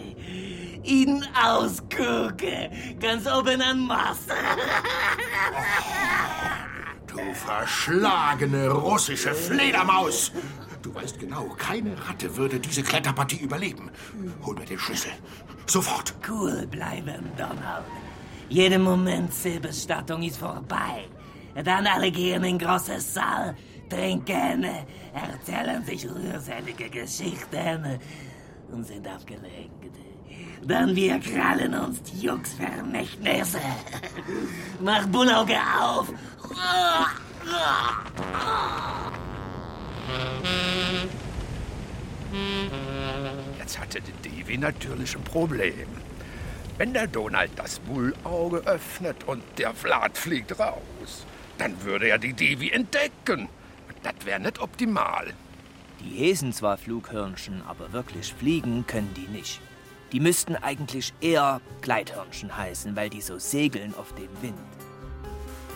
In 0.84 1.24
Ausgucke, 1.34 2.70
ganz 3.00 3.26
oben 3.26 3.60
an 3.60 3.86
Mast. 3.86 4.30
Du 7.16 7.32
verschlagene 7.32 8.68
russische 8.70 9.32
Fledermaus! 9.32 10.32
Du 10.82 10.94
weißt 10.94 11.18
genau, 11.18 11.48
keine 11.56 11.96
Ratte 12.06 12.36
würde 12.36 12.60
diese 12.60 12.82
Kletterpartie 12.82 13.38
überleben. 13.38 13.90
Hol 14.44 14.54
mir 14.54 14.66
den 14.66 14.78
Schlüssel. 14.78 15.12
Sofort. 15.66 16.14
Cool 16.28 16.66
bleiben, 16.66 17.24
Donald. 17.38 17.86
Jeden 18.50 18.82
Moment 18.82 19.32
zur 19.32 19.58
Bestattung 19.60 20.22
ist 20.22 20.36
vorbei. 20.36 21.08
Dann 21.64 21.86
alle 21.86 22.10
gehen 22.10 22.44
in 22.44 22.58
großes 22.58 23.14
Saal, 23.14 23.56
trinken, 23.88 24.66
erzählen 25.14 25.84
sich 25.84 26.06
rührselige 26.08 26.90
Geschichten 26.90 27.98
und 28.70 28.84
sind 28.86 29.06
abgelenkt. 29.06 29.96
Dann 30.62 30.96
wir 30.96 31.20
krallen 31.20 31.74
uns 31.74 32.02
die 32.02 32.26
Jux-Vermächtnisse. 32.26 33.60
Mach 34.80 35.06
Bullauge 35.06 35.56
auf. 35.80 36.12
Jetzt 43.58 43.78
hatte 43.78 44.00
der 44.00 44.30
Davy 44.30 44.58
natürlich 44.58 45.16
ein 45.16 45.22
Problem. 45.22 45.86
Wenn 46.78 46.92
der 46.92 47.06
Donald 47.06 47.52
das 47.56 47.78
Bullauge 47.78 48.58
öffnet 48.66 49.24
und 49.24 49.42
der 49.58 49.72
Vlad 49.72 50.18
fliegt 50.18 50.58
raus, 50.58 51.26
dann 51.58 51.82
würde 51.84 52.08
er 52.08 52.18
die 52.18 52.34
Davy 52.34 52.70
entdecken. 52.70 53.48
Das 54.06 54.24
wäre 54.24 54.38
nicht 54.38 54.60
optimal. 54.60 55.34
Die 56.00 56.10
hesen 56.10 56.52
zwar 56.52 56.78
Flughirnchen, 56.78 57.62
aber 57.66 57.92
wirklich 57.92 58.32
fliegen 58.32 58.86
können 58.86 59.12
die 59.16 59.26
nicht. 59.26 59.60
Die 60.12 60.20
müssten 60.20 60.54
eigentlich 60.54 61.12
eher 61.20 61.60
Gleithirnchen 61.80 62.56
heißen, 62.56 62.94
weil 62.94 63.10
die 63.10 63.20
so 63.20 63.40
segeln 63.40 63.94
auf 63.96 64.14
dem 64.14 64.30
Wind. 64.42 64.54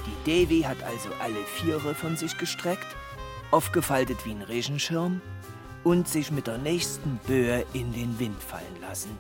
Die 0.06 0.30
Devi 0.30 0.62
hat 0.62 0.80
also 0.84 1.08
alle 1.20 1.42
Viere 1.56 1.92
von 1.96 2.16
sich 2.16 2.38
gestreckt, 2.38 2.86
aufgefaltet 3.50 4.24
wie 4.24 4.30
ein 4.30 4.42
Regenschirm 4.42 5.20
und 5.82 6.06
sich 6.06 6.30
mit 6.30 6.46
der 6.46 6.58
nächsten 6.58 7.18
Böe 7.26 7.66
in 7.72 7.92
den 7.92 8.16
Wind 8.20 8.40
fallen 8.40 8.80
lassen. 8.80 9.18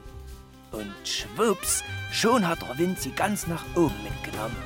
Und 0.70 0.94
schwupps, 1.02 1.82
schon 2.12 2.46
hat 2.46 2.62
der 2.62 2.78
Wind 2.78 3.00
sie 3.00 3.10
ganz 3.10 3.48
nach 3.48 3.64
oben 3.74 4.04
mitgenommen, 4.04 4.56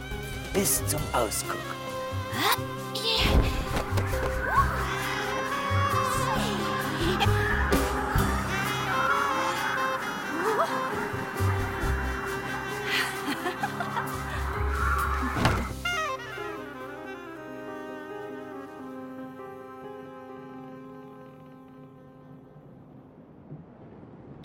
bis 0.52 0.86
zum 0.86 1.00
Ausguck. 1.14 1.56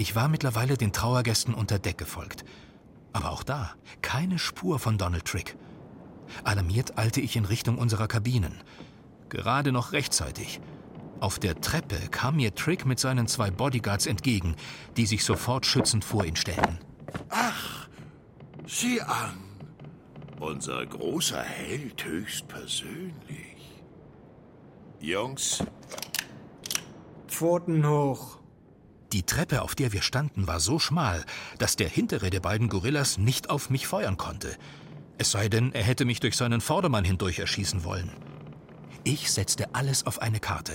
Ich 0.10 0.16
war 0.16 0.28
mittlerweile 0.28 0.76
den 0.76 0.92
Trauergästen 0.92 1.54
unter 1.54 1.78
Deck 1.78 2.00
gefolgt. 2.00 2.44
Aber 3.14 3.30
auch 3.30 3.44
da 3.44 3.76
keine 4.02 4.40
Spur 4.40 4.80
von 4.80 4.98
Donald 4.98 5.24
Trick. 5.26 5.56
Alarmiert 6.44 6.98
eilte 6.98 7.22
ich 7.22 7.36
in 7.36 7.46
Richtung 7.46 7.78
unserer 7.78 8.08
Kabinen. 8.08 8.56
Gerade 9.30 9.72
noch 9.72 9.92
rechtzeitig. 9.92 10.62
Auf 11.20 11.38
der 11.38 11.62
Treppe 11.62 12.00
kam 12.10 12.38
mir 12.38 12.56
Trick 12.56 12.88
mit 12.88 12.98
seinen 12.98 13.28
zwei 13.28 13.52
Bodyguards 13.52 14.08
entgegen, 14.08 14.56
die 14.98 15.06
sich 15.06 15.24
sofort 15.24 15.68
schützend 15.68 16.04
vor 16.04 16.26
ihn 16.26 16.36
stellten. 16.36 16.80
Ach, 17.30 17.88
sieh 18.66 19.02
an. 19.02 19.38
Unser 20.40 20.88
großer 20.88 21.44
Held 21.44 22.04
höchstpersönlich. 22.04 23.84
Jungs, 25.02 25.64
Pfoten 27.28 27.88
hoch. 27.88 28.39
Die 29.12 29.24
Treppe, 29.24 29.64
auf 29.64 29.74
der 29.74 29.92
wir 29.92 30.04
standen, 30.04 30.48
war 30.48 30.60
so 30.60 30.78
schmal, 30.78 31.26
dass 31.58 31.76
der 31.76 31.90
hintere 31.90 32.30
der 32.30 32.42
beiden 32.42 32.70
Gorillas 32.70 33.18
nicht 33.18 33.50
auf 33.50 33.72
mich 33.72 33.88
feuern 33.88 34.18
konnte. 34.18 34.56
Es 35.18 35.32
sei 35.32 35.50
denn, 35.50 35.74
er 35.74 35.84
hätte 35.84 36.06
mich 36.06 36.20
durch 36.20 36.38
seinen 36.38 36.62
Vordermann 36.62 37.04
hindurch 37.04 37.40
erschießen 37.40 37.84
wollen. 37.84 38.12
Ich 39.04 39.32
setzte 39.32 39.74
alles 39.74 40.06
auf 40.06 40.22
eine 40.22 40.40
Karte. 40.40 40.74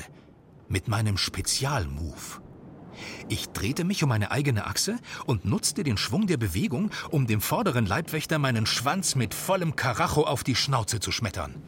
Mit 0.69 0.89
meinem 0.89 1.17
Spezialmove. 1.17 2.41
Ich 3.29 3.51
drehte 3.51 3.85
mich 3.85 4.03
um 4.03 4.09
meine 4.09 4.33
eigene 4.33 4.67
Achse 4.67 4.99
und 5.27 5.45
nutzte 5.45 5.85
den 5.85 5.97
Schwung 5.97 6.27
der 6.27 6.37
Bewegung, 6.37 6.91
um 7.11 7.27
dem 7.27 7.41
vorderen 7.41 7.87
Leibwächter 7.87 8.39
meinen 8.39 8.67
Schwanz 8.67 9.15
mit 9.15 9.33
vollem 9.33 9.77
Karacho 9.77 10.23
auf 10.23 10.43
die 10.43 10.57
Schnauze 10.57 10.99
zu 10.99 11.13
schmettern. 11.13 11.63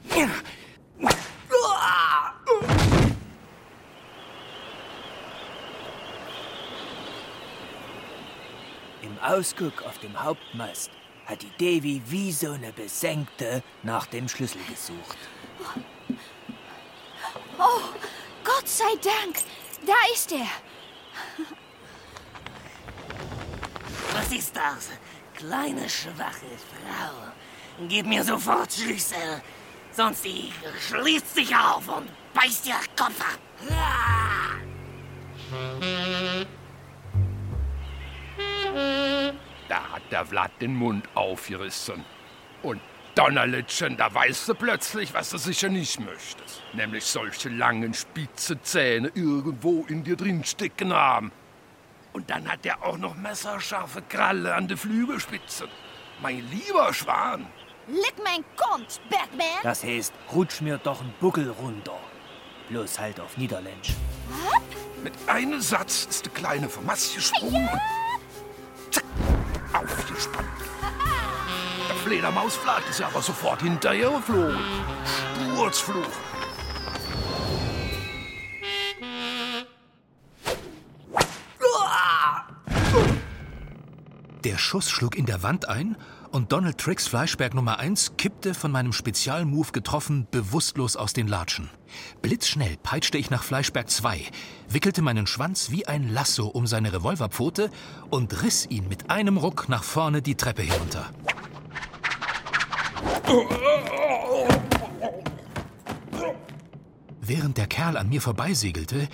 Im 9.07 9.18
Ausguck 9.20 9.82
auf 9.86 9.98
dem 9.98 10.20
Hauptmast 10.20 10.90
hat 11.26 11.40
die 11.42 11.50
Devi 11.61 12.02
wie 12.07 12.32
so 12.32 12.50
eine 12.50 12.72
Besenkte 12.72 13.62
nach 13.84 14.07
dem 14.07 14.28
Schlüssel 14.28 14.61
gesucht. 14.68 15.18
Oh, 17.57 17.82
Gott 18.42 18.68
sei 18.68 18.96
Dank. 19.02 19.36
Da 19.86 19.94
ist 20.12 20.32
er. 20.32 20.48
Was 24.12 24.32
ist 24.32 24.57
das? 24.57 24.90
Kleine, 25.34 25.88
schwache 25.88 26.57
Frau. 26.68 27.86
Gib 27.86 28.07
mir 28.07 28.24
sofort 28.24 28.72
Schlüssel. 28.72 29.40
Sonst 29.92 30.24
sie 30.24 30.52
schließt 30.88 31.32
sich 31.32 31.54
auf 31.54 31.86
und 31.88 32.09
beißt 32.34 32.66
ihr 32.66 32.80
Kopf 32.96 33.20
ab. 33.20 33.38
Ah! 33.70 34.57
Da 39.69 39.93
hat 39.93 40.03
der 40.11 40.25
Vlad 40.25 40.53
den 40.61 40.75
Mund 40.75 41.09
aufgerissen. 41.14 42.05
Und 42.62 42.81
Donnerlitschen, 43.14 43.97
da 43.97 44.12
weißt 44.12 44.49
du 44.49 44.55
plötzlich, 44.55 45.14
was 45.14 45.31
du 45.31 45.39
sicher 45.39 45.69
nicht 45.69 46.01
möchtest. 46.01 46.62
Nämlich 46.75 47.05
solche 47.05 47.49
langen, 47.49 47.95
spitze 47.95 48.61
Zähne 48.61 49.11
irgendwo 49.14 49.87
in 49.89 50.05
dir 50.05 50.17
drin 50.17 50.45
stecken 50.45 50.93
haben. 50.93 51.33
Und 52.12 52.31
dann 52.31 52.51
hat 52.51 52.64
er 52.64 52.85
auch 52.85 52.99
noch 52.99 53.14
messerscharfe 53.14 54.03
Kralle 54.03 54.55
an 54.55 54.69
der 54.69 54.77
Flügelspitze. 54.77 55.69
Mein 56.21 56.47
lieber 56.51 56.93
Schwan. 56.93 57.47
Lick 57.89 58.14
mein 58.25 58.45
Kont, 58.57 59.01
Batman. 59.11 59.62
Das 59.62 59.85
heißt, 59.85 60.12
rutsch 60.33 60.61
mir 60.61 60.79
doch 60.79 61.01
einen 61.01 61.14
Buckel 61.21 61.51
runter. 61.51 61.99
Bloß 62.69 62.99
halt 62.99 63.21
auf 63.21 63.37
Niederländisch. 63.37 63.95
Mit 65.03 65.12
einem 65.27 65.61
Satz 65.61 66.07
ist 66.11 66.25
der 66.25 66.33
Kleine 66.33 66.69
vom 66.69 66.85
Mast 66.85 67.14
gesprungen 67.14 67.69
und 67.69 67.81
zack, 67.81 68.05
aufgespannt. 69.77 70.49
Der 71.89 71.97
Fledermausflag 71.97 72.83
ist 72.89 73.03
aber 73.03 73.22
sofort 73.22 73.62
hinterher 73.62 74.11
geflogen. 74.11 74.59
Sturzfluch. 75.55 76.05
Der 84.45 84.59
Schuss 84.59 84.91
schlug 84.91 85.16
in 85.16 85.27
der 85.27 85.43
Wand 85.43 85.68
ein 85.68 85.97
und 86.37 86.53
Donald 86.53 86.76
Tricks 86.76 87.09
Fleischberg 87.09 87.55
Nummer 87.55 87.78
1 87.78 88.18
kippte 88.18 88.53
von 88.53 88.70
meinem 88.70 88.93
Spezialmove 88.93 89.72
getroffen 89.72 90.26
bewusstlos 90.30 90.95
aus 90.95 91.14
den 91.14 91.28
Latschen. 91.28 91.70
Blitzschnell 92.20 92.76
peitschte 92.82 93.16
ich 93.16 93.30
nach 93.30 93.43
Fleischberg 93.43 93.89
2, 93.89 94.20
wickelte 94.68 95.01
meinen 95.01 95.26
Schwanz 95.26 95.70
wie 95.70 95.89
ein 95.89 96.11
Lasso 96.11 96.47
um 96.47 96.66
seine 96.66 96.93
Revolverpfote 96.93 97.70
und 98.11 98.43
riss 98.43 98.66
ihn 98.68 98.87
mit 98.87 99.09
einem 99.09 99.39
Ruck 99.39 99.70
nach 99.70 99.82
vorne 99.82 100.20
die 100.20 100.34
Treppe 100.34 100.62
herunter. 100.62 101.07
Während 107.22 107.57
der 107.57 107.66
Kerl 107.66 107.97
an 107.97 108.11
mir 108.11 108.20
vorbeisegelte, 108.20 109.09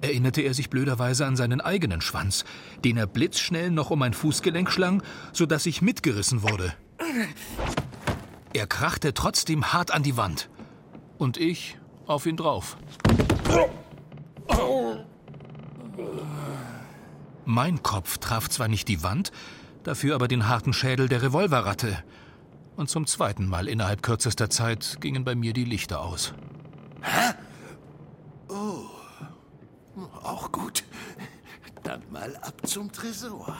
erinnerte 0.00 0.42
er 0.42 0.54
sich 0.54 0.70
blöderweise 0.70 1.26
an 1.26 1.36
seinen 1.36 1.60
eigenen 1.60 2.00
Schwanz, 2.00 2.44
den 2.84 2.96
er 2.96 3.06
blitzschnell 3.06 3.70
noch 3.70 3.90
um 3.90 3.98
mein 3.98 4.14
Fußgelenk 4.14 4.70
schlang, 4.70 5.02
sodass 5.32 5.66
ich 5.66 5.82
mitgerissen 5.82 6.42
wurde. 6.42 6.74
Er 8.52 8.66
krachte 8.66 9.14
trotzdem 9.14 9.72
hart 9.72 9.92
an 9.92 10.02
die 10.02 10.16
Wand. 10.16 10.48
Und 11.18 11.36
ich 11.36 11.78
auf 12.06 12.26
ihn 12.26 12.36
drauf. 12.36 12.76
Mein 17.44 17.82
Kopf 17.82 18.18
traf 18.18 18.48
zwar 18.48 18.68
nicht 18.68 18.88
die 18.88 19.02
Wand, 19.02 19.32
dafür 19.82 20.14
aber 20.14 20.28
den 20.28 20.48
harten 20.48 20.72
Schädel 20.72 21.08
der 21.08 21.22
Revolverratte. 21.22 22.02
Und 22.76 22.88
zum 22.88 23.06
zweiten 23.06 23.46
Mal 23.46 23.66
innerhalb 23.66 24.02
kürzester 24.02 24.50
Zeit 24.50 24.98
gingen 25.00 25.24
bei 25.24 25.34
mir 25.34 25.52
die 25.52 25.64
Lichter 25.64 26.00
aus. 26.00 26.34
Hä? 27.02 27.34
Auch 30.28 30.52
gut. 30.52 30.84
Dann 31.82 32.02
mal 32.10 32.36
ab 32.42 32.54
zum 32.66 32.92
Tresor. 32.92 33.56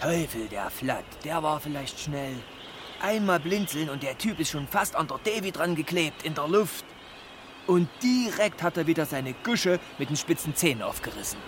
Teufel, 0.00 0.48
der 0.48 0.70
Flatt, 0.70 1.04
der 1.22 1.42
war 1.42 1.60
vielleicht 1.60 2.00
schnell. 2.00 2.36
Einmal 3.02 3.40
blinzeln 3.40 3.90
und 3.90 4.02
der 4.02 4.16
Typ 4.16 4.40
ist 4.40 4.48
schon 4.48 4.66
fast 4.66 4.96
an 4.96 5.06
der 5.06 5.18
Davy 5.18 5.52
dran 5.52 5.74
geklebt, 5.74 6.22
in 6.22 6.34
der 6.34 6.48
Luft. 6.48 6.86
Und 7.66 7.90
direkt 8.02 8.62
hat 8.62 8.78
er 8.78 8.86
wieder 8.86 9.04
seine 9.04 9.34
Gusche 9.34 9.78
mit 9.98 10.08
den 10.08 10.16
spitzen 10.16 10.56
Zähnen 10.56 10.82
aufgerissen. 10.82 11.38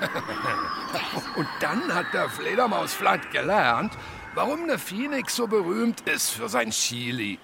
Und 1.36 1.48
dann 1.60 1.94
hat 1.94 2.06
der 2.14 2.30
Fledermausflatt 2.30 3.30
gelernt, 3.30 3.92
warum 4.34 4.66
der 4.66 4.78
Phoenix 4.78 5.36
so 5.36 5.46
berühmt 5.46 6.00
ist 6.08 6.30
für 6.30 6.48
sein 6.48 6.70
Chili. 6.70 7.38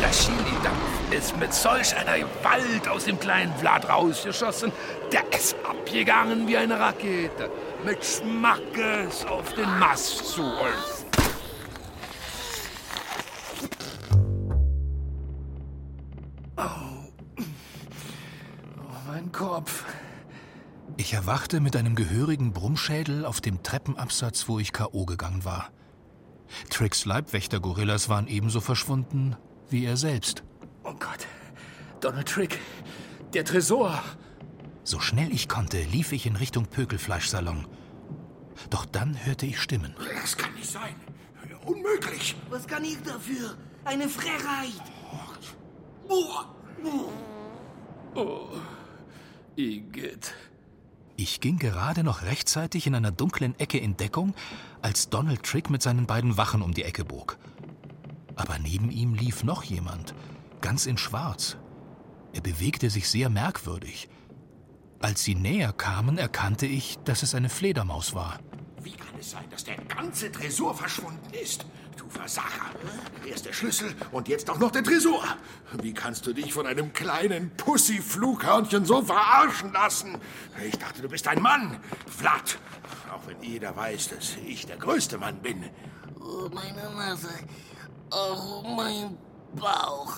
Der 0.00 0.10
Chili-Dampf 0.12 1.10
ist 1.10 1.36
mit 1.38 1.52
solch 1.52 1.96
einer 1.96 2.18
Gewalt 2.20 2.86
aus 2.88 3.04
dem 3.06 3.18
kleinen 3.18 3.52
Vlad 3.56 3.88
rausgeschossen, 3.88 4.70
der 5.12 5.24
ist 5.36 5.56
abgegangen 5.68 6.46
wie 6.46 6.56
eine 6.56 6.78
Rakete. 6.78 7.50
Mit 7.84 8.04
Schmackes 8.04 9.24
auf 9.24 9.52
den 9.54 9.68
Mast 9.78 10.24
zu 10.24 10.42
uns. 10.42 11.04
Oh, 16.56 16.62
mein 19.08 19.32
Kopf. 19.32 19.84
Ich 20.96 21.12
erwachte 21.12 21.58
mit 21.60 21.74
einem 21.74 21.96
gehörigen 21.96 22.52
Brummschädel 22.52 23.24
auf 23.24 23.40
dem 23.40 23.64
Treppenabsatz, 23.64 24.48
wo 24.48 24.60
ich 24.60 24.72
K.O. 24.72 25.06
gegangen 25.06 25.44
war. 25.44 25.70
Tricks 26.70 27.04
Leibwächter-Gorillas 27.04 28.08
waren 28.08 28.28
ebenso 28.28 28.60
verschwunden 28.60 29.36
wie 29.68 29.84
er 29.84 29.96
selbst. 29.96 30.44
Oh 30.84 30.92
Gott. 30.92 31.26
Donald 32.00 32.28
Trick. 32.28 32.60
Der 33.32 33.44
Tresor. 33.44 34.02
So 34.84 35.00
schnell 35.00 35.32
ich 35.32 35.48
konnte, 35.48 35.82
lief 35.82 36.12
ich 36.12 36.26
in 36.26 36.36
Richtung 36.36 36.66
Pökelfleischsalon. 36.66 37.66
Doch 38.70 38.86
dann 38.86 39.24
hörte 39.24 39.46
ich 39.46 39.60
Stimmen. 39.60 39.94
Das 40.22 40.36
kann 40.36 40.54
nicht 40.54 40.70
sein. 40.70 40.94
Unmöglich. 41.64 42.36
Was 42.48 42.66
kann 42.66 42.84
ich 42.84 43.02
dafür? 43.02 43.56
Eine 43.84 44.08
Frechheit. 44.08 44.80
Oh, 48.14 48.48
Igitt. 49.56 50.34
Ich 51.16 51.40
ging 51.40 51.58
gerade 51.58 52.04
noch 52.04 52.22
rechtzeitig 52.22 52.86
in 52.86 52.94
einer 52.94 53.10
dunklen 53.10 53.58
Ecke 53.58 53.78
in 53.78 53.96
Deckung, 53.96 54.34
als 54.86 55.08
Donald 55.10 55.42
Trick 55.42 55.68
mit 55.68 55.82
seinen 55.82 56.06
beiden 56.06 56.36
Wachen 56.36 56.62
um 56.62 56.72
die 56.72 56.84
Ecke 56.84 57.04
bog. 57.04 57.38
Aber 58.36 58.60
neben 58.60 58.92
ihm 58.92 59.14
lief 59.14 59.42
noch 59.42 59.64
jemand, 59.64 60.14
ganz 60.60 60.86
in 60.86 60.96
Schwarz. 60.96 61.56
Er 62.32 62.40
bewegte 62.40 62.88
sich 62.88 63.08
sehr 63.08 63.28
merkwürdig. 63.28 64.08
Als 65.00 65.24
sie 65.24 65.34
näher 65.34 65.72
kamen, 65.72 66.18
erkannte 66.18 66.66
ich, 66.66 66.98
dass 67.04 67.24
es 67.24 67.34
eine 67.34 67.48
Fledermaus 67.48 68.14
war. 68.14 68.38
Wie 68.80 68.92
kann 68.92 69.18
es 69.18 69.32
sein, 69.32 69.50
dass 69.50 69.64
der 69.64 69.76
ganze 69.76 70.30
Tresor 70.30 70.72
verschwunden 70.72 71.34
ist? 71.34 71.66
Du 71.96 72.08
Versager. 72.08 72.70
Erst 73.28 73.46
der 73.46 73.54
Schlüssel 73.54 73.92
und 74.12 74.28
jetzt 74.28 74.48
auch 74.48 74.60
noch 74.60 74.70
der 74.70 74.84
Tresor. 74.84 75.24
Wie 75.82 75.94
kannst 75.94 76.24
du 76.28 76.32
dich 76.32 76.52
von 76.52 76.64
einem 76.64 76.92
kleinen 76.92 77.50
Pussy-Flughörnchen 77.56 78.84
so 78.84 79.02
verarschen 79.02 79.72
lassen? 79.72 80.16
Ich 80.64 80.78
dachte, 80.78 81.02
du 81.02 81.08
bist 81.08 81.26
ein 81.26 81.42
Mann. 81.42 81.80
Flatt. 82.06 82.60
Wenn 83.26 83.42
jeder 83.42 83.74
weiß, 83.76 84.10
dass 84.10 84.36
ich 84.46 84.66
der 84.66 84.76
größte 84.76 85.18
Mann 85.18 85.36
bin. 85.40 85.68
Oh, 86.20 86.48
meine 86.52 86.90
Nase. 86.94 87.28
Oh, 88.10 88.62
mein 88.62 89.16
Bauch. 89.54 90.16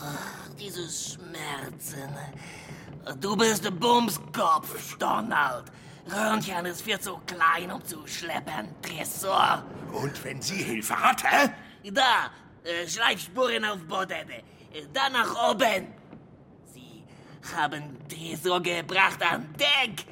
Diese 0.58 0.88
Schmerzen. 0.88 2.10
Du 3.20 3.36
bist 3.36 3.64
der 3.64 3.70
Bumskopf, 3.70 4.96
Donald. 4.98 5.64
Röhrnchen 6.10 6.66
ist 6.66 6.82
viel 6.82 6.98
zu 7.00 7.18
klein, 7.26 7.70
um 7.70 7.84
zu 7.84 8.06
schleppen. 8.06 8.68
Tresor. 8.82 9.62
Und 9.92 10.22
wenn 10.24 10.40
sie 10.42 10.62
Hilfe 10.62 10.98
hat, 10.98 11.22
hä? 11.24 11.50
Da, 11.90 12.30
äh, 12.64 12.86
Schleifspuren 12.86 13.64
auf 13.64 13.78
Boden. 13.84 14.28
Äh, 14.30 14.42
Da 14.92 15.08
nach 15.08 15.50
oben. 15.50 15.88
Sie 16.72 17.04
haben 17.56 17.96
Tresor 18.08 18.62
gebracht 18.62 19.22
an 19.22 19.54
Deck. 19.54 20.04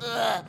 Äh. 0.00 0.42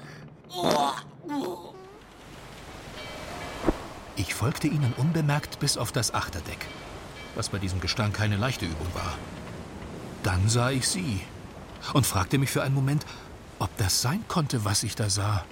Ich 4.16 4.34
folgte 4.34 4.68
ihnen 4.68 4.94
unbemerkt 4.98 5.60
bis 5.60 5.78
auf 5.78 5.92
das 5.92 6.14
Achterdeck, 6.14 6.66
was 7.36 7.50
bei 7.50 7.58
diesem 7.58 7.82
Gestank 7.82 8.16
keine 8.16 8.38
leichte 8.38 8.66
Übung 8.66 8.88
war. 8.94 9.14
Dann 10.24 10.48
sah 10.50 10.72
ich 10.72 10.88
sie 10.88 11.22
und 11.94 12.06
fragte 12.06 12.38
mich 12.38 12.50
für 12.50 12.64
einen 12.64 12.76
Moment, 12.76 13.06
ob 13.60 13.76
das 13.78 14.02
sein 14.02 14.24
konnte, 14.28 14.66
was 14.66 14.84
ich 14.84 14.96
da 14.96 15.10
sah. 15.10 15.44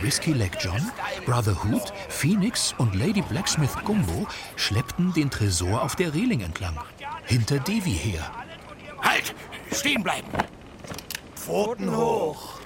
Whiskey 0.00 0.32
Leg 0.32 0.56
John, 0.60 0.80
Brother 1.26 1.56
Hoot, 1.64 1.92
Phoenix 2.08 2.74
und 2.78 2.94
Lady 2.94 3.20
Blacksmith 3.20 3.74
Gumbo 3.84 4.26
schleppten 4.56 5.12
den 5.12 5.28
Tresor 5.28 5.82
auf 5.82 5.96
der 5.96 6.14
Reling 6.14 6.40
entlang, 6.40 6.78
hinter 7.24 7.58
Devi 7.58 7.92
her. 7.92 8.30
Halt! 9.02 9.34
Stehen 9.72 10.02
bleiben! 10.02 10.28
Pfoten 11.34 11.94
hoch! 11.94 12.60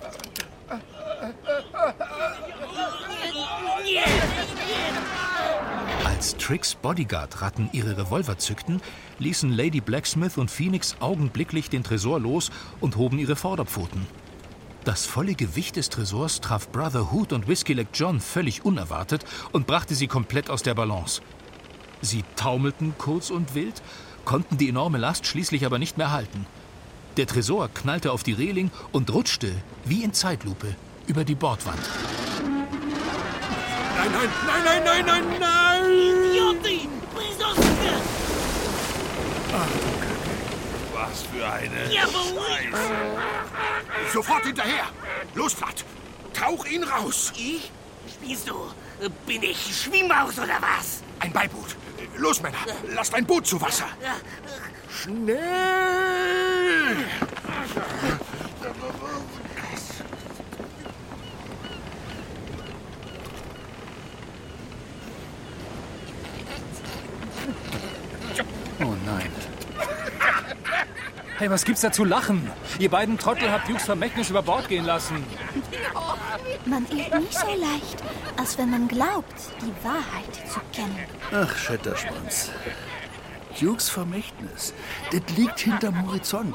Als 6.05 6.37
Tricks 6.37 6.75
Bodyguard-Ratten 6.75 7.71
ihre 7.73 7.97
Revolver 7.97 8.39
zückten, 8.39 8.81
ließen 9.19 9.51
Lady 9.51 9.81
Blacksmith 9.81 10.37
und 10.37 10.51
Phoenix 10.51 10.97
augenblicklich 11.01 11.71
den 11.71 11.83
Tresor 11.83 12.21
los 12.21 12.51
und 12.81 12.97
hoben 12.97 13.19
ihre 13.19 13.37
Vorderpfoten. 13.37 14.07
Das 14.85 15.07
volle 15.07 15.35
Gewicht 15.35 15.77
des 15.77 15.91
Tresors 15.91 16.41
traf 16.41 16.69
Brother 16.69 17.13
Hoot 17.13 17.33
und 17.33 17.47
Whiskey 17.47 17.73
Leg 17.75 17.89
John 17.95 18.21
völlig 18.21 18.65
unerwartet 18.65 19.25
und 19.53 19.69
brachte 19.69 19.95
sie 19.95 20.09
komplett 20.09 20.51
aus 20.51 20.65
der 20.65 20.75
Balance. 20.75 21.23
Sie 22.01 22.25
taumelten 22.35 22.95
kurz 22.99 23.31
und 23.31 23.55
wild, 23.55 23.81
konnten 24.25 24.59
die 24.59 24.69
enorme 24.69 24.99
Last 24.99 25.27
schließlich 25.27 25.65
aber 25.65 25.79
nicht 25.79 25.99
mehr 25.99 26.11
halten. 26.11 26.47
Der 27.17 27.29
Tresor 27.29 27.69
knallte 27.69 28.11
auf 28.11 28.25
die 28.25 28.33
Reling 28.33 28.73
und 28.91 29.13
rutschte, 29.13 29.55
wie 29.85 30.03
in 30.03 30.13
Zeitlupe, 30.13 30.75
über 31.07 31.25
die 31.25 31.37
Bordwand. 31.37 31.79
Nein, 33.97 34.11
nein, 34.13 34.29
nein, 34.47 34.65
nein, 34.65 34.83
nein, 34.85 35.07
nein, 35.07 35.25
nein! 35.39 35.85
Idiotie! 36.31 36.89
Brisonske! 37.15 37.63
Was 41.03 41.23
für 41.25 41.45
eine 41.45 41.93
Ja, 41.93 42.03
Scheiße. 42.03 42.93
Sofort 44.13 44.45
hinterher! 44.45 44.85
Los, 45.35 45.53
Flatt! 45.55 45.85
Tauch 46.33 46.65
ihn 46.67 46.85
raus! 46.85 47.33
Ich? 47.37 47.73
Spielst 48.09 48.49
du? 48.49 48.73
Bin 49.27 49.43
ich 49.43 49.83
Schwimmmaus 49.83 50.39
oder 50.39 50.61
was? 50.61 51.03
Ein 51.19 51.33
Beiboot! 51.33 51.75
Los, 52.17 52.41
Männer! 52.41 52.59
Lasst 52.95 53.15
ein 53.15 53.27
Boot 53.27 53.47
zu 53.47 53.61
Wasser! 53.61 53.89
Schnell! 54.89 55.39
Oh 68.81 68.95
nein. 69.05 69.31
Hey, 71.43 71.51
was 71.51 71.65
gibt's 71.65 71.81
da 71.81 71.91
zu 71.91 72.05
lachen? 72.05 72.49
Ihr 72.79 72.89
beiden 72.89 73.19
Trottel 73.19 73.51
habt 73.51 73.69
Dukes 73.69 73.83
Vermächtnis 73.83 74.31
über 74.31 74.43
Bord 74.43 74.69
gehen 74.69 74.85
lassen. 74.85 75.25
Man 76.67 76.87
irrt 76.87 77.19
nie 77.19 77.27
so 77.33 77.47
leicht, 77.49 78.01
als 78.37 78.57
wenn 78.59 78.71
man 78.71 78.87
glaubt, 78.87 79.35
die 79.61 79.85
Wahrheit 79.85 80.33
zu 80.49 80.61
kennen. 80.73 81.05
Ach, 81.33 81.57
Schetterschwanz. 81.57 82.53
Dukes 83.59 83.89
Vermächtnis, 83.89 84.73
das 85.11 85.37
liegt 85.37 85.59
hinterm 85.59 86.07
Horizont. 86.07 86.55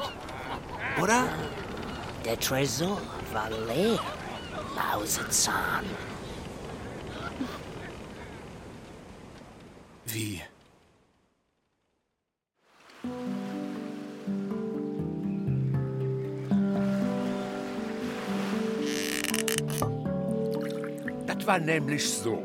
Oder? 1.02 1.24
Der 2.24 2.40
Tresor 2.40 2.98
war 3.34 3.50
leer. 3.66 4.00
Mausezahn. 4.74 5.84
Wie? 10.06 10.40
War 21.48 21.58
nämlich 21.58 22.08
so. 22.08 22.42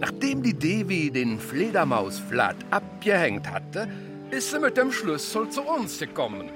Nachdem 0.00 0.42
die 0.42 0.52
Devi 0.52 1.10
den 1.10 1.38
Fledermausflat 1.38 2.56
abgehängt 2.70 3.50
hatte, 3.50 3.88
ist 4.30 4.50
sie 4.50 4.58
mit 4.58 4.76
dem 4.76 4.90
Schlüssel 4.90 5.48
zu 5.48 5.62
uns 5.62 5.98
gekommen. 5.98 6.50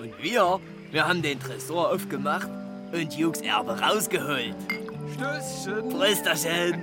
Und 0.00 0.22
wir, 0.22 0.58
wir 0.90 1.06
haben 1.06 1.20
den 1.20 1.38
Tresor 1.38 1.92
aufgemacht 1.92 2.48
und 2.90 3.14
Jukes 3.14 3.42
Erbe 3.42 3.78
rausgeholt. 3.78 4.56
Stößchen. 5.14 5.88
Prösterchen. 5.90 6.82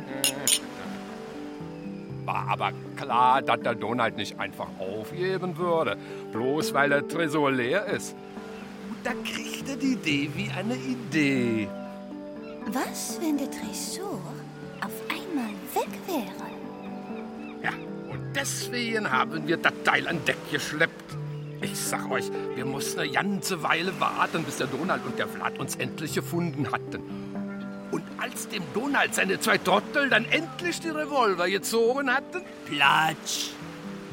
War 2.25 2.47
aber 2.47 2.71
klar, 2.95 3.41
dass 3.41 3.59
der 3.61 3.75
Donald 3.75 4.17
nicht 4.17 4.39
einfach 4.39 4.67
aufgeben 4.79 5.57
würde, 5.57 5.97
bloß 6.31 6.73
weil 6.75 6.89
der 6.89 7.07
Tresor 7.07 7.51
leer 7.51 7.85
ist. 7.87 8.15
Und 8.87 9.03
da 9.03 9.11
kriegte 9.23 9.75
die 9.75 9.95
Devi 9.95 10.51
eine 10.55 10.75
Idee. 10.75 11.67
Was, 12.67 13.19
wenn 13.21 13.37
der 13.37 13.49
Tresor 13.51 14.21
auf 14.81 14.91
einmal 15.09 15.53
weg 15.73 15.89
wäre? 16.07 16.49
Ja, 17.61 17.71
und 18.11 18.35
deswegen 18.35 19.11
haben 19.11 19.47
wir 19.47 19.57
das 19.57 19.73
Teil 19.83 20.07
an 20.07 20.23
Deck 20.25 20.37
geschleppt. 20.51 21.15
Ich 21.61 21.79
sag 21.79 22.09
euch, 22.09 22.25
wir 22.55 22.65
mussten 22.65 23.01
eine 23.01 23.11
ganze 23.11 23.61
Weile 23.61 23.99
warten, 23.99 24.43
bis 24.43 24.57
der 24.57 24.67
Donald 24.67 25.05
und 25.05 25.17
der 25.19 25.27
Vlad 25.27 25.59
uns 25.59 25.75
endlich 25.75 26.13
gefunden 26.13 26.71
hatten. 26.71 27.01
Und 27.91 28.03
als 28.17 28.47
dem 28.49 28.63
Donald 28.73 29.13
seine 29.13 29.39
zwei 29.39 29.59
Trottel 29.59 30.09
dann 30.09 30.25
endlich 30.25 30.79
die 30.79 30.89
Revolver 30.89 31.47
gezogen 31.47 32.11
hatten, 32.11 32.41
Platsch. 32.65 33.51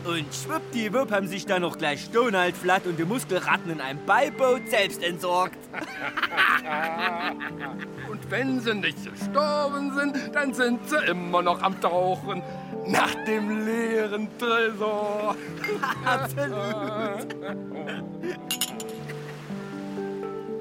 Und 0.04 0.26
schwuppdiwupp 0.34 1.12
haben 1.12 1.28
sich 1.28 1.46
dann 1.46 1.62
noch 1.62 1.78
gleich 1.78 2.10
Donald, 2.10 2.56
Flat 2.56 2.86
und 2.86 2.98
die 2.98 3.04
Muskelratten 3.04 3.70
in 3.70 3.80
einem 3.80 4.04
Beiboot 4.04 4.68
selbst 4.68 5.02
entsorgt. 5.02 5.56
und 8.10 8.30
wenn 8.30 8.60
sie 8.60 8.74
nicht 8.74 8.98
gestorben 9.04 9.94
sind, 9.94 10.34
dann 10.34 10.52
sind 10.52 10.80
sie 10.88 10.96
immer 11.08 11.42
noch 11.42 11.62
am 11.62 11.80
Tauchen. 11.80 12.42
nach 12.86 13.14
dem 13.26 13.64
leeren 13.64 14.28
Tresor. 14.38 15.36
Absolut. 16.04 17.26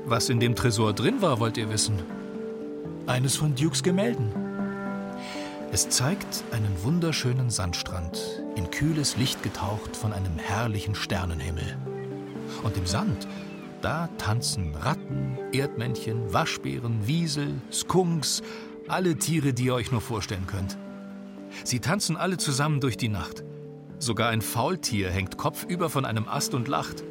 Was 0.06 0.30
in 0.30 0.39
dem 0.39 0.56
Tresor 0.56 0.94
drin 0.94 1.22
war, 1.22 1.39
wollt 1.39 1.58
ihr 1.58 1.70
wissen? 1.70 2.00
Eines 3.08 3.36
von 3.36 3.56
Dukes 3.56 3.82
Gemälden. 3.82 4.41
Es 5.74 5.88
zeigt 5.88 6.43
einen 6.51 6.84
wunderschönen 6.84 7.49
Sandstrand, 7.49 8.43
in 8.57 8.69
kühles 8.72 9.15
Licht 9.15 9.41
getaucht 9.41 9.95
von 9.95 10.11
einem 10.11 10.38
herrlichen 10.38 10.95
Sternenhimmel. 10.95 11.78
Und 12.61 12.76
im 12.76 12.86
Sand, 12.86 13.26
da 13.82 14.09
tanzen 14.17 14.76
Ratten, 14.76 15.38
Erdmännchen, 15.53 16.34
Waschbären, 16.34 17.07
Wiesel, 17.07 17.61
Skunks, 17.72 18.41
alle 18.89 19.15
Tiere, 19.15 19.53
die 19.53 19.67
ihr 19.67 19.74
euch 19.74 19.93
nur 19.93 20.01
vorstellen 20.01 20.45
könnt. 20.45 20.78
Sie 21.63 21.80
tanzen 21.80 22.17
alle 22.17 22.36
zusammen 22.36 22.82
durch 22.82 22.97
die 22.97 23.07
Nacht. 23.07 23.45
Sogar 23.97 24.30
ein 24.30 24.41
Faultier 24.41 25.09
hängt 25.09 25.38
kopfüber 25.38 25.89
von 25.89 26.03
einem 26.03 26.28
Ast 26.28 26.53
und 26.53 26.67
lacht. 26.67 27.05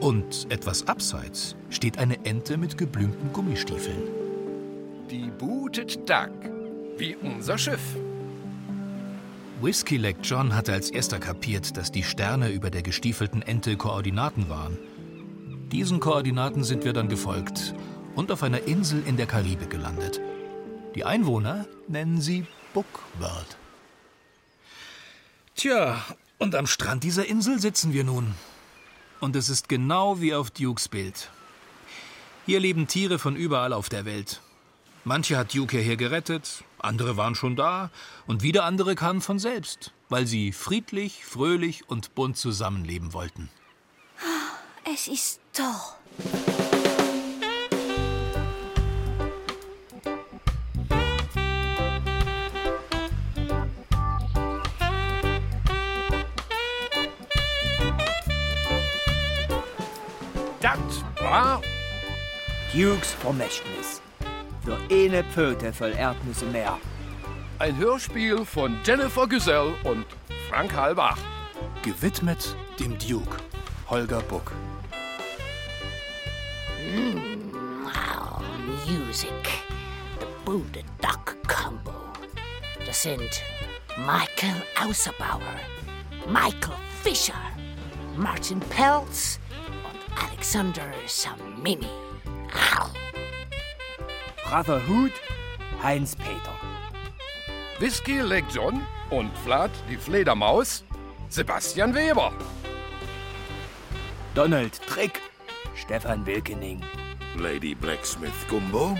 Und 0.00 0.48
etwas 0.50 0.86
abseits 0.86 1.56
steht 1.70 1.96
eine 1.96 2.26
Ente 2.26 2.58
mit 2.58 2.76
geblümten 2.76 3.32
Gummistiefeln. 3.32 4.02
Die 5.10 5.30
bootet 5.30 6.08
Duck, 6.10 6.49
wie 7.00 7.16
unser 7.16 7.56
Schiff. 7.58 7.80
Whiskey 9.60 9.96
Leg 9.96 10.18
John 10.22 10.54
hatte 10.54 10.72
als 10.72 10.90
erster 10.90 11.18
kapiert, 11.18 11.76
dass 11.76 11.90
die 11.90 12.02
Sterne 12.02 12.50
über 12.50 12.70
der 12.70 12.82
gestiefelten 12.82 13.42
Ente 13.42 13.76
Koordinaten 13.76 14.48
waren. 14.48 14.78
Diesen 15.72 16.00
Koordinaten 16.00 16.62
sind 16.62 16.84
wir 16.84 16.92
dann 16.92 17.08
gefolgt 17.08 17.74
und 18.14 18.30
auf 18.30 18.42
einer 18.42 18.62
Insel 18.64 19.02
in 19.06 19.16
der 19.16 19.26
Karibik 19.26 19.70
gelandet. 19.70 20.20
Die 20.94 21.04
Einwohner 21.04 21.66
nennen 21.88 22.20
sie 22.20 22.46
Bookworld. 22.74 23.56
Tja, 25.54 26.04
und 26.38 26.54
am 26.54 26.66
Strand 26.66 27.02
dieser 27.04 27.26
Insel 27.26 27.60
sitzen 27.60 27.92
wir 27.92 28.04
nun. 28.04 28.34
Und 29.20 29.36
es 29.36 29.48
ist 29.48 29.68
genau 29.68 30.20
wie 30.20 30.34
auf 30.34 30.50
Dukes 30.50 30.88
Bild. 30.88 31.30
Hier 32.46 32.60
leben 32.60 32.88
Tiere 32.88 33.18
von 33.18 33.36
überall 33.36 33.72
auf 33.72 33.88
der 33.88 34.04
Welt. 34.04 34.40
Manche 35.04 35.38
hat 35.38 35.54
Duke 35.54 35.78
hierher 35.78 35.96
gerettet, 35.96 36.62
andere 36.78 37.16
waren 37.16 37.34
schon 37.34 37.56
da 37.56 37.90
und 38.26 38.42
wieder 38.42 38.64
andere 38.64 38.94
kamen 38.94 39.22
von 39.22 39.38
selbst, 39.38 39.92
weil 40.10 40.26
sie 40.26 40.52
friedlich, 40.52 41.24
fröhlich 41.24 41.88
und 41.88 42.14
bunt 42.14 42.36
zusammenleben 42.36 43.14
wollten. 43.14 43.48
Es 44.92 45.08
ist 45.08 45.40
toll. 45.54 45.64
Das 60.60 61.04
war 61.20 61.62
Dukes 62.74 63.12
Vermächtnis. 63.14 64.02
Für 64.70 64.94
eine 64.94 65.24
Pfote 65.24 65.72
voll 65.72 65.92
Erdnüsse 65.92 66.44
mehr. 66.46 66.78
ein 67.58 67.76
Hörspiel 67.76 68.44
von 68.44 68.78
Jennifer 68.84 69.26
Güsell 69.26 69.74
und 69.84 70.06
Frank 70.48 70.72
Halbach. 70.74 71.18
Gewidmet 71.82 72.54
dem 72.78 72.96
Duke, 72.98 73.36
Holger 73.88 74.20
Buck. 74.22 74.52
Mm, 76.94 77.52
wow, 77.84 78.40
Music. 78.86 79.30
The 80.20 80.26
Booted 80.44 80.84
Duck 81.02 81.36
Combo. 81.48 81.92
Das 82.86 83.02
sind 83.02 83.42
Michael 83.98 84.62
Außerbauer, 84.82 85.58
Michael 86.28 86.76
Fischer, 87.02 87.34
Martin 88.16 88.60
Pelz 88.60 89.38
und 89.84 90.30
Alexander 90.30 90.82
Samimi. 91.06 91.86
Au. 92.78 92.86
Braver 94.50 94.84
Hut, 94.88 95.12
Heinz 95.80 96.16
Peter. 96.16 96.52
Whisky 97.78 98.18
Leg 98.18 98.44
John 98.52 98.84
und 99.10 99.30
Vlad 99.44 99.70
die 99.88 99.96
Fledermaus, 99.96 100.82
Sebastian 101.28 101.94
Weber. 101.94 102.32
Donald 104.34 104.82
Trick, 104.88 105.20
Stefan 105.76 106.26
Wilkening. 106.26 106.82
Lady 107.36 107.76
Blacksmith 107.76 108.32
Gumbo, 108.48 108.98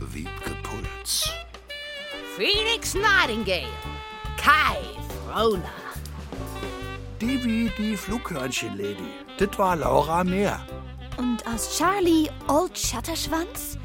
Wiebke 0.00 0.56
Puls. 0.64 1.30
Phoenix 2.36 2.96
Nightingale, 2.96 3.70
Kai 4.36 4.78
Frona. 5.28 5.62
Divi, 7.20 7.70
die 7.78 7.96
Flughörnchen-Lady. 7.96 9.12
Das 9.38 9.56
war 9.56 9.76
Laura 9.76 10.24
Mehr. 10.24 10.58
Und 11.18 11.46
aus 11.46 11.78
Charlie 11.78 12.28
Old 12.48 12.76
Schatterschwanz 12.76 13.78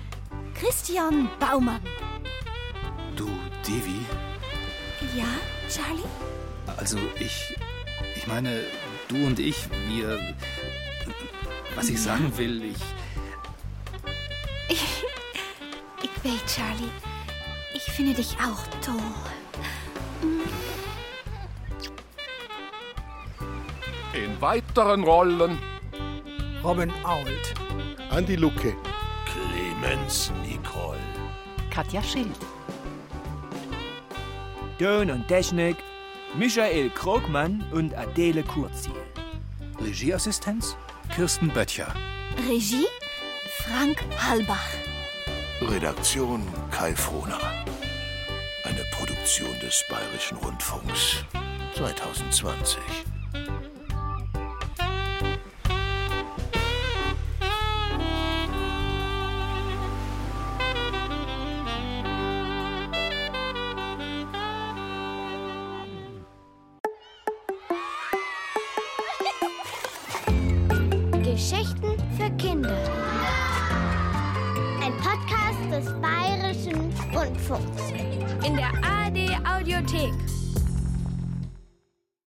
Christian 0.59 1.29
Baumann. 1.39 1.81
Du, 3.15 3.27
Devi, 3.67 4.05
Ja, 5.15 5.25
Charlie? 5.69 6.03
also 6.77 6.97
ich. 7.19 7.55
Ich 8.15 8.27
meine, 8.27 8.61
du 9.07 9.15
und 9.25 9.39
ich, 9.39 9.67
wir. 9.87 10.19
Was 11.75 11.89
ich 11.89 12.01
sagen 12.01 12.31
will, 12.37 12.63
ich. 12.63 12.77
Ich, 14.69 15.03
ich 16.03 16.23
weiß, 16.23 16.55
Charlie. 16.55 16.89
Ich 17.73 17.83
finde 17.83 18.13
dich 18.13 18.35
auch 18.35 18.65
toll. 18.81 19.01
In 24.13 24.39
weiteren 24.41 25.03
Rollen 25.03 25.59
Robin 26.63 26.91
Ault. 27.03 27.53
Andi 28.09 28.35
Lucke. 28.37 28.75
Clemens 29.85 30.31
Nicole. 30.41 30.97
Katja 31.69 32.01
Schild. 32.01 32.39
Ton 34.79 35.11
und 35.11 35.27
Technik, 35.27 35.77
Michael 36.35 36.89
Krogmann 36.89 37.63
und 37.71 37.93
Adele 37.95 38.41
Kurziel. 38.41 38.95
Regieassistenz 39.79 40.75
Kirsten 41.13 41.49
Böttcher. 41.49 41.93
Regie 42.49 42.87
Frank 43.63 44.03
Halbach. 44.17 44.71
Redaktion 45.61 46.41
Kai 46.71 46.95
Frohner. 46.95 47.39
Eine 48.63 48.83
Produktion 48.91 49.53
des 49.59 49.85
Bayerischen 49.87 50.37
Rundfunks 50.37 51.23
2020. 51.75 52.79